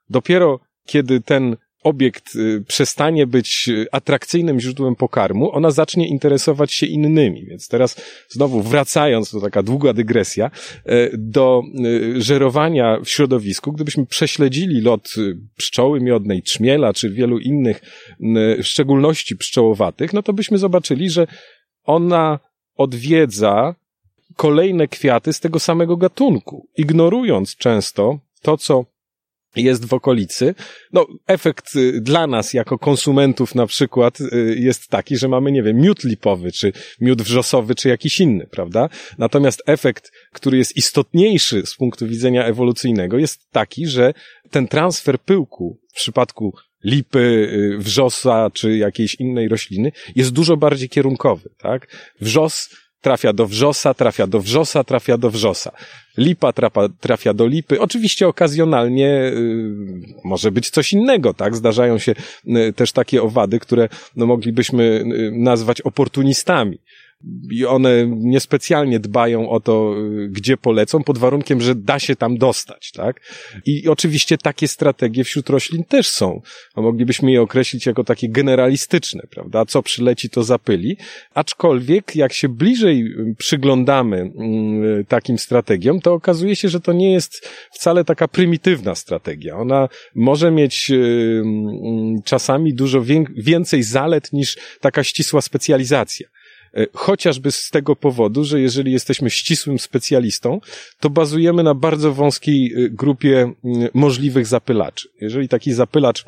Dopiero 0.09 0.59
kiedy 0.85 1.21
ten 1.21 1.57
obiekt 1.83 2.35
y, 2.35 2.63
przestanie 2.67 3.27
być 3.27 3.69
y, 3.69 3.85
atrakcyjnym 3.91 4.59
źródłem 4.59 4.95
pokarmu, 4.95 5.51
ona 5.51 5.71
zacznie 5.71 6.07
interesować 6.07 6.73
się 6.73 6.85
innymi. 6.85 7.45
Więc 7.45 7.67
teraz 7.67 8.01
znowu 8.29 8.61
wracając, 8.61 9.31
to 9.31 9.41
taka 9.41 9.63
długa 9.63 9.93
dygresja, 9.93 10.51
y, 10.89 11.11
do 11.17 11.61
y, 11.85 12.21
żerowania 12.21 12.99
w 13.05 13.09
środowisku, 13.09 13.71
gdybyśmy 13.71 14.05
prześledzili 14.05 14.81
lot 14.81 15.09
pszczoły 15.57 16.01
miodnej, 16.01 16.41
trzmiela, 16.43 16.93
czy 16.93 17.09
wielu 17.09 17.39
innych, 17.39 17.81
w 18.63 18.63
szczególności 18.63 19.37
pszczołowatych, 19.37 20.13
no 20.13 20.23
to 20.23 20.33
byśmy 20.33 20.57
zobaczyli, 20.57 21.09
że 21.09 21.27
ona 21.83 22.39
odwiedza 22.75 23.75
kolejne 24.35 24.87
kwiaty 24.87 25.33
z 25.33 25.39
tego 25.39 25.59
samego 25.59 25.97
gatunku, 25.97 26.67
ignorując 26.77 27.55
często 27.55 28.19
to, 28.41 28.57
co 28.57 28.85
jest 29.55 29.85
w 29.85 29.93
okolicy. 29.93 30.55
No, 30.93 31.07
efekt 31.27 31.75
y, 31.75 32.01
dla 32.01 32.27
nas 32.27 32.53
jako 32.53 32.79
konsumentów 32.79 33.55
na 33.55 33.67
przykład 33.67 34.21
y, 34.21 34.55
jest 34.59 34.87
taki, 34.87 35.17
że 35.17 35.27
mamy, 35.27 35.51
nie 35.51 35.63
wiem, 35.63 35.77
miód 35.77 36.03
lipowy, 36.03 36.51
czy 36.51 36.73
miód 37.01 37.21
wrzosowy, 37.21 37.75
czy 37.75 37.89
jakiś 37.89 38.19
inny, 38.19 38.47
prawda? 38.51 38.89
Natomiast 39.17 39.63
efekt, 39.65 40.11
który 40.33 40.57
jest 40.57 40.77
istotniejszy 40.77 41.65
z 41.65 41.75
punktu 41.75 42.07
widzenia 42.07 42.45
ewolucyjnego, 42.45 43.17
jest 43.17 43.51
taki, 43.51 43.87
że 43.87 44.13
ten 44.49 44.67
transfer 44.67 45.19
pyłku 45.19 45.79
w 45.89 45.93
przypadku 45.93 46.53
lipy, 46.83 47.19
y, 47.19 47.77
wrzosa, 47.77 48.49
czy 48.53 48.77
jakiejś 48.77 49.15
innej 49.15 49.47
rośliny 49.47 49.91
jest 50.15 50.31
dużo 50.31 50.57
bardziej 50.57 50.89
kierunkowy, 50.89 51.49
tak? 51.57 51.87
Wrzos 52.21 52.69
trafia 53.01 53.33
do 53.33 53.47
wrzosa, 53.47 53.93
trafia 53.93 54.27
do 54.27 54.39
wrzosa, 54.39 54.83
trafia 54.83 55.17
do 55.17 55.29
wrzosa. 55.29 55.71
Lipa 56.17 56.53
trafia, 56.53 56.89
trafia 56.99 57.33
do 57.33 57.47
lipy. 57.47 57.79
Oczywiście 57.79 58.27
okazjonalnie 58.27 59.07
y, 59.07 59.73
może 60.23 60.51
być 60.51 60.69
coś 60.69 60.93
innego, 60.93 61.33
tak? 61.33 61.55
Zdarzają 61.55 61.97
się 61.97 62.15
y, 62.47 62.73
też 62.73 62.91
takie 62.91 63.21
owady, 63.23 63.59
które 63.59 63.89
no, 64.15 64.25
moglibyśmy 64.25 64.83
y, 64.83 65.31
nazwać 65.33 65.81
oportunistami. 65.81 66.77
I 67.51 67.65
one 67.65 68.07
niespecjalnie 68.07 68.99
dbają 68.99 69.49
o 69.49 69.59
to, 69.59 69.95
y, 70.23 70.27
gdzie 70.27 70.57
polecą, 70.57 71.03
pod 71.03 71.17
warunkiem, 71.17 71.61
że 71.61 71.75
da 71.75 71.99
się 71.99 72.15
tam 72.15 72.37
dostać, 72.37 72.91
tak? 72.91 73.21
I 73.65 73.87
oczywiście 73.87 74.37
takie 74.37 74.67
strategie 74.67 75.23
wśród 75.23 75.49
roślin 75.49 75.83
też 75.83 76.07
są. 76.07 76.41
A 76.75 76.81
moglibyśmy 76.81 77.31
je 77.31 77.41
określić 77.41 77.85
jako 77.85 78.03
takie 78.03 78.29
generalistyczne, 78.29 79.21
prawda? 79.29 79.65
Co 79.65 79.83
przyleci, 79.83 80.29
to 80.29 80.43
zapyli. 80.43 80.97
Aczkolwiek, 81.33 82.15
jak 82.15 82.33
się 82.33 82.49
bliżej 82.49 83.05
y, 83.05 83.35
przyglądamy 83.37 84.31
y, 85.01 85.05
takim 85.05 85.37
strategiom, 85.37 86.01
to 86.01 86.13
okazuje 86.13 86.55
się, 86.55 86.69
że 86.69 86.79
to 86.79 86.93
nie 86.93 87.11
jest 87.11 87.49
wcale 87.71 88.05
taka 88.05 88.27
prymitywna 88.27 88.95
strategia. 88.95 89.57
Ona 89.57 89.89
może 90.15 90.51
mieć 90.51 90.91
czasami 92.23 92.73
dużo 92.73 93.01
więcej 93.35 93.83
zalet 93.83 94.33
niż 94.33 94.57
taka 94.79 95.03
ścisła 95.03 95.41
specjalizacja. 95.41 96.27
E, 96.73 96.85
chociażby 96.93 97.51
z 97.51 97.69
tego 97.69 97.95
powodu, 97.95 98.43
że 98.43 98.61
jeżeli 98.61 98.91
jesteśmy 98.91 99.29
ścisłym 99.29 99.79
specjalistą, 99.79 100.59
to 100.99 101.09
bazujemy 101.09 101.63
na 101.63 101.73
bardzo 101.73 102.13
wąskiej 102.13 102.73
e, 102.73 102.89
grupie 102.89 103.53
możliwych 103.93 104.47
zapylaczy. 104.47 105.09
Jeżeli 105.21 105.49
taki 105.49 105.73
zapylacz 105.73 106.25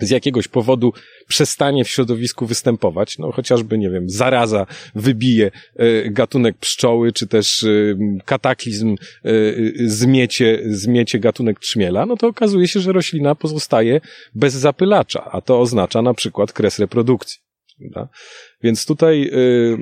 z 0.00 0.10
jakiegoś 0.10 0.48
powodu 0.48 0.92
przestanie 1.28 1.84
w 1.84 1.88
środowisku 1.88 2.46
występować, 2.46 3.18
no 3.18 3.32
chociażby, 3.32 3.78
nie 3.78 3.90
wiem, 3.90 4.10
zaraza 4.10 4.66
wybije 4.94 5.50
e, 5.76 6.10
gatunek 6.10 6.58
pszczoły, 6.58 7.12
czy 7.12 7.26
też 7.26 7.66
kataklizm 8.24 8.96
zmiecie, 9.84 10.62
zmiecie 10.66 11.18
gatunek 11.18 11.60
trzmiela, 11.60 12.06
no 12.06 12.16
to 12.16 12.26
okazuje 12.26 12.68
się, 12.68 12.80
że 12.80 12.92
roślina 12.92 13.34
pozostaje 13.34 14.00
bez 14.34 14.54
zapylacza, 14.54 15.24
a 15.32 15.40
to 15.40 15.60
oznacza 15.60 16.02
na 16.02 16.14
przykład 16.14 16.52
kres 16.52 16.78
reprodukcji. 16.78 17.45
Prawda? 17.78 18.08
Więc 18.62 18.86
tutaj, 18.86 19.30
y, 19.32 19.78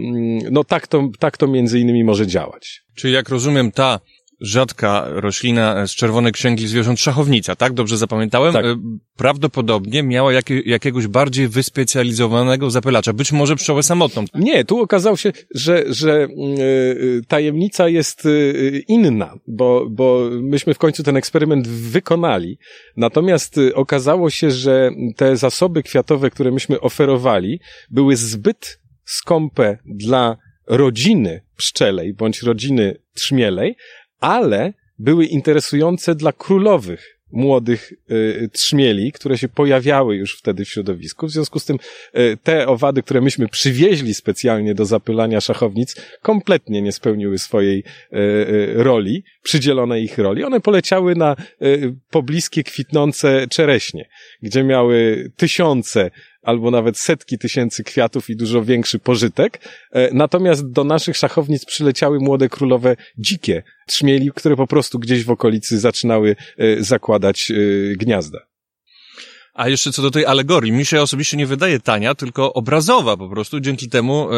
no 0.51 0.64
tak 0.64 0.86
to, 0.86 1.11
tak 1.18 1.36
to 1.36 1.47
między 1.47 1.80
innymi 1.80 2.05
może 2.05 2.26
działać. 2.26 2.82
Czyli 2.95 3.14
jak 3.14 3.28
rozumiem, 3.28 3.72
ta 3.72 4.01
rzadka 4.45 5.07
roślina 5.09 5.86
z 5.86 5.90
czerwonej 5.90 6.32
księgi 6.32 6.68
zwierząt 6.68 7.01
szachownica, 7.01 7.57
tak? 7.57 7.72
Dobrze 7.72 7.97
zapamiętałem? 7.97 8.53
Tak. 8.53 8.64
Y, 8.64 8.76
Prawdopodobnie 9.16 10.03
miała 10.03 10.32
jakie, 10.32 10.61
jakiegoś 10.61 11.07
bardziej 11.07 11.49
wyspecjalizowanego 11.49 12.70
zapylacza, 12.70 13.12
być 13.12 13.32
może 13.32 13.57
pszczołę 13.57 13.82
samotną. 13.82 14.24
Nie, 14.34 14.64
tu 14.64 14.80
okazało 14.80 15.16
się, 15.16 15.32
że, 15.55 15.84
że 15.88 16.28
yy, 16.36 17.22
tajemnica 17.28 17.88
jest 17.88 18.24
yy, 18.24 18.82
inna, 18.88 19.34
bo, 19.47 19.86
bo 19.90 20.30
myśmy 20.42 20.74
w 20.74 20.78
końcu 20.78 21.03
ten 21.03 21.16
eksperyment 21.16 21.68
wykonali. 21.68 22.59
Natomiast 22.97 23.57
yy, 23.57 23.74
okazało 23.74 24.30
się, 24.30 24.51
że 24.51 24.90
te 25.16 25.36
zasoby 25.36 25.82
kwiatowe, 25.82 26.30
które 26.30 26.51
myśmy 26.51 26.80
oferowali, 26.80 27.61
były 27.90 28.16
zbyt 28.16 28.80
skąpe 29.05 29.78
dla 29.86 30.36
rodziny 30.66 31.42
pszczelej 31.57 32.14
bądź 32.14 32.42
rodziny 32.42 32.97
trzmielej, 33.14 33.76
ale 34.24 34.72
były 34.98 35.26
interesujące 35.26 36.14
dla 36.14 36.32
królowych 36.32 37.14
młodych 37.32 37.92
y, 38.10 38.50
trzmieli, 38.52 39.12
które 39.12 39.38
się 39.38 39.48
pojawiały 39.48 40.16
już 40.16 40.38
wtedy 40.38 40.64
w 40.64 40.68
środowisku. 40.68 41.26
W 41.26 41.30
związku 41.30 41.58
z 41.58 41.64
tym 41.64 41.78
y, 42.16 42.38
te 42.42 42.66
owady, 42.66 43.02
które 43.02 43.20
myśmy 43.20 43.48
przywieźli 43.48 44.14
specjalnie 44.14 44.74
do 44.74 44.84
zapylania 44.84 45.40
szachownic, 45.40 45.96
kompletnie 46.22 46.82
nie 46.82 46.92
spełniły 46.92 47.38
swojej 47.38 47.78
y, 47.78 48.16
y, 48.16 48.74
roli, 48.74 49.24
przydzielonej 49.42 50.04
ich 50.04 50.18
roli. 50.18 50.44
One 50.44 50.60
poleciały 50.60 51.14
na 51.14 51.36
y, 51.62 51.94
pobliskie 52.10 52.64
kwitnące 52.64 53.46
czereśnie, 53.50 54.08
gdzie 54.42 54.64
miały 54.64 55.30
tysiące 55.36 56.10
albo 56.45 56.70
nawet 56.70 56.99
setki 56.99 57.38
tysięcy 57.38 57.84
kwiatów 57.84 58.30
i 58.30 58.36
dużo 58.36 58.62
większy 58.62 58.99
pożytek. 58.99 59.61
E, 59.92 60.14
Natomiast 60.14 60.70
do 60.70 60.84
naszych 60.84 61.16
szachownic 61.16 61.64
przyleciały 61.64 62.18
młode 62.20 62.49
królowe 62.49 62.97
dzikie 63.18 63.62
trzmieli, 63.86 64.30
które 64.34 64.57
po 64.57 64.66
prostu 64.66 64.99
gdzieś 64.99 65.24
w 65.24 65.30
okolicy 65.30 65.78
zaczynały 65.78 66.36
e, 66.59 66.82
zakładać 66.82 67.51
e, 67.51 67.55
gniazda. 67.97 68.53
A 69.55 69.68
jeszcze 69.68 69.92
co 69.92 70.02
do 70.02 70.11
tej 70.11 70.26
alegorii, 70.26 70.72
mi 70.72 70.84
się 70.84 71.02
osobiście 71.02 71.36
nie 71.36 71.46
wydaje 71.46 71.80
tania, 71.80 72.14
tylko 72.14 72.52
obrazowa 72.52 73.16
po 73.16 73.28
prostu. 73.28 73.61
Dzięki 73.61 73.88
temu 73.88 74.28
e, 74.32 74.36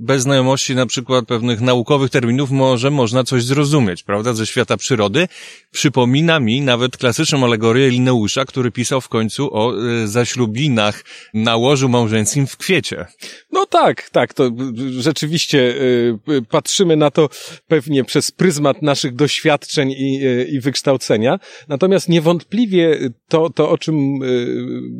bez 0.00 0.22
znajomości 0.22 0.74
na 0.74 0.86
przykład 0.86 1.26
pewnych 1.26 1.60
naukowych 1.60 2.10
terminów 2.10 2.50
może 2.50 2.90
można 2.90 3.24
coś 3.24 3.44
zrozumieć, 3.44 4.02
prawda, 4.02 4.32
ze 4.32 4.46
świata 4.46 4.76
przyrody. 4.76 5.28
Przypomina 5.70 6.40
mi 6.40 6.60
nawet 6.60 6.96
klasyczną 6.96 7.44
alegorię 7.44 7.90
Lineusza, 7.90 8.44
który 8.44 8.70
pisał 8.70 9.00
w 9.00 9.08
końcu 9.08 9.54
o 9.56 9.72
e, 9.72 10.06
zaślubinach 10.08 11.04
na 11.34 11.56
łożu 11.56 11.88
małżeńskim 11.88 12.46
w 12.46 12.56
kwiecie. 12.56 13.06
No 13.52 13.66
tak, 13.66 14.10
tak, 14.10 14.34
to 14.34 14.50
rzeczywiście 14.98 15.58
y, 15.58 16.18
patrzymy 16.50 16.96
na 16.96 17.10
to 17.10 17.28
pewnie 17.68 18.04
przez 18.04 18.30
pryzmat 18.30 18.82
naszych 18.82 19.14
doświadczeń 19.14 19.90
i, 19.90 20.26
y, 20.26 20.48
i 20.50 20.60
wykształcenia. 20.60 21.38
Natomiast 21.68 22.08
niewątpliwie 22.08 22.98
to, 23.28 23.50
to, 23.50 23.70
o 23.70 23.78
czym 23.78 24.19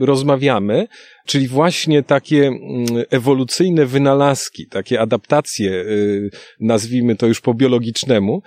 rozmawiamy, 0.00 0.88
czyli 1.26 1.48
właśnie 1.48 2.02
takie 2.02 2.46
mm, 2.46 2.60
ewolucyjne 3.10 3.86
wynalazki, 3.86 4.66
takie 4.66 5.00
adaptacje, 5.00 5.84
nazwijmy 6.60 7.16
to 7.16 7.26
już 7.26 7.40
po 7.40 7.54
biologicznemu, 7.54 8.42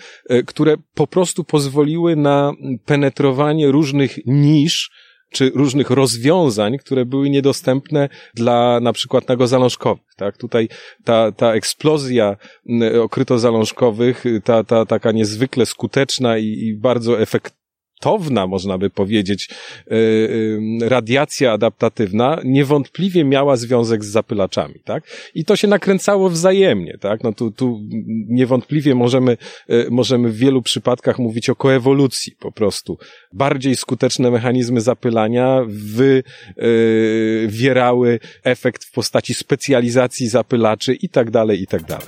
które 0.46 0.76
po 0.94 1.08
prostu 1.08 1.44
pozwoliły 1.44 2.16
na 2.16 2.54
penetrowanie 2.86 3.72
różnych 3.72 4.18
nisz, 4.26 4.92
czy 5.34 5.52
różnych 5.56 5.90
rozwiązań, 5.90 6.78
które 6.78 7.06
były 7.06 7.30
niedostępne 7.30 8.10
dla 8.34 8.80
na 8.80 8.94
przykład 8.94 9.28
nagozalążkowych. 9.28 10.16
Tak? 10.18 10.38
Tutaj 10.38 10.70
ta, 11.04 11.32
ta 11.32 11.54
eksplozja 11.54 12.38
okrytozalążkowych, 13.02 14.24
ta, 14.44 14.64
ta 14.64 14.86
taka 14.86 15.12
niezwykle 15.12 15.66
skuteczna 15.66 16.38
i, 16.38 16.46
i 16.46 16.78
bardzo 16.78 17.22
efektywna, 17.22 17.63
efektowna, 18.04 18.48
można 18.48 18.78
by 18.78 18.90
powiedzieć, 18.90 19.50
e, 19.50 19.96
e, 20.86 20.90
radiacja 20.90 21.52
adaptatywna 21.52 22.40
niewątpliwie 22.44 23.24
miała 23.24 23.56
związek 23.56 24.04
z 24.04 24.08
zapylaczami, 24.08 24.76
tak? 24.86 25.04
I 25.36 25.46
to 25.46 25.56
się 25.56 25.68
nakręcało 25.68 26.30
wzajemnie, 26.30 26.98
tak? 27.00 27.24
No 27.24 27.34
tu, 27.34 27.52
tu 27.52 27.82
niewątpliwie 28.30 28.96
możemy, 28.96 29.38
e, 29.70 29.90
możemy 29.90 30.30
w 30.30 30.38
wielu 30.38 30.62
przypadkach 30.62 31.20
mówić 31.20 31.50
o 31.50 31.56
koewolucji 31.56 32.36
po 32.40 32.52
prostu. 32.52 32.98
Bardziej 33.34 33.76
skuteczne 33.76 34.32
mechanizmy 34.32 34.82
zapylania 34.82 35.62
wywierały 37.48 38.20
efekt 38.44 38.86
w 38.86 38.92
postaci 38.92 39.34
specjalizacji 39.34 40.28
zapylaczy 40.28 40.94
i 40.94 41.10
tak 41.10 41.32
dalej, 41.32 41.62
i 41.62 41.68
tak 41.68 41.84
dalej. 41.84 42.08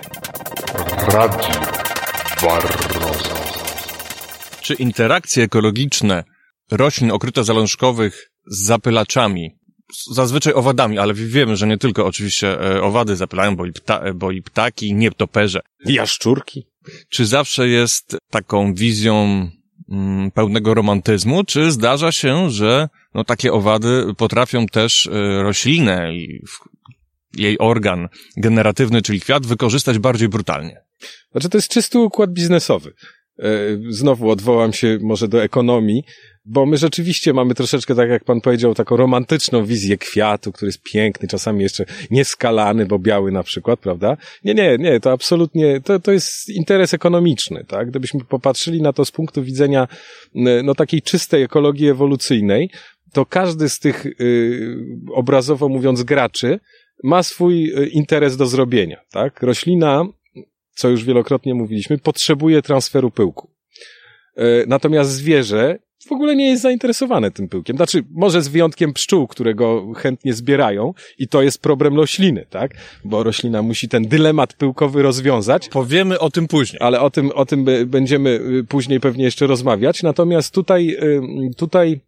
Radio. 1.13 3.04
Czy 4.65 4.73
interakcje 4.73 5.43
ekologiczne 5.43 6.23
roślin 6.71 7.11
okrytozalążkowych 7.11 8.31
z 8.47 8.65
zapylaczami, 8.65 9.55
zazwyczaj 10.11 10.53
owadami, 10.53 10.99
ale 10.99 11.13
wiemy, 11.13 11.55
że 11.55 11.67
nie 11.67 11.77
tylko 11.77 12.05
oczywiście 12.05 12.61
e, 12.61 12.81
owady 12.81 13.15
zapylają, 13.15 13.55
bo 13.55 13.65
i, 13.65 13.73
pta, 13.73 14.13
bo 14.13 14.31
i 14.31 14.41
ptaki, 14.41 14.95
nietoperze. 14.95 15.59
Jaszczurki. 15.85 16.67
Czy 17.09 17.25
zawsze 17.25 17.67
jest 17.67 18.17
taką 18.29 18.73
wizją 18.73 19.47
mm, 19.89 20.31
pełnego 20.31 20.73
romantyzmu, 20.73 21.43
czy 21.43 21.71
zdarza 21.71 22.11
się, 22.11 22.49
że 22.49 22.89
no, 23.13 23.23
takie 23.23 23.53
owady 23.53 24.05
potrafią 24.17 24.65
też 24.65 25.05
y, 25.05 25.11
roślinę 25.43 26.15
i 26.15 26.41
w, 26.47 26.59
jej 27.39 27.57
organ 27.59 28.07
generatywny, 28.37 29.01
czyli 29.01 29.21
kwiat, 29.21 29.45
wykorzystać 29.45 29.99
bardziej 29.99 30.29
brutalnie? 30.29 30.81
Znaczy, 31.31 31.49
to 31.49 31.57
jest 31.57 31.69
czysty 31.69 31.99
układ 31.99 32.33
biznesowy. 32.33 32.93
E, 33.39 33.47
znowu 33.89 34.29
odwołam 34.29 34.73
się 34.73 34.97
może 35.01 35.27
do 35.27 35.43
ekonomii, 35.43 36.03
bo 36.45 36.65
my 36.65 36.77
rzeczywiście 36.77 37.33
mamy 37.33 37.55
troszeczkę, 37.55 37.95
tak 37.95 38.09
jak 38.09 38.23
pan 38.23 38.41
powiedział, 38.41 38.75
taką 38.75 38.97
romantyczną 38.97 39.65
wizję 39.65 39.97
kwiatu, 39.97 40.51
który 40.51 40.69
jest 40.69 40.83
piękny, 40.83 41.27
czasami 41.27 41.63
jeszcze 41.63 41.85
nieskalany, 42.11 42.85
bo 42.85 42.99
biały 42.99 43.31
na 43.31 43.43
przykład, 43.43 43.79
prawda? 43.79 44.17
Nie, 44.43 44.53
nie, 44.53 44.77
nie, 44.77 44.99
to 44.99 45.11
absolutnie, 45.11 45.81
to, 45.81 45.99
to 45.99 46.11
jest 46.11 46.49
interes 46.49 46.93
ekonomiczny, 46.93 47.65
tak? 47.67 47.89
Gdybyśmy 47.89 48.19
popatrzyli 48.19 48.81
na 48.81 48.93
to 48.93 49.05
z 49.05 49.11
punktu 49.11 49.43
widzenia, 49.43 49.87
no, 50.63 50.75
takiej 50.75 51.01
czystej 51.01 51.43
ekologii 51.43 51.89
ewolucyjnej, 51.89 52.69
to 53.13 53.25
każdy 53.25 53.69
z 53.69 53.79
tych, 53.79 54.05
yy, 54.19 54.77
obrazowo 55.13 55.69
mówiąc, 55.69 56.03
graczy 56.03 56.59
ma 57.03 57.23
swój 57.23 57.79
y, 57.79 57.87
interes 57.87 58.37
do 58.37 58.45
zrobienia, 58.45 59.01
tak? 59.11 59.43
Roślina 59.43 60.05
co 60.75 60.89
już 60.89 61.03
wielokrotnie 61.03 61.53
mówiliśmy, 61.53 61.97
potrzebuje 61.97 62.61
transferu 62.61 63.11
pyłku. 63.11 63.49
E, 64.37 64.43
natomiast 64.67 65.11
zwierzę 65.11 65.77
w 66.07 66.11
ogóle 66.11 66.35
nie 66.35 66.49
jest 66.49 66.61
zainteresowane 66.61 67.31
tym 67.31 67.49
pyłkiem. 67.49 67.75
Znaczy, 67.75 68.03
może 68.11 68.41
z 68.41 68.47
wyjątkiem 68.47 68.93
pszczół, 68.93 69.27
które 69.27 69.55
go 69.55 69.93
chętnie 69.93 70.33
zbierają 70.33 70.93
i 71.17 71.27
to 71.27 71.41
jest 71.41 71.61
problem 71.61 71.97
rośliny, 71.97 72.45
tak? 72.49 72.71
Bo 73.05 73.23
roślina 73.23 73.61
musi 73.61 73.89
ten 73.89 74.07
dylemat 74.07 74.53
pyłkowy 74.53 75.01
rozwiązać. 75.01 75.69
Powiemy 75.69 76.19
o 76.19 76.29
tym 76.31 76.47
później. 76.47 76.79
Ale 76.81 77.01
o 77.01 77.09
tym, 77.09 77.31
o 77.31 77.45
tym 77.45 77.65
będziemy 77.85 78.29
y, 78.29 78.63
później 78.63 78.99
pewnie 78.99 79.23
jeszcze 79.23 79.47
rozmawiać. 79.47 80.03
Natomiast 80.03 80.53
tutaj, 80.53 80.97
tutaj 81.57 82.01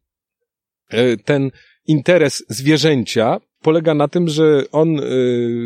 y, 0.94 1.18
ten 1.26 1.52
interes 1.88 2.44
zwierzęcia 2.50 3.40
polega 3.68 3.94
na 3.94 4.08
tym, 4.08 4.30
że 4.30 4.64
on 4.72 5.00
y, 5.00 5.04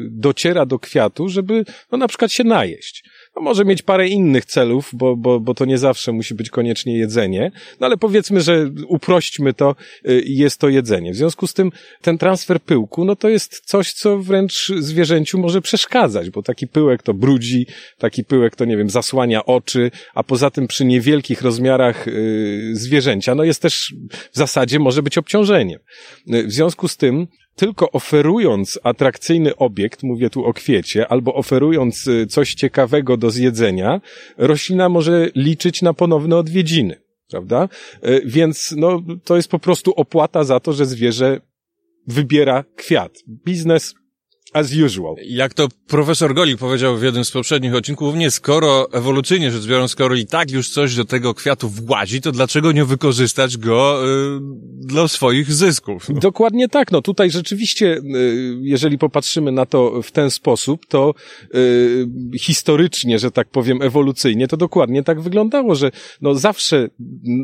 dociera 0.09 0.65
do 0.65 0.79
kwiatu, 0.79 1.29
żeby 1.29 1.65
no, 1.91 1.97
na 1.97 2.07
przykład 2.07 2.31
się 2.31 2.43
najeść. 2.43 3.03
No, 3.35 3.41
może 3.41 3.65
mieć 3.65 3.81
parę 3.81 4.07
innych 4.07 4.45
celów, 4.45 4.89
bo, 4.93 5.15
bo, 5.15 5.39
bo 5.39 5.53
to 5.53 5.65
nie 5.65 5.77
zawsze 5.77 6.11
musi 6.11 6.35
być 6.35 6.49
koniecznie 6.49 6.97
jedzenie, 6.97 7.51
no 7.79 7.87
ale 7.87 7.97
powiedzmy, 7.97 8.41
że 8.41 8.71
uprośćmy 8.87 9.53
to 9.53 9.75
y, 10.09 10.21
i 10.21 10.37
jest 10.37 10.59
to 10.59 10.69
jedzenie. 10.69 11.11
W 11.11 11.15
związku 11.15 11.47
z 11.47 11.53
tym 11.53 11.71
ten 12.01 12.17
transfer 12.17 12.61
pyłku, 12.61 13.05
no 13.05 13.15
to 13.15 13.29
jest 13.29 13.61
coś, 13.65 13.93
co 13.93 14.17
wręcz 14.17 14.71
zwierzęciu 14.79 15.39
może 15.39 15.61
przeszkadzać, 15.61 16.29
bo 16.29 16.43
taki 16.43 16.67
pyłek 16.67 17.03
to 17.03 17.13
brudzi, 17.13 17.65
taki 17.97 18.23
pyłek 18.23 18.55
to, 18.55 18.65
nie 18.65 18.77
wiem, 18.77 18.89
zasłania 18.89 19.45
oczy, 19.45 19.91
a 20.13 20.23
poza 20.23 20.49
tym 20.49 20.67
przy 20.67 20.85
niewielkich 20.85 21.41
rozmiarach 21.41 22.07
y, 22.07 22.71
zwierzęcia, 22.73 23.35
no 23.35 23.43
jest 23.43 23.61
też 23.61 23.93
w 24.31 24.37
zasadzie 24.37 24.79
może 24.79 25.03
być 25.03 25.17
obciążeniem. 25.17 25.79
W 26.27 26.51
związku 26.51 26.87
z 26.87 26.97
tym 26.97 27.27
tylko 27.61 27.91
oferując 27.91 28.79
atrakcyjny 28.83 29.55
obiekt, 29.55 30.03
mówię 30.03 30.29
tu 30.29 30.45
o 30.45 30.53
kwiecie, 30.53 31.07
albo 31.07 31.33
oferując 31.33 32.07
y, 32.07 32.27
coś 32.27 32.53
ciekawego 32.53 33.17
do 33.17 33.31
zjedzenia, 33.31 34.01
roślina 34.37 34.89
może 34.89 35.29
liczyć 35.35 35.81
na 35.81 35.93
ponowne 35.93 36.37
odwiedziny, 36.37 37.01
prawda? 37.29 37.69
Y, 38.07 38.21
więc 38.25 38.73
no, 38.77 39.01
to 39.23 39.35
jest 39.35 39.47
po 39.47 39.59
prostu 39.59 39.91
opłata 39.91 40.43
za 40.43 40.59
to, 40.59 40.73
że 40.73 40.85
zwierzę 40.85 41.41
wybiera 42.07 42.63
kwiat. 42.75 43.17
Biznes 43.45 43.93
As 44.53 44.73
usual. 44.85 45.15
Jak 45.25 45.53
to 45.53 45.67
profesor 45.87 46.33
Golik 46.33 46.57
powiedział 46.57 46.97
w 46.97 47.03
jednym 47.03 47.25
z 47.25 47.31
poprzednich 47.31 47.75
odcinków, 47.75 48.15
nie 48.15 48.31
skoro 48.31 48.91
ewolucyjnie 48.93 49.51
rzecz 49.51 49.65
biorąc, 49.67 49.91
skoro 49.91 50.15
i 50.15 50.25
tak 50.25 50.51
już 50.51 50.69
coś 50.69 50.95
do 50.95 51.05
tego 51.05 51.33
kwiatu 51.33 51.69
włazi, 51.69 52.21
to 52.21 52.31
dlaczego 52.31 52.71
nie 52.71 52.85
wykorzystać 52.85 53.57
go 53.57 54.05
y, 54.05 54.39
dla 54.77 55.07
swoich 55.07 55.53
zysków? 55.53 56.09
No. 56.09 56.19
Dokładnie 56.29 56.69
tak. 56.69 56.91
No 56.91 57.01
tutaj 57.01 57.31
rzeczywiście, 57.31 57.97
y, 57.97 58.57
jeżeli 58.61 58.97
popatrzymy 58.97 59.51
na 59.51 59.65
to 59.65 60.01
w 60.01 60.11
ten 60.11 60.31
sposób, 60.31 60.85
to 60.85 61.13
y, 61.55 62.07
historycznie, 62.39 63.19
że 63.19 63.31
tak 63.31 63.49
powiem, 63.49 63.81
ewolucyjnie, 63.81 64.47
to 64.47 64.57
dokładnie 64.57 65.03
tak 65.03 65.21
wyglądało, 65.21 65.75
że 65.75 65.91
no 66.21 66.35
zawsze 66.35 66.89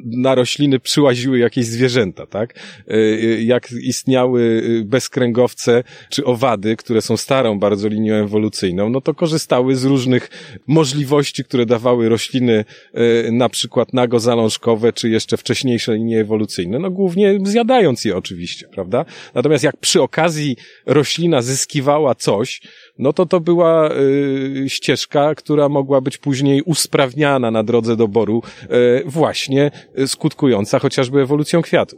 na 0.06 0.36
rośliny 0.36 0.80
przyłaziły 0.80 1.40
jakieś 1.40 1.66
zwierzęta, 1.66 2.26
tak? 2.26 2.60
Y, 2.92 2.94
y 2.94 3.44
jak 3.44 3.72
istniały 3.72 4.42
y, 4.42 4.86
bezkręgowce 4.86 5.84
czy 6.10 6.26
owady, 6.26 6.76
które 6.76 6.97
które 6.98 7.08
są 7.08 7.18
starą 7.18 7.60
bardzo 7.60 7.88
linią 7.88 8.14
ewolucyjną, 8.14 8.90
no 8.90 9.02
to 9.02 9.14
korzystały 9.14 9.76
z 9.76 9.84
różnych 9.84 10.30
możliwości, 10.68 11.44
które 11.44 11.66
dawały 11.66 12.10
rośliny, 12.10 12.66
e, 12.94 13.32
na 13.32 13.50
przykład 13.50 13.94
nagozalążkowe, 13.94 14.94
czy 14.94 15.10
jeszcze 15.10 15.38
wcześniejsze 15.38 15.96
linie 15.96 16.22
ewolucyjne, 16.22 16.80
no 16.80 16.92
głównie 16.92 17.40
zjadając 17.44 18.06
je 18.06 18.18
oczywiście, 18.18 18.68
prawda? 18.68 19.06
Natomiast 19.34 19.64
jak 19.64 19.78
przy 19.78 20.02
okazji 20.02 20.58
roślina 20.86 21.42
zyskiwała 21.42 22.16
coś, 22.16 22.62
no 23.00 23.14
to 23.14 23.26
to 23.26 23.40
była 23.40 23.92
y, 23.92 24.66
ścieżka, 24.68 25.36
która 25.36 25.70
mogła 25.70 26.02
być 26.02 26.18
później 26.18 26.62
usprawniana 26.62 27.52
na 27.52 27.64
drodze 27.64 27.96
doboru, 27.96 28.44
y, 28.64 29.04
właśnie 29.06 29.72
skutkująca 30.06 30.80
chociażby 30.80 31.22
ewolucją 31.22 31.62
kwiatu. 31.62 31.98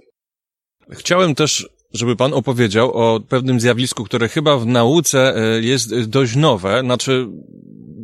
Chciałem 0.91 1.35
też 1.35 1.78
żeby 1.93 2.15
pan 2.15 2.33
opowiedział 2.33 2.91
o 2.93 3.19
pewnym 3.19 3.59
zjawisku, 3.59 4.03
które 4.03 4.29
chyba 4.29 4.57
w 4.57 4.65
nauce 4.65 5.35
e, 5.35 5.61
jest 5.61 6.05
dość 6.05 6.35
nowe, 6.35 6.81
znaczy 6.81 7.27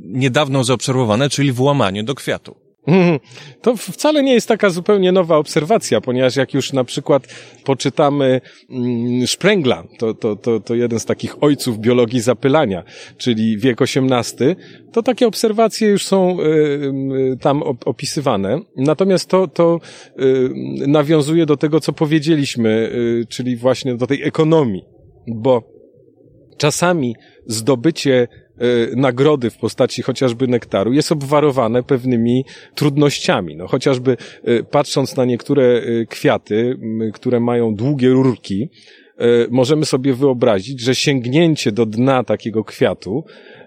niedawno 0.03 0.63
zaobserwowane, 0.63 1.29
czyli 1.29 1.51
włamanie 1.51 2.03
do 2.03 2.15
kwiatu. 2.15 2.64
To 3.61 3.77
wcale 3.77 4.23
nie 4.23 4.33
jest 4.33 4.47
taka 4.47 4.69
zupełnie 4.69 5.11
nowa 5.11 5.37
obserwacja, 5.37 6.01
ponieważ 6.01 6.35
jak 6.35 6.53
już 6.53 6.73
na 6.73 6.83
przykład 6.83 7.27
poczytamy 7.63 8.41
mm, 8.69 9.27
Sprengla, 9.27 9.83
to, 9.97 10.13
to, 10.13 10.35
to, 10.35 10.59
to 10.59 10.75
jeden 10.75 10.99
z 10.99 11.05
takich 11.05 11.43
ojców 11.43 11.79
biologii 11.79 12.21
zapylania, 12.21 12.83
czyli 13.17 13.57
wiek 13.57 13.81
XVIII, 13.81 14.55
to 14.91 15.03
takie 15.03 15.27
obserwacje 15.27 15.87
już 15.87 16.05
są 16.05 16.37
y, 16.41 17.37
tam 17.41 17.63
opisywane. 17.63 18.59
Natomiast 18.77 19.29
to, 19.29 19.47
to 19.47 19.79
y, 20.19 20.49
nawiązuje 20.87 21.45
do 21.45 21.57
tego, 21.57 21.79
co 21.79 21.93
powiedzieliśmy, 21.93 22.91
czyli 23.29 23.55
właśnie 23.55 23.95
do 23.95 24.07
tej 24.07 24.23
ekonomii, 24.23 24.85
bo 25.27 25.63
czasami 26.57 27.15
zdobycie 27.45 28.27
E, 28.27 28.44
nagrody 28.95 29.49
w 29.49 29.57
postaci 29.57 30.01
chociażby 30.01 30.47
nektaru 30.47 30.93
jest 30.93 31.11
obwarowane 31.11 31.83
pewnymi 31.83 32.45
trudnościami. 32.75 33.55
No, 33.55 33.67
chociażby 33.67 34.17
e, 34.43 34.63
patrząc 34.63 35.15
na 35.15 35.25
niektóre 35.25 35.63
e, 35.63 36.05
kwiaty, 36.05 36.77
które 37.13 37.39
mają 37.39 37.75
długie 37.75 38.09
rurki, 38.09 38.69
możemy 39.49 39.85
sobie 39.85 40.13
wyobrazić, 40.13 40.79
że 40.79 40.95
sięgnięcie 40.95 41.71
do 41.71 41.85
dna 41.85 42.23
takiego 42.23 42.63
kwiatu 42.63 43.23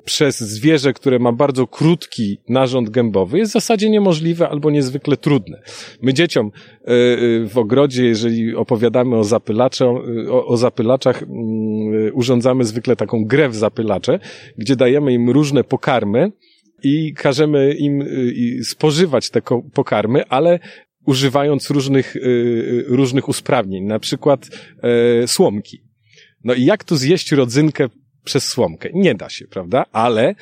przez 0.09 0.40
zwierzę, 0.40 0.92
które 0.92 1.18
ma 1.18 1.32
bardzo 1.32 1.66
krótki 1.66 2.38
narząd 2.48 2.90
gębowy, 2.90 3.38
jest 3.38 3.52
w 3.52 3.52
zasadzie 3.52 3.90
niemożliwe 3.90 4.48
albo 4.48 4.70
niezwykle 4.70 5.16
trudne. 5.16 5.62
My 6.02 6.14
dzieciom 6.14 6.46
e, 6.46 6.90
e, 6.90 6.94
w 7.48 7.59
ogrodzie, 7.59 8.04
jeżeli 8.04 8.54
opowiadamy 8.54 9.16
o, 9.16 9.22
o, 10.30 10.46
o 10.46 10.56
zapylaczach, 10.56 11.22
mm, 11.22 11.30
urządzamy 12.14 12.64
zwykle 12.64 12.96
taką 12.96 13.24
grę 13.24 13.48
w 13.48 13.54
zapylacze, 13.56 14.18
gdzie 14.59 14.76
dajemy 14.76 15.12
im 15.12 15.30
różne 15.30 15.64
pokarmy, 15.64 16.32
i 16.82 17.14
każemy 17.14 17.74
im 17.74 18.04
spożywać 18.62 19.30
te 19.30 19.40
pokarmy, 19.74 20.26
ale 20.28 20.59
używając 21.06 21.70
różnych, 21.70 22.16
e, 22.16 22.20
różnych 22.86 23.28
usprawnień, 23.28 23.84
na 23.84 23.98
przykład 23.98 24.48
słomki. 25.26 25.82
No 26.44 26.54
i 26.54 26.64
jak 26.64 26.84
tu 26.84 26.96
zjeść 26.96 27.32
rodzynkę 27.32 27.88
przez 28.29 28.49
słomkę. 28.49 28.89
Nie 28.95 29.14
da 29.14 29.29
się, 29.29 29.47
prawda? 29.47 29.85
Ale 29.93 30.29
e, 30.29 30.35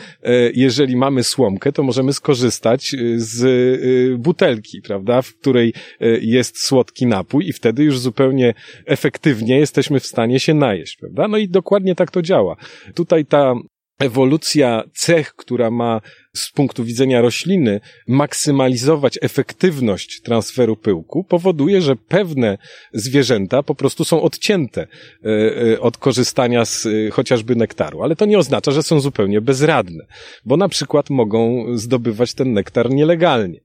jeżeli 0.55 0.97
mamy 0.97 1.24
słomkę, 1.24 1.72
to 1.72 1.82
możemy 1.82 2.12
skorzystać 2.12 2.95
e, 2.95 2.99
z 3.16 3.45
e, 3.45 4.18
butelki, 4.18 4.82
prawda? 4.82 5.22
W 5.22 5.34
której 5.34 5.74
jest 6.20 6.62
słodki 6.62 7.07
napój 7.07 7.49
i 7.49 7.53
wtedy 7.53 7.84
już 7.84 7.99
zupełnie 7.99 8.55
efektywnie 8.87 9.59
jesteśmy 9.59 10.01
w 10.01 10.07
stanie 10.07 10.41
się 10.41 10.55
najeść, 10.55 10.97
prawda? 10.97 11.28
No 11.28 11.39
i 11.39 11.49
dokładnie 11.49 11.95
tak 11.95 12.11
to 12.11 12.22
działa. 12.22 12.57
Tutaj 12.95 13.24
ta 13.24 13.55
ewolucja 13.99 14.82
cech, 14.94 15.34
która 15.34 15.70
ma 15.70 16.01
z 16.34 16.51
punktu 16.51 16.84
widzenia 16.84 17.20
rośliny 17.20 17.80
maksymalizować 18.09 19.18
efektywność 19.22 20.20
transferu 20.20 20.76
pyłku, 20.76 21.24
powoduje, 21.24 21.82
że 21.82 21.97
pewne 21.97 22.59
zwierzęta 22.92 23.62
po 23.62 23.74
prostu 23.74 24.05
są 24.05 24.22
odcięte 24.22 24.86
e, 25.24 25.28
e, 25.72 25.80
od 25.80 25.97
korzystania 25.97 26.64
z 26.64 26.86
e, 26.86 27.11
chociażby 27.11 27.57
nektaru. 27.57 28.03
Ale 28.03 28.16
to 28.16 28.26
nie 28.26 28.38
oznacza, 28.38 28.70
że 28.70 28.82
są 28.82 29.01
zupełnie 29.01 29.40
bezradne, 29.40 30.07
bo 30.44 30.57
na 30.57 30.68
przykład 30.68 31.11
mogą 31.11 31.66
zdobywać 31.74 32.34
ten 32.34 32.53
nektar 32.53 32.90
nielegalnie. 32.90 33.61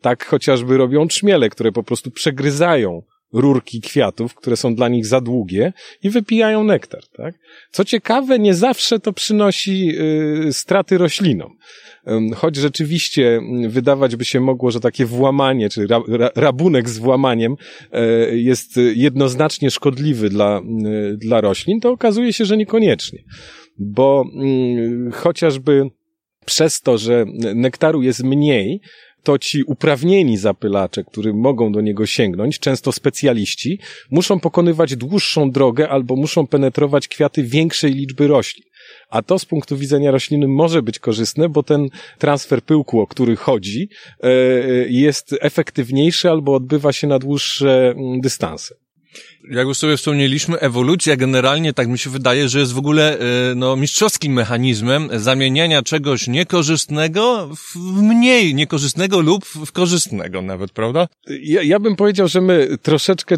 Tak 0.00 0.26
chociażby 0.26 0.76
robią 0.76 1.08
trzmiele, 1.08 1.50
które 1.50 1.72
po 1.72 1.82
prostu 1.82 2.10
przegryzają 2.10 3.02
rurki 3.32 3.80
kwiatów, 3.80 4.34
które 4.34 4.56
są 4.56 4.74
dla 4.74 4.88
nich 4.88 5.06
za 5.06 5.20
długie 5.20 5.72
i 6.02 6.10
wypijają 6.10 6.64
nektar, 6.64 7.02
tak? 7.16 7.34
Co 7.70 7.84
ciekawe, 7.84 8.38
nie 8.38 8.54
zawsze 8.54 9.00
to 9.00 9.12
przynosi 9.12 9.92
y, 10.48 10.52
straty 10.52 10.98
roślinom. 10.98 11.56
Choć 12.36 12.56
rzeczywiście 12.56 13.36
mm, 13.36 13.70
wydawać 13.70 14.16
by 14.16 14.24
się 14.24 14.40
mogło, 14.40 14.70
że 14.70 14.80
takie 14.80 15.06
włamanie, 15.06 15.68
czy 15.68 15.86
ra, 15.86 16.00
ra, 16.08 16.30
rabunek 16.36 16.88
z 16.88 16.98
włamaniem 16.98 17.56
e, 17.92 18.36
jest 18.36 18.76
jednoznacznie 18.94 19.70
szkodliwy 19.70 20.28
dla, 20.28 20.60
y, 20.60 21.16
dla 21.16 21.40
roślin, 21.40 21.80
to 21.80 21.90
okazuje 21.90 22.32
się, 22.32 22.44
że 22.44 22.56
niekoniecznie. 22.56 23.18
Bo 23.78 24.24
mm, 24.34 25.12
chociażby 25.12 25.90
przez 26.46 26.80
to, 26.80 26.98
że 26.98 27.24
nektaru 27.54 28.02
jest 28.02 28.24
mniej, 28.24 28.80
to 29.22 29.38
ci 29.38 29.62
uprawnieni 29.62 30.36
zapylacze, 30.36 31.04
którzy 31.04 31.32
mogą 31.32 31.72
do 31.72 31.80
niego 31.80 32.06
sięgnąć, 32.06 32.58
często 32.58 32.92
specjaliści, 32.92 33.78
muszą 34.10 34.40
pokonywać 34.40 34.96
dłuższą 34.96 35.50
drogę 35.50 35.88
albo 35.88 36.16
muszą 36.16 36.46
penetrować 36.46 37.08
kwiaty 37.08 37.42
większej 37.42 37.94
liczby 37.94 38.26
roślin. 38.26 38.64
A 39.10 39.22
to 39.22 39.38
z 39.38 39.44
punktu 39.44 39.76
widzenia 39.76 40.10
rośliny 40.10 40.48
może 40.48 40.82
być 40.82 40.98
korzystne, 40.98 41.48
bo 41.48 41.62
ten 41.62 41.88
transfer 42.18 42.62
pyłku, 42.62 43.00
o 43.00 43.06
który 43.06 43.36
chodzi, 43.36 43.88
e, 44.22 44.30
jest 44.88 45.34
efektywniejszy 45.40 46.30
albo 46.30 46.54
odbywa 46.54 46.92
się 46.92 47.06
na 47.06 47.18
dłuższe 47.18 47.90
mm, 47.90 48.20
dystanse 48.20 48.74
jak 49.50 49.66
już 49.66 49.78
sobie 49.78 49.96
wspomnieliśmy, 49.96 50.58
ewolucja 50.58 51.16
generalnie, 51.16 51.72
tak 51.72 51.88
mi 51.88 51.98
się 51.98 52.10
wydaje, 52.10 52.48
że 52.48 52.58
jest 52.58 52.72
w 52.72 52.78
ogóle 52.78 53.18
e, 53.18 53.54
no, 53.54 53.76
mistrzowskim 53.76 54.32
mechanizmem 54.32 55.08
zamieniania 55.12 55.82
czegoś 55.82 56.28
niekorzystnego 56.28 57.50
w 57.56 58.02
mniej 58.02 58.54
niekorzystnego 58.54 59.20
lub 59.20 59.44
w 59.44 59.72
korzystnego 59.72 60.42
nawet, 60.42 60.72
prawda? 60.72 61.08
Ja, 61.42 61.62
ja 61.62 61.78
bym 61.78 61.96
powiedział, 61.96 62.28
że 62.28 62.40
my 62.40 62.78
troszeczkę 62.82 63.36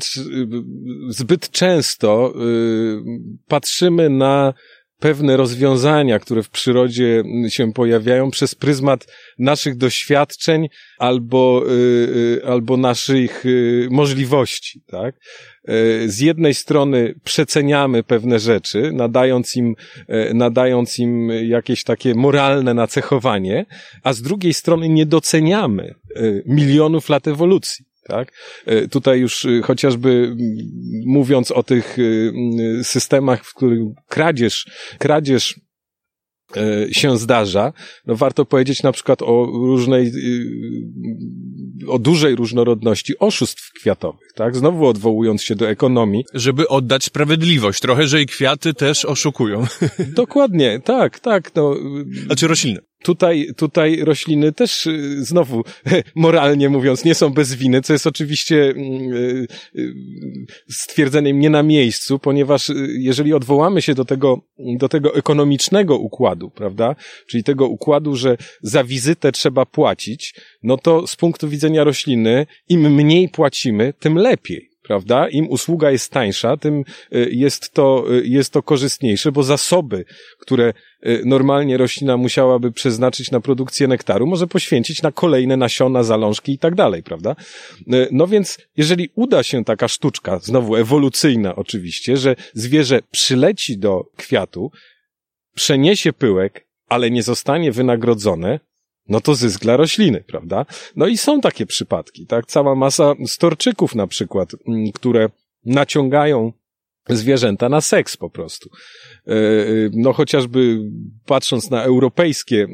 zbyt 1.08 1.50
często 1.50 2.34
y, 2.36 3.02
patrzymy 3.48 4.10
na 4.10 4.54
pewne 4.98 5.36
rozwiązania, 5.36 6.18
które 6.18 6.42
w 6.42 6.50
przyrodzie 6.50 7.22
się 7.48 7.72
pojawiają 7.72 8.30
przez 8.30 8.54
pryzmat 8.54 9.06
naszych 9.38 9.76
doświadczeń 9.76 10.68
albo, 10.98 11.62
y, 11.70 12.42
albo 12.46 12.76
naszych 12.76 13.44
możliwości, 13.90 14.82
tak? 14.86 15.14
E, 15.68 16.08
z 16.08 16.20
jednej 16.20 16.54
strony 16.54 17.14
przeceniamy 17.24 18.02
pewne 18.02 18.38
rzeczy, 18.38 18.90
nadając 18.92 19.56
im, 19.56 19.74
e, 20.08 20.34
nadając 20.34 20.98
im 20.98 21.28
jakieś 21.28 21.84
takie 21.84 22.14
moralne 22.14 22.74
nacechowanie, 22.74 23.66
a 24.02 24.12
z 24.12 24.22
drugiej 24.22 24.54
strony 24.54 24.88
nie 24.88 25.06
doceniamy 25.06 25.94
e, 26.16 26.22
milionów 26.46 27.08
lat 27.08 27.28
ewolucji. 27.28 27.84
Tak? 28.08 28.32
Tutaj 28.90 29.20
już 29.20 29.46
chociażby 29.62 30.36
mówiąc 31.06 31.50
o 31.50 31.62
tych 31.62 31.96
systemach, 32.82 33.44
w 33.44 33.54
których 33.54 33.80
kradzież, 34.08 34.66
kradzież 34.98 35.60
się 36.92 37.18
zdarza, 37.18 37.72
no 38.06 38.16
warto 38.16 38.44
powiedzieć 38.44 38.82
na 38.82 38.92
przykład 38.92 39.22
o 39.22 39.46
różnej, 39.52 40.06
y, 40.06 41.88
o 41.88 41.98
dużej 41.98 42.36
różnorodności 42.36 43.18
oszustw 43.18 43.72
kwiatowych, 43.72 44.32
tak? 44.34 44.56
Znowu 44.56 44.86
odwołując 44.86 45.42
się 45.42 45.54
do 45.54 45.68
ekonomii. 45.68 46.24
Żeby 46.34 46.68
oddać 46.68 47.04
sprawiedliwość 47.04 47.80
trochę, 47.80 48.06
że 48.06 48.22
i 48.22 48.26
kwiaty 48.26 48.74
też 48.74 49.04
oszukują. 49.04 49.66
Dokładnie, 50.22 50.80
tak, 50.84 51.20
tak, 51.20 51.54
no. 51.54 51.76
Znaczy 52.26 52.48
rośliny 52.48 52.80
tutaj, 53.02 53.48
tutaj 53.56 53.96
rośliny 54.04 54.52
też 54.52 54.86
y, 54.86 55.24
znowu, 55.24 55.62
moralnie 56.14 56.68
mówiąc, 56.68 57.04
nie 57.04 57.14
są 57.14 57.30
bez 57.30 57.54
winy, 57.54 57.82
co 57.82 57.92
jest 57.92 58.06
oczywiście 58.06 58.64
mm, 58.64 59.12
y, 59.12 59.46
y, 59.76 59.94
stwierdzeniem 60.70 61.40
nie 61.40 61.50
na 61.50 61.62
miejscu, 61.62 62.18
ponieważ 62.18 62.72
jeżeli 62.88 63.34
odwołamy 63.34 63.82
się 63.82 63.94
do 63.94 64.04
tego, 64.04 64.40
do 64.58 64.88
tego 64.88 65.14
ekonomicznego 65.14 65.98
układu, 65.98 66.50
prawda, 66.50 66.96
czyli 67.26 67.44
tego 67.44 67.68
układu, 67.68 68.16
że 68.16 68.36
za 68.62 68.84
wizytę 68.84 69.32
trzeba 69.32 69.66
płacić, 69.66 70.34
no 70.62 70.76
to 70.78 71.06
z 71.06 71.16
punktu 71.16 71.48
widzenia 71.48 71.84
rośliny, 71.84 72.46
im 72.68 72.94
mniej 72.94 73.28
płacimy, 73.28 73.94
tym 74.00 74.14
lepiej 74.14 74.71
prawda? 74.92 75.28
Im 75.28 75.48
usługa 75.48 75.90
jest 75.90 76.12
tańsza, 76.12 76.56
tym 76.56 76.84
y, 77.14 77.28
jest 77.32 77.72
to, 77.72 78.04
y, 78.12 78.22
jest 78.26 78.52
to 78.52 78.62
korzystniejsze, 78.62 79.32
bo 79.32 79.42
zasoby, 79.42 80.04
które 80.38 80.72
y, 81.06 81.22
normalnie 81.24 81.76
roślina 81.76 82.16
musiałaby 82.16 82.72
przeznaczyć 82.72 83.30
na 83.30 83.40
produkcję 83.40 83.88
nektaru, 83.88 84.26
może 84.26 84.46
poświęcić 84.46 85.02
na 85.02 85.12
kolejne 85.12 85.56
nasiona, 85.56 86.02
zalążki 86.02 86.52
i 86.52 86.58
tak 86.58 86.74
dalej, 86.74 87.02
prawda? 87.02 87.36
No 88.10 88.26
więc, 88.26 88.58
jeżeli 88.76 89.08
uda 89.14 89.42
się 89.42 89.64
taka 89.64 89.88
sztuczka, 89.88 90.38
znowu 90.38 90.76
ewolucyjna 90.76 91.56
oczywiście, 91.56 92.16
że 92.16 92.36
zwierzę 92.54 93.00
przyleci 93.10 93.78
do 93.78 94.04
kwiatu, 94.16 94.70
przeniesie 95.54 96.12
pyłek, 96.12 96.66
ale 96.88 97.10
nie 97.10 97.22
zostanie 97.22 97.72
wynagrodzone, 97.72 98.60
no 99.08 99.20
to 99.20 99.34
zysk 99.34 99.60
dla 99.60 99.76
rośliny, 99.76 100.24
prawda? 100.26 100.66
No 100.96 101.06
i 101.06 101.18
są 101.18 101.40
takie 101.40 101.66
przypadki, 101.66 102.26
tak? 102.26 102.46
Cała 102.46 102.74
masa 102.74 103.14
storczyków 103.26 103.94
na 103.94 104.06
przykład, 104.06 104.50
mm, 104.68 104.92
które 104.92 105.28
naciągają 105.64 106.52
zwierzęta 107.08 107.68
na 107.68 107.80
seks 107.80 108.16
po 108.16 108.30
prostu. 108.30 108.70
E, 109.26 109.34
no 109.92 110.12
chociażby 110.12 110.78
patrząc 111.26 111.70
na 111.70 111.82
europejskie 111.82 112.62
e, 112.62 112.66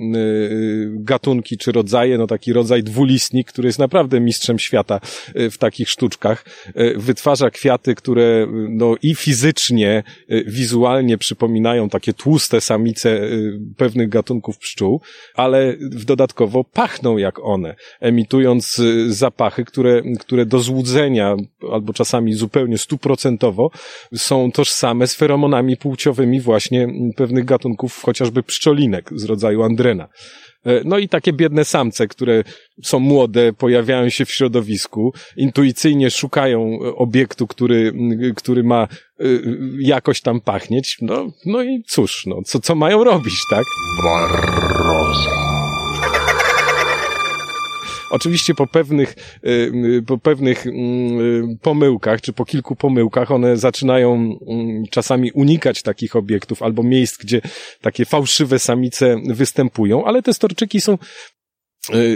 gatunki 0.94 1.58
czy 1.58 1.72
rodzaje, 1.72 2.18
no 2.18 2.26
taki 2.26 2.52
rodzaj 2.52 2.82
dwulistnik, 2.82 3.48
który 3.48 3.68
jest 3.68 3.78
naprawdę 3.78 4.20
mistrzem 4.20 4.58
świata 4.58 5.00
e, 5.34 5.50
w 5.50 5.58
takich 5.58 5.90
sztuczkach, 5.90 6.44
wytwarza 6.96 7.50
kwiaty, 7.50 7.94
które 7.94 8.46
no 8.68 8.94
i 9.02 9.14
fizycznie, 9.14 10.02
wizualnie 10.46 11.18
przypominają 11.18 11.88
takie 11.88 12.12
tłuste 12.12 12.60
samice 12.60 13.20
pewnych 13.76 14.08
gatunków 14.08 14.58
pszczół, 14.58 15.00
ale 15.34 15.76
dodatkowo 15.80 16.64
pachną 16.64 17.16
jak 17.16 17.44
one, 17.44 17.74
emitując 18.00 18.82
zapachy, 19.06 19.64
które, 19.64 20.02
które 20.20 20.46
do 20.46 20.58
złudzenia 20.58 21.36
albo 21.72 21.92
czasami 21.92 22.34
zupełnie 22.34 22.78
stuprocentowo 22.78 23.70
są 24.18 24.52
tożsame 24.52 25.06
z 25.06 25.14
feromonami 25.14 25.76
płciowymi 25.76 26.40
właśnie 26.40 26.88
pewnych 27.16 27.44
gatunków, 27.44 28.02
chociażby 28.02 28.42
pszczolinek 28.42 29.10
z 29.14 29.24
rodzaju 29.24 29.62
andrena. 29.62 30.08
E, 30.64 30.80
no 30.84 30.98
i 30.98 31.08
takie 31.08 31.32
biedne 31.32 31.64
samce, 31.64 32.08
które 32.08 32.44
są 32.82 32.98
młode, 32.98 33.52
pojawiają 33.52 34.08
się 34.08 34.24
w 34.24 34.30
środowisku, 34.30 35.12
intuicyjnie 35.36 36.10
szukają 36.10 36.78
obiektu, 36.96 37.46
który, 37.46 37.92
który 38.36 38.64
ma 38.64 38.82
e, 38.82 39.24
jakoś 39.78 40.20
tam 40.20 40.40
pachnieć. 40.40 40.96
No, 41.02 41.26
no 41.46 41.62
i 41.62 41.82
cóż, 41.86 42.26
no, 42.26 42.36
co, 42.44 42.60
co 42.60 42.74
mają 42.74 43.04
robić, 43.04 43.34
tak? 43.50 43.64
Barroza. 44.04 45.57
Oczywiście 48.10 48.54
po 48.54 48.66
pewnych, 48.66 49.14
y, 49.46 49.50
y, 49.98 50.02
po 50.06 50.18
pewnych 50.18 50.66
mm, 50.66 51.20
y, 51.20 51.58
pomyłkach, 51.62 52.20
czy 52.20 52.32
po 52.32 52.44
kilku 52.44 52.76
pomyłkach, 52.76 53.30
one 53.30 53.56
zaczynają 53.56 54.38
mm, 54.48 54.86
czasami 54.90 55.32
unikać 55.32 55.82
takich 55.82 56.16
obiektów 56.16 56.62
albo 56.62 56.82
miejsc, 56.82 57.18
gdzie 57.18 57.40
takie 57.80 58.04
fałszywe 58.04 58.58
samice 58.58 59.16
występują, 59.26 60.04
ale 60.04 60.22
te 60.22 60.34
storczyki 60.34 60.80
są 60.80 60.98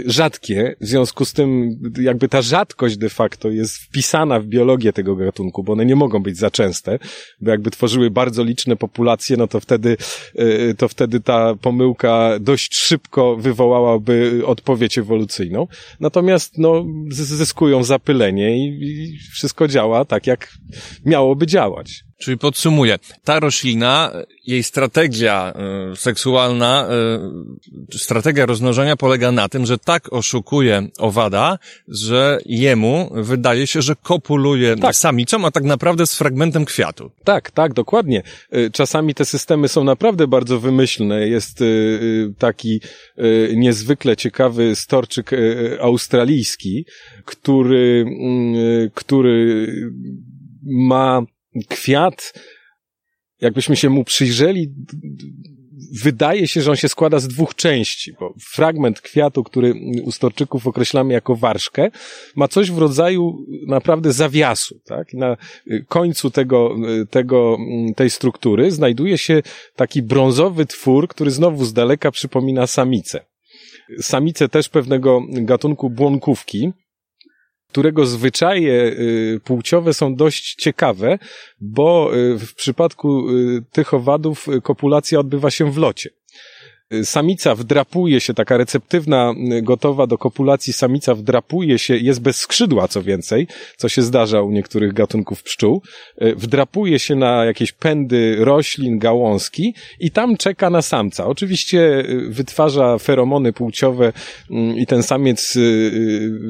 rzadkie, 0.05 0.75
w 0.81 0.85
związku 0.85 1.25
z 1.25 1.33
tym 1.33 1.79
jakby 1.99 2.29
ta 2.29 2.41
rzadkość 2.41 2.97
de 2.97 3.09
facto 3.09 3.49
jest 3.49 3.77
wpisana 3.77 4.39
w 4.39 4.45
biologię 4.45 4.93
tego 4.93 5.15
gatunku, 5.15 5.63
bo 5.63 5.73
one 5.73 5.85
nie 5.85 5.95
mogą 5.95 6.23
być 6.23 6.37
za 6.37 6.51
częste, 6.51 6.99
bo 7.41 7.51
jakby 7.51 7.71
tworzyły 7.71 8.11
bardzo 8.11 8.43
liczne 8.43 8.75
populacje, 8.75 9.37
no 9.37 9.47
to 9.47 9.59
wtedy, 9.59 9.97
y, 10.39 10.75
to 10.77 10.87
wtedy 10.87 11.19
ta 11.19 11.55
pomyłka 11.55 12.39
dość 12.39 12.75
szybko 12.75 13.35
wywołałaby 13.35 14.41
odpowiedź 14.45 14.97
ewolucyjną. 14.97 15.67
Natomiast 15.99 16.57
no, 16.57 16.85
zyskują 17.09 17.83
zapylenie 17.83 18.57
i, 18.57 18.83
i 18.83 19.17
wszystko 19.33 19.67
działa 19.67 20.05
tak, 20.05 20.27
jak 20.27 20.53
miałoby 21.05 21.47
działać. 21.47 22.03
Czyli 22.23 22.37
podsumuję, 22.37 22.99
ta 23.23 23.39
roślina, 23.39 24.11
jej 24.47 24.63
strategia 24.63 25.53
y, 25.93 25.95
seksualna, 25.95 26.87
y, 27.93 27.97
strategia 27.97 28.45
rozmnożenia 28.45 28.95
polega 28.95 29.31
na 29.31 29.49
tym, 29.49 29.65
że 29.65 29.77
tak 29.77 30.13
oszukuje 30.13 30.87
owada, 30.97 31.59
że 31.87 32.37
jemu 32.45 33.09
wydaje 33.13 33.67
się, 33.67 33.81
że 33.81 33.95
kopuluje 33.95 34.75
tak. 34.75 34.95
samicą, 34.95 35.45
a 35.45 35.51
tak 35.51 35.63
naprawdę 35.63 36.07
z 36.07 36.15
fragmentem 36.15 36.65
kwiatu. 36.65 37.11
Tak, 37.23 37.51
tak, 37.51 37.73
dokładnie. 37.73 38.23
Y, 38.55 38.71
czasami 38.71 39.13
te 39.13 39.25
systemy 39.25 39.67
są 39.67 39.83
naprawdę 39.83 40.27
bardzo 40.27 40.59
wymyślne. 40.59 41.27
Jest 41.27 41.61
y, 41.61 41.65
y, 41.65 42.33
taki 42.37 42.81
niezwykle 43.55 44.17
ciekawy 44.17 44.75
storczyk 44.75 45.31
australijski, 45.81 46.85
który, 47.25 48.05
mm, 48.07 48.89
który 48.93 49.67
ma 50.63 51.21
kwiat, 51.69 52.33
jakbyśmy 53.41 53.75
się 53.75 53.89
mu 53.89 54.03
przyjrzeli, 54.03 54.73
wydaje 56.01 56.47
się, 56.47 56.61
że 56.61 56.71
on 56.71 56.77
się 56.77 56.89
składa 56.89 57.19
z 57.19 57.27
dwóch 57.27 57.55
części, 57.55 58.13
bo 58.19 58.33
fragment 58.51 59.01
kwiatu, 59.01 59.43
który 59.43 59.73
u 60.03 60.11
storczyków 60.11 60.67
określamy 60.67 61.13
jako 61.13 61.35
warszkę, 61.35 61.91
ma 62.35 62.47
coś 62.47 62.71
w 62.71 62.77
rodzaju 62.77 63.37
naprawdę 63.67 64.13
zawiasu, 64.13 64.79
tak? 64.85 65.13
Na 65.13 65.37
końcu 65.87 66.31
tego, 66.31 66.75
tego, 67.09 67.57
tej 67.95 68.09
struktury 68.09 68.71
znajduje 68.71 69.17
się 69.17 69.41
taki 69.75 70.01
brązowy 70.01 70.65
twór, 70.65 71.07
który 71.07 71.31
znowu 71.31 71.65
z 71.65 71.73
daleka 71.73 72.11
przypomina 72.11 72.67
samicę. 72.67 73.25
Samice 74.01 74.49
też 74.49 74.69
pewnego 74.69 75.21
gatunku 75.29 75.89
błonkówki, 75.89 76.71
którego 77.73 78.05
zwyczaje 78.05 78.73
y, 78.73 79.39
płciowe 79.43 79.93
są 79.93 80.15
dość 80.15 80.55
ciekawe, 80.55 81.19
bo 81.59 82.15
y, 82.15 82.39
w 82.39 82.53
przypadku 82.55 83.29
y, 83.29 83.63
tych 83.71 83.93
owadów 83.93 84.47
kopulacja 84.63 85.19
odbywa 85.19 85.51
się 85.51 85.71
w 85.71 85.77
locie 85.77 86.09
samica 87.03 87.55
wdrapuje 87.55 88.19
się, 88.19 88.33
taka 88.33 88.57
receptywna, 88.57 89.33
gotowa 89.61 90.07
do 90.07 90.17
kopulacji 90.17 90.73
samica 90.73 91.15
wdrapuje 91.15 91.79
się, 91.79 91.97
jest 91.97 92.21
bez 92.21 92.37
skrzydła 92.37 92.87
co 92.87 93.03
więcej, 93.03 93.47
co 93.77 93.89
się 93.89 94.01
zdarza 94.01 94.41
u 94.41 94.51
niektórych 94.51 94.93
gatunków 94.93 95.43
pszczół, 95.43 95.81
e, 96.17 96.35
wdrapuje 96.35 96.99
się 96.99 97.15
na 97.15 97.45
jakieś 97.45 97.71
pędy 97.71 98.35
roślin, 98.39 98.99
gałązki 98.99 99.73
i 99.99 100.11
tam 100.11 100.37
czeka 100.37 100.69
na 100.69 100.81
samca. 100.81 101.25
Oczywiście 101.27 102.03
wytwarza 102.29 102.97
feromony 102.97 103.53
płciowe 103.53 104.13
mm, 104.51 104.77
i 104.77 104.85
ten 104.85 105.03
samiec 105.03 105.57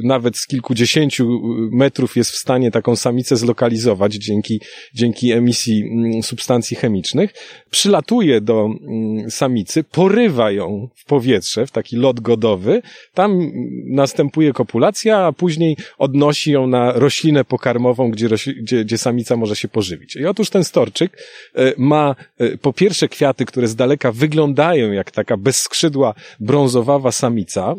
nawet 0.04 0.38
z 0.38 0.48
kilkudziesięciu 0.48 1.42
metrów 1.72 2.16
jest 2.16 2.32
w 2.32 2.38
stanie 2.38 2.72
taką 2.72 2.96
samicę 2.96 3.36
zlokalizować 3.36 4.14
dzięki, 4.14 4.62
dzięki 4.94 5.32
emisji 5.32 5.84
mm, 5.84 6.24
substancji 6.24 6.78
chemicznych. 6.78 7.34
Przylatuje 7.70 8.42
do 8.42 8.66
mm, 8.66 9.32
samicy, 9.32 9.84
porywa 9.84 10.33
ją 10.38 10.90
w 10.96 11.06
powietrze, 11.06 11.66
w 11.66 11.72
taki 11.72 11.96
lot 11.96 12.20
godowy, 12.20 12.82
tam 13.14 13.52
następuje 13.86 14.54
kopulacja, 14.54 15.18
a 15.18 15.32
później 15.32 15.78
odnosi 15.98 16.52
ją 16.52 16.68
na 16.68 16.92
roślinę 16.92 17.46
pokarmową, 17.46 18.12
gdzie, 18.12 18.30
gdzie, 18.62 18.84
gdzie 18.84 18.98
samica 18.98 19.38
może 19.38 19.56
się 19.56 19.68
pożywić. 19.68 20.16
I 20.16 20.26
otóż 20.26 20.50
ten 20.50 20.64
storczyk 20.64 21.18
e, 21.56 21.74
ma 21.78 22.16
e, 22.38 22.58
po 22.58 22.74
pierwsze 22.74 23.08
kwiaty, 23.08 23.46
które 23.46 23.68
z 23.68 23.76
daleka 23.76 24.12
wyglądają 24.12 24.92
jak 24.92 25.12
taka 25.12 25.38
bezskrzydła 25.38 26.14
brązowawa 26.40 27.12
samica. 27.12 27.76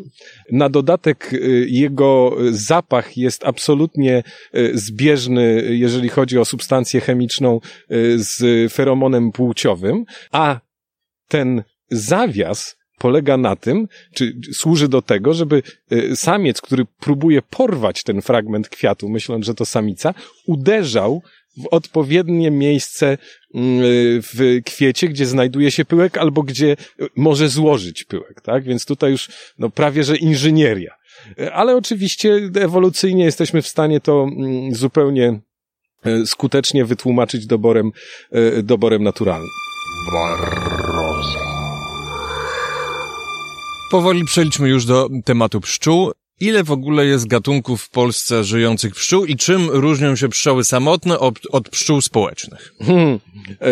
Na 0.51 0.69
dodatek 0.69 1.33
e, 1.33 1.37
jego 1.67 2.37
zapach 2.51 3.17
jest 3.17 3.45
absolutnie 3.45 4.23
zbieżny, 4.73 5.67
jeżeli 5.69 6.09
chodzi 6.09 6.37
o 6.39 6.45
substancję 6.45 7.01
chemiczną 7.01 7.59
z 8.15 8.73
feromonem 8.73 9.31
płciowym, 9.31 10.05
a 10.31 10.59
ten 11.27 11.63
zawias 11.91 12.75
polega 12.97 13.37
na 13.37 13.55
tym, 13.55 13.87
czy 14.13 14.33
służy 14.53 14.87
do 14.87 15.01
tego, 15.01 15.33
żeby 15.33 15.63
y, 15.91 16.15
samiec, 16.15 16.61
który 16.61 16.85
próbuje 16.99 17.41
porwać 17.41 18.03
ten 18.03 18.21
fragment 18.21 18.69
kwiatu, 18.69 19.09
myśląc, 19.09 19.45
że 19.45 19.53
to 19.53 19.65
samica, 19.65 20.13
uderzał 20.47 21.21
w 21.57 21.67
odpowiednie 21.71 22.51
miejsce 22.51 23.13
y, 23.13 23.17
w 24.33 24.59
kwiecie, 24.65 25.07
gdzie 25.07 25.25
znajduje 25.25 25.71
się 25.71 25.85
pyłek, 25.85 26.17
albo 26.17 26.43
gdzie 26.43 26.75
może 27.15 27.49
złożyć 27.49 28.03
pyłek, 28.03 28.41
tak? 28.41 28.63
Więc 28.63 28.85
tutaj 28.85 29.11
już, 29.11 29.29
no, 29.59 29.69
prawie, 29.69 30.03
że 30.03 30.17
inżynieria. 30.17 30.95
Ale 31.53 31.75
oczywiście 31.75 32.49
ewolucyjnie 32.61 33.23
jesteśmy 33.23 33.61
w 33.61 33.67
stanie 33.67 33.99
to 33.99 34.23
mm, 34.23 34.75
zupełnie 34.75 35.39
skutecznie 36.25 36.85
wytłumaczyć 36.85 37.45
doborem, 37.45 37.91
doborem 38.63 39.03
naturalnym. 39.03 39.49
Powoli 43.91 44.25
przejdźmy 44.25 44.69
już 44.69 44.85
do 44.85 45.09
tematu 45.25 45.61
pszczół. 45.61 46.11
Ile 46.39 46.63
w 46.63 46.71
ogóle 46.71 47.05
jest 47.05 47.27
gatunków 47.27 47.81
w 47.81 47.89
Polsce 47.89 48.43
żyjących 48.43 48.95
pszczół 48.95 49.25
i 49.25 49.35
czym 49.35 49.69
różnią 49.69 50.15
się 50.15 50.29
pszczoły 50.29 50.63
samotne 50.63 51.19
od, 51.19 51.39
od 51.51 51.69
pszczół 51.69 52.01
społecznych? 52.01 52.73
Hmm. 52.79 53.19
E, 53.61 53.65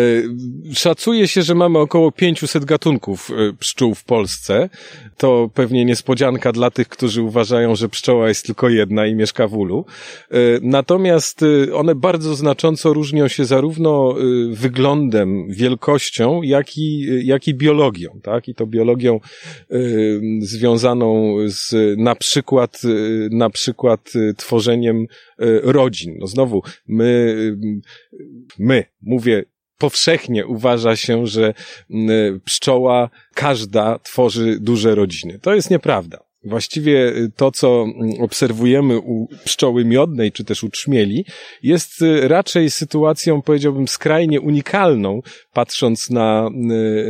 szacuje 0.74 1.28
się, 1.28 1.42
że 1.42 1.54
mamy 1.54 1.78
około 1.78 2.12
500 2.12 2.64
gatunków 2.64 3.30
e, 3.30 3.52
pszczół 3.52 3.94
w 3.94 4.04
Polsce. 4.04 4.68
To 5.16 5.50
pewnie 5.54 5.84
niespodzianka 5.84 6.52
dla 6.52 6.70
tych, 6.70 6.88
którzy 6.88 7.22
uważają, 7.22 7.76
że 7.76 7.88
pszczoła 7.88 8.28
jest 8.28 8.46
tylko 8.46 8.68
jedna 8.68 9.06
i 9.06 9.14
mieszka 9.14 9.48
w 9.48 9.54
ulu. 9.54 9.84
E, 10.30 10.36
natomiast 10.62 11.40
one 11.74 11.94
bardzo 11.94 12.34
znacząco 12.34 12.92
różnią 12.92 13.28
się 13.28 13.44
zarówno 13.44 14.14
wyglądem, 14.50 15.46
wielkością, 15.50 16.42
jak 16.42 16.78
i, 16.78 17.06
jak 17.26 17.48
i 17.48 17.54
biologią, 17.54 18.20
tak? 18.22 18.48
I 18.48 18.54
to 18.54 18.66
biologią 18.66 19.20
związaną 20.40 21.36
z 21.46 21.74
na 21.98 22.14
przykład, 22.14 22.53
na 23.30 23.50
przykład 23.50 24.12
tworzeniem 24.36 25.06
rodzin. 25.62 26.16
No 26.18 26.26
znowu, 26.26 26.62
my, 26.88 27.36
my, 28.58 28.84
mówię 29.02 29.44
powszechnie 29.78 30.46
uważa 30.46 30.96
się, 30.96 31.26
że 31.26 31.54
pszczoła 32.44 33.10
każda 33.34 33.98
tworzy 33.98 34.58
duże 34.60 34.94
rodziny. 34.94 35.38
To 35.42 35.54
jest 35.54 35.70
nieprawda. 35.70 36.18
Właściwie 36.44 37.12
to, 37.36 37.50
co 37.50 37.86
obserwujemy 38.20 38.98
u 38.98 39.28
pszczoły 39.44 39.84
miodnej, 39.84 40.32
czy 40.32 40.44
też 40.44 40.64
u 40.64 40.70
trzmieli, 40.70 41.24
jest 41.62 42.04
raczej 42.22 42.70
sytuacją, 42.70 43.42
powiedziałbym, 43.42 43.88
skrajnie 43.88 44.40
unikalną, 44.40 45.20
patrząc 45.52 46.10
na, 46.10 46.48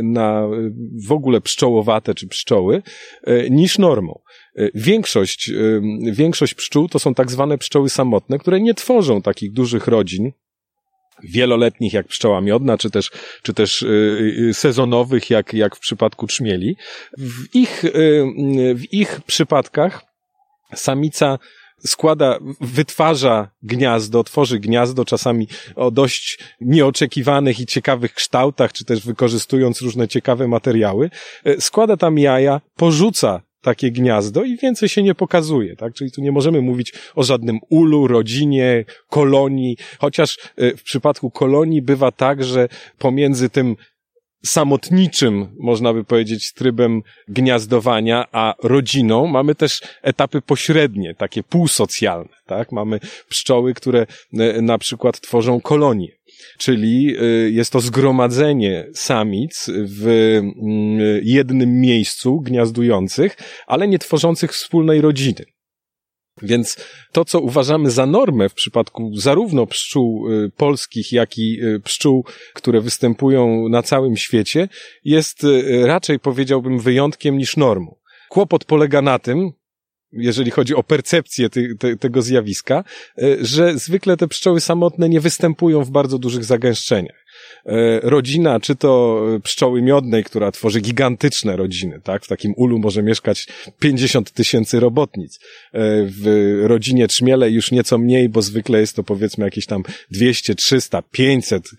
na 0.03 0.47
w 1.07 1.11
ogóle 1.11 1.41
pszczołowate 1.41 2.15
czy 2.15 2.27
pszczoły, 2.27 2.81
niż 3.49 3.77
normą. 3.77 4.19
Większość, 4.75 5.51
większość 6.11 6.53
pszczół 6.53 6.89
to 6.89 6.99
są 6.99 7.13
tak 7.13 7.31
zwane 7.31 7.57
pszczoły 7.57 7.89
samotne, 7.89 8.39
które 8.39 8.59
nie 8.59 8.73
tworzą 8.73 9.21
takich 9.21 9.51
dużych 9.51 9.87
rodzin, 9.87 10.31
wieloletnich 11.23 11.93
jak 11.93 12.07
pszczoła 12.07 12.41
miodna, 12.41 12.77
czy 12.77 12.89
też, 12.89 13.11
czy 13.43 13.53
też 13.53 13.81
y, 13.81 14.51
sezonowych 14.53 15.29
jak, 15.29 15.53
jak 15.53 15.75
w 15.75 15.79
przypadku 15.79 16.27
trzmieli. 16.27 16.75
W 17.17 17.55
ich, 17.55 17.83
w 18.75 18.93
ich 18.93 19.21
przypadkach 19.21 20.01
samica 20.75 21.39
składa, 21.85 22.39
wytwarza 22.61 23.49
gniazdo, 23.63 24.23
tworzy 24.23 24.59
gniazdo, 24.59 25.05
czasami 25.05 25.47
o 25.75 25.91
dość 25.91 26.39
nieoczekiwanych 26.61 27.59
i 27.59 27.65
ciekawych 27.65 28.13
kształtach, 28.13 28.73
czy 28.73 28.85
też 28.85 29.05
wykorzystując 29.05 29.81
różne 29.81 30.07
ciekawe 30.07 30.47
materiały, 30.47 31.09
składa 31.59 31.97
tam 31.97 32.17
jaja, 32.17 32.61
porzuca 32.75 33.41
takie 33.65 33.91
gniazdo 33.91 34.43
i 34.43 34.57
więcej 34.57 34.89
się 34.89 35.03
nie 35.03 35.15
pokazuje, 35.15 35.75
tak? 35.75 35.93
Czyli 35.93 36.11
tu 36.11 36.21
nie 36.21 36.31
możemy 36.31 36.61
mówić 36.61 36.93
o 37.15 37.23
żadnym 37.23 37.59
ulu, 37.69 38.07
rodzinie, 38.07 38.85
kolonii, 39.09 39.77
chociaż 39.99 40.37
e, 40.57 40.77
w 40.77 40.83
przypadku 40.83 41.31
kolonii 41.31 41.81
bywa 41.81 42.11
tak, 42.11 42.43
że 42.43 42.67
pomiędzy 42.97 43.49
tym 43.49 43.75
samotniczym, 44.45 45.47
można 45.59 45.93
by 45.93 46.03
powiedzieć, 46.03 46.53
trybem 46.53 47.01
gniazdowania, 47.27 48.25
a 48.31 48.53
rodziną 48.63 49.27
mamy 49.27 49.55
też 49.55 49.81
etapy 50.01 50.41
pośrednie, 50.41 51.15
takie 51.15 51.43
półsocjalne, 51.43 52.35
tak? 52.45 52.71
Mamy 52.71 52.99
pszczoły, 53.29 53.73
które 53.73 54.05
e, 54.33 54.61
na 54.61 54.77
przykład 54.77 55.21
tworzą 55.21 55.61
kolonie 55.61 56.14
czyli 56.57 57.17
y, 57.21 57.51
jest 57.51 57.71
to 57.71 57.79
zgromadzenie 57.79 58.87
samic 58.93 59.65
w 59.69 60.07
mm, 60.07 61.21
jednym 61.23 61.81
miejscu 61.81 62.39
gniazdujących, 62.39 63.37
ale 63.67 63.87
nie 63.87 63.99
tworzących 63.99 64.51
wspólnej 64.51 65.01
rodziny. 65.01 65.45
Więc 66.41 66.77
to, 67.11 67.25
co 67.25 67.39
uważamy 67.39 67.91
za 67.91 68.05
normę 68.05 68.49
w 68.49 68.53
przypadku 68.53 69.11
zarówno 69.15 69.67
pszczół 69.67 70.31
y, 70.31 70.51
polskich, 70.57 71.11
jak 71.11 71.37
i 71.37 71.63
y, 71.63 71.79
pszczół, 71.79 72.25
które 72.53 72.81
występują 72.81 73.69
na 73.69 73.83
całym 73.83 74.17
świecie, 74.17 74.69
jest 75.03 75.45
raczej 75.83 76.19
powiedziałbym 76.19 76.79
wyjątkiem 76.79 77.37
niż 77.37 77.57
normą. 77.57 77.95
Kłopot 78.29 78.65
polega 78.65 79.01
na 79.01 79.19
tym, 79.19 79.51
jeżeli 80.15 80.51
chodzi 80.51 80.75
o 80.75 80.83
percepcję 80.83 81.49
ty, 81.49 81.75
te, 81.79 81.97
tego 81.97 82.21
zjawiska, 82.21 82.83
e, 83.17 83.23
że 83.41 83.77
zwykle 83.77 84.17
te 84.17 84.27
pszczoły 84.27 84.61
samotne 84.61 85.09
nie 85.09 85.21
występują 85.21 85.83
w 85.83 85.91
bardzo 85.91 86.17
dużych 86.17 86.43
zagęszczeniach. 86.43 87.24
E, 87.65 87.99
rodzina, 87.99 88.59
czy 88.59 88.75
to 88.75 89.21
pszczoły 89.43 89.81
miodnej, 89.81 90.23
która 90.23 90.51
tworzy 90.51 90.81
gigantyczne 90.81 91.55
rodziny, 91.55 92.01
tak? 92.03 92.25
W 92.25 92.27
takim 92.27 92.53
ulu 92.57 92.79
może 92.79 93.03
mieszkać 93.03 93.47
50 93.79 94.31
tysięcy 94.31 94.79
robotnic. 94.79 95.35
E, 95.35 95.79
w 96.05 96.61
rodzinie 96.63 97.07
trzmiele 97.07 97.51
już 97.51 97.71
nieco 97.71 97.97
mniej, 97.97 98.29
bo 98.29 98.41
zwykle 98.41 98.79
jest 98.79 98.95
to 98.95 99.03
powiedzmy 99.03 99.45
jakieś 99.45 99.65
tam 99.65 99.83
200, 100.11 100.55
300, 100.55 101.01
500 101.01 101.69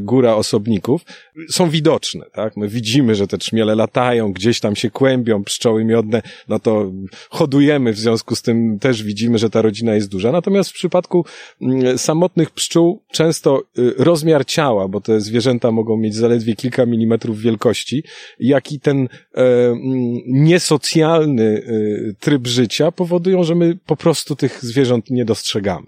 góra 0.00 0.34
osobników. 0.34 1.04
Są 1.50 1.70
widoczne, 1.70 2.24
tak? 2.32 2.56
My 2.56 2.68
widzimy, 2.68 3.14
że 3.14 3.26
te 3.26 3.38
trzmiele 3.38 3.74
latają, 3.74 4.32
gdzieś 4.32 4.60
tam 4.60 4.76
się 4.76 4.90
kłębią, 4.90 5.44
pszczoły 5.44 5.84
miodne, 5.84 6.22
no 6.48 6.58
to 6.58 6.92
hodujemy, 7.30 7.92
w 7.92 7.98
związku 7.98 8.36
z 8.36 8.42
tym 8.42 8.78
też 8.78 9.02
widzimy, 9.02 9.38
że 9.38 9.50
ta 9.50 9.62
rodzina 9.62 9.94
jest 9.94 10.08
duża. 10.08 10.32
Natomiast 10.32 10.70
w 10.70 10.74
przypadku 10.74 11.24
mm, 11.62 11.98
samotnych 11.98 12.50
pszczół 12.50 13.02
często 13.12 13.62
y, 13.78 13.94
rozmiar 13.98 14.46
ciała, 14.46 14.88
bo 14.94 15.00
te 15.00 15.20
zwierzęta 15.20 15.70
mogą 15.70 15.96
mieć 15.96 16.14
zaledwie 16.14 16.54
kilka 16.54 16.86
milimetrów 16.86 17.40
wielkości, 17.40 18.04
jak 18.38 18.72
i 18.72 18.80
ten 18.80 18.98
e, 18.98 19.40
mm, 19.40 19.80
niesocjalny 20.26 21.62
e, 21.66 22.14
tryb 22.20 22.46
życia 22.46 22.92
powodują, 22.92 23.44
że 23.44 23.54
my 23.54 23.78
po 23.86 23.96
prostu 23.96 24.36
tych 24.36 24.64
zwierząt 24.64 25.10
nie 25.10 25.24
dostrzegamy. 25.24 25.86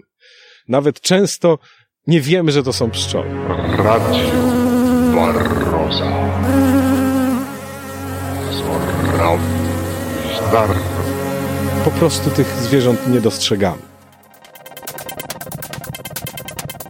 Nawet 0.67 1.01
często 1.01 1.59
nie 2.07 2.21
wiemy, 2.21 2.51
że 2.51 2.63
to 2.63 2.73
są 2.73 2.91
pszczoły. 2.91 3.25
Radio 3.77 4.29
Barroza. 5.15 6.11
Po 11.85 11.91
prostu 11.91 12.29
tych 12.29 12.47
zwierząt 12.47 13.07
nie 13.07 13.21
dostrzegamy. 13.21 13.96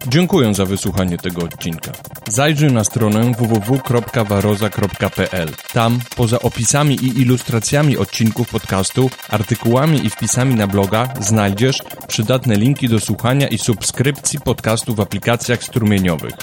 Dziękuję 0.09 0.53
za 0.53 0.65
wysłuchanie 0.65 1.17
tego 1.17 1.41
odcinka. 1.41 1.91
Zajrzyj 2.27 2.73
na 2.73 2.83
stronę 2.83 3.31
www.waroza.pl. 3.37 5.49
Tam, 5.73 5.99
poza 6.15 6.39
opisami 6.39 6.95
i 6.95 7.21
ilustracjami 7.21 7.97
odcinków 7.97 8.49
podcastu, 8.49 9.09
artykułami 9.29 10.05
i 10.05 10.09
wpisami 10.09 10.55
na 10.55 10.67
bloga, 10.67 11.13
znajdziesz 11.19 11.83
przydatne 12.07 12.55
linki 12.55 12.89
do 12.89 12.99
słuchania 12.99 13.47
i 13.47 13.57
subskrypcji 13.57 14.39
podcastu 14.39 14.95
w 14.95 14.99
aplikacjach 14.99 15.63
strumieniowych. 15.63 16.33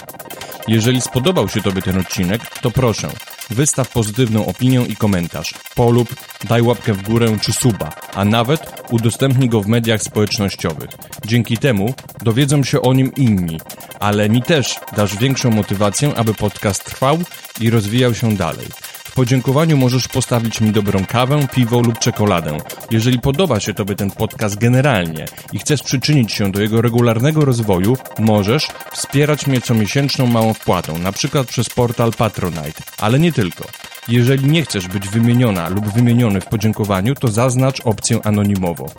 Jeżeli 0.67 1.01
spodobał 1.01 1.49
się 1.49 1.61
Tobie 1.61 1.81
ten 1.81 1.99
odcinek, 1.99 2.41
to 2.61 2.71
proszę, 2.71 3.09
wystaw 3.49 3.89
pozytywną 3.89 4.45
opinię 4.45 4.81
i 4.87 4.95
komentarz, 4.95 5.53
polub, 5.75 6.15
daj 6.43 6.61
łapkę 6.61 6.93
w 6.93 7.01
górę 7.01 7.37
czy 7.41 7.53
suba, 7.53 7.93
a 8.13 8.25
nawet 8.25 8.83
udostępnij 8.89 9.49
go 9.49 9.61
w 9.61 9.67
mediach 9.67 10.01
społecznościowych. 10.01 10.89
Dzięki 11.25 11.57
temu 11.57 11.93
dowiedzą 12.21 12.63
się 12.63 12.81
o 12.81 12.93
nim 12.93 13.11
inni, 13.15 13.59
ale 13.99 14.29
mi 14.29 14.41
też 14.41 14.79
dasz 14.97 15.17
większą 15.17 15.51
motywację, 15.51 16.15
aby 16.15 16.33
podcast 16.33 16.83
trwał 16.83 17.17
i 17.61 17.69
rozwijał 17.69 18.13
się 18.13 18.35
dalej 18.35 18.67
podziękowaniu 19.15 19.77
możesz 19.77 20.07
postawić 20.07 20.61
mi 20.61 20.71
dobrą 20.71 21.05
kawę, 21.05 21.47
piwo 21.53 21.81
lub 21.81 21.99
czekoladę. 21.99 22.57
Jeżeli 22.91 23.19
podoba 23.19 23.59
się 23.59 23.73
Tobie 23.73 23.95
ten 23.95 24.11
podcast 24.11 24.57
generalnie 24.57 25.25
i 25.53 25.59
chcesz 25.59 25.83
przyczynić 25.83 26.31
się 26.31 26.51
do 26.51 26.61
jego 26.61 26.81
regularnego 26.81 27.45
rozwoju, 27.45 27.97
możesz 28.19 28.67
wspierać 28.91 29.47
mnie 29.47 29.61
comiesięczną 29.61 30.27
małą 30.27 30.53
wpłatą, 30.53 30.97
na 30.97 31.11
przykład 31.11 31.47
przez 31.47 31.69
portal 31.69 32.13
Patronite, 32.13 32.83
ale 32.97 33.19
nie 33.19 33.31
tylko. 33.31 33.65
Jeżeli 34.07 34.51
nie 34.51 34.63
chcesz 34.63 34.87
być 34.87 35.09
wymieniona 35.09 35.69
lub 35.69 35.87
wymieniony 35.87 36.41
w 36.41 36.45
podziękowaniu, 36.45 37.15
to 37.15 37.27
zaznacz 37.27 37.81
opcję 37.85 38.19
anonimowo. 38.23 38.89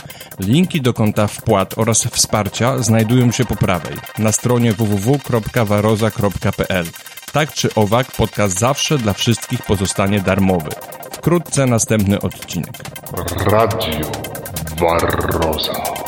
Linki 0.40 0.80
do 0.80 0.94
konta 0.94 1.26
wpłat 1.26 1.78
oraz 1.78 2.04
wsparcia 2.04 2.78
znajdują 2.78 3.32
się 3.32 3.44
po 3.44 3.56
prawej 3.56 3.96
na 4.18 4.32
stronie 4.32 4.72
www.waroza.pl. 4.72 6.86
Tak 7.36 7.52
czy 7.52 7.74
owak, 7.74 8.06
podcast 8.12 8.58
zawsze 8.58 8.98
dla 8.98 9.12
wszystkich 9.12 9.62
pozostanie 9.62 10.20
darmowy. 10.20 10.70
Wkrótce 11.12 11.66
następny 11.66 12.20
odcinek. 12.20 12.72
Radio 13.46 14.10
Barroza. 14.80 16.05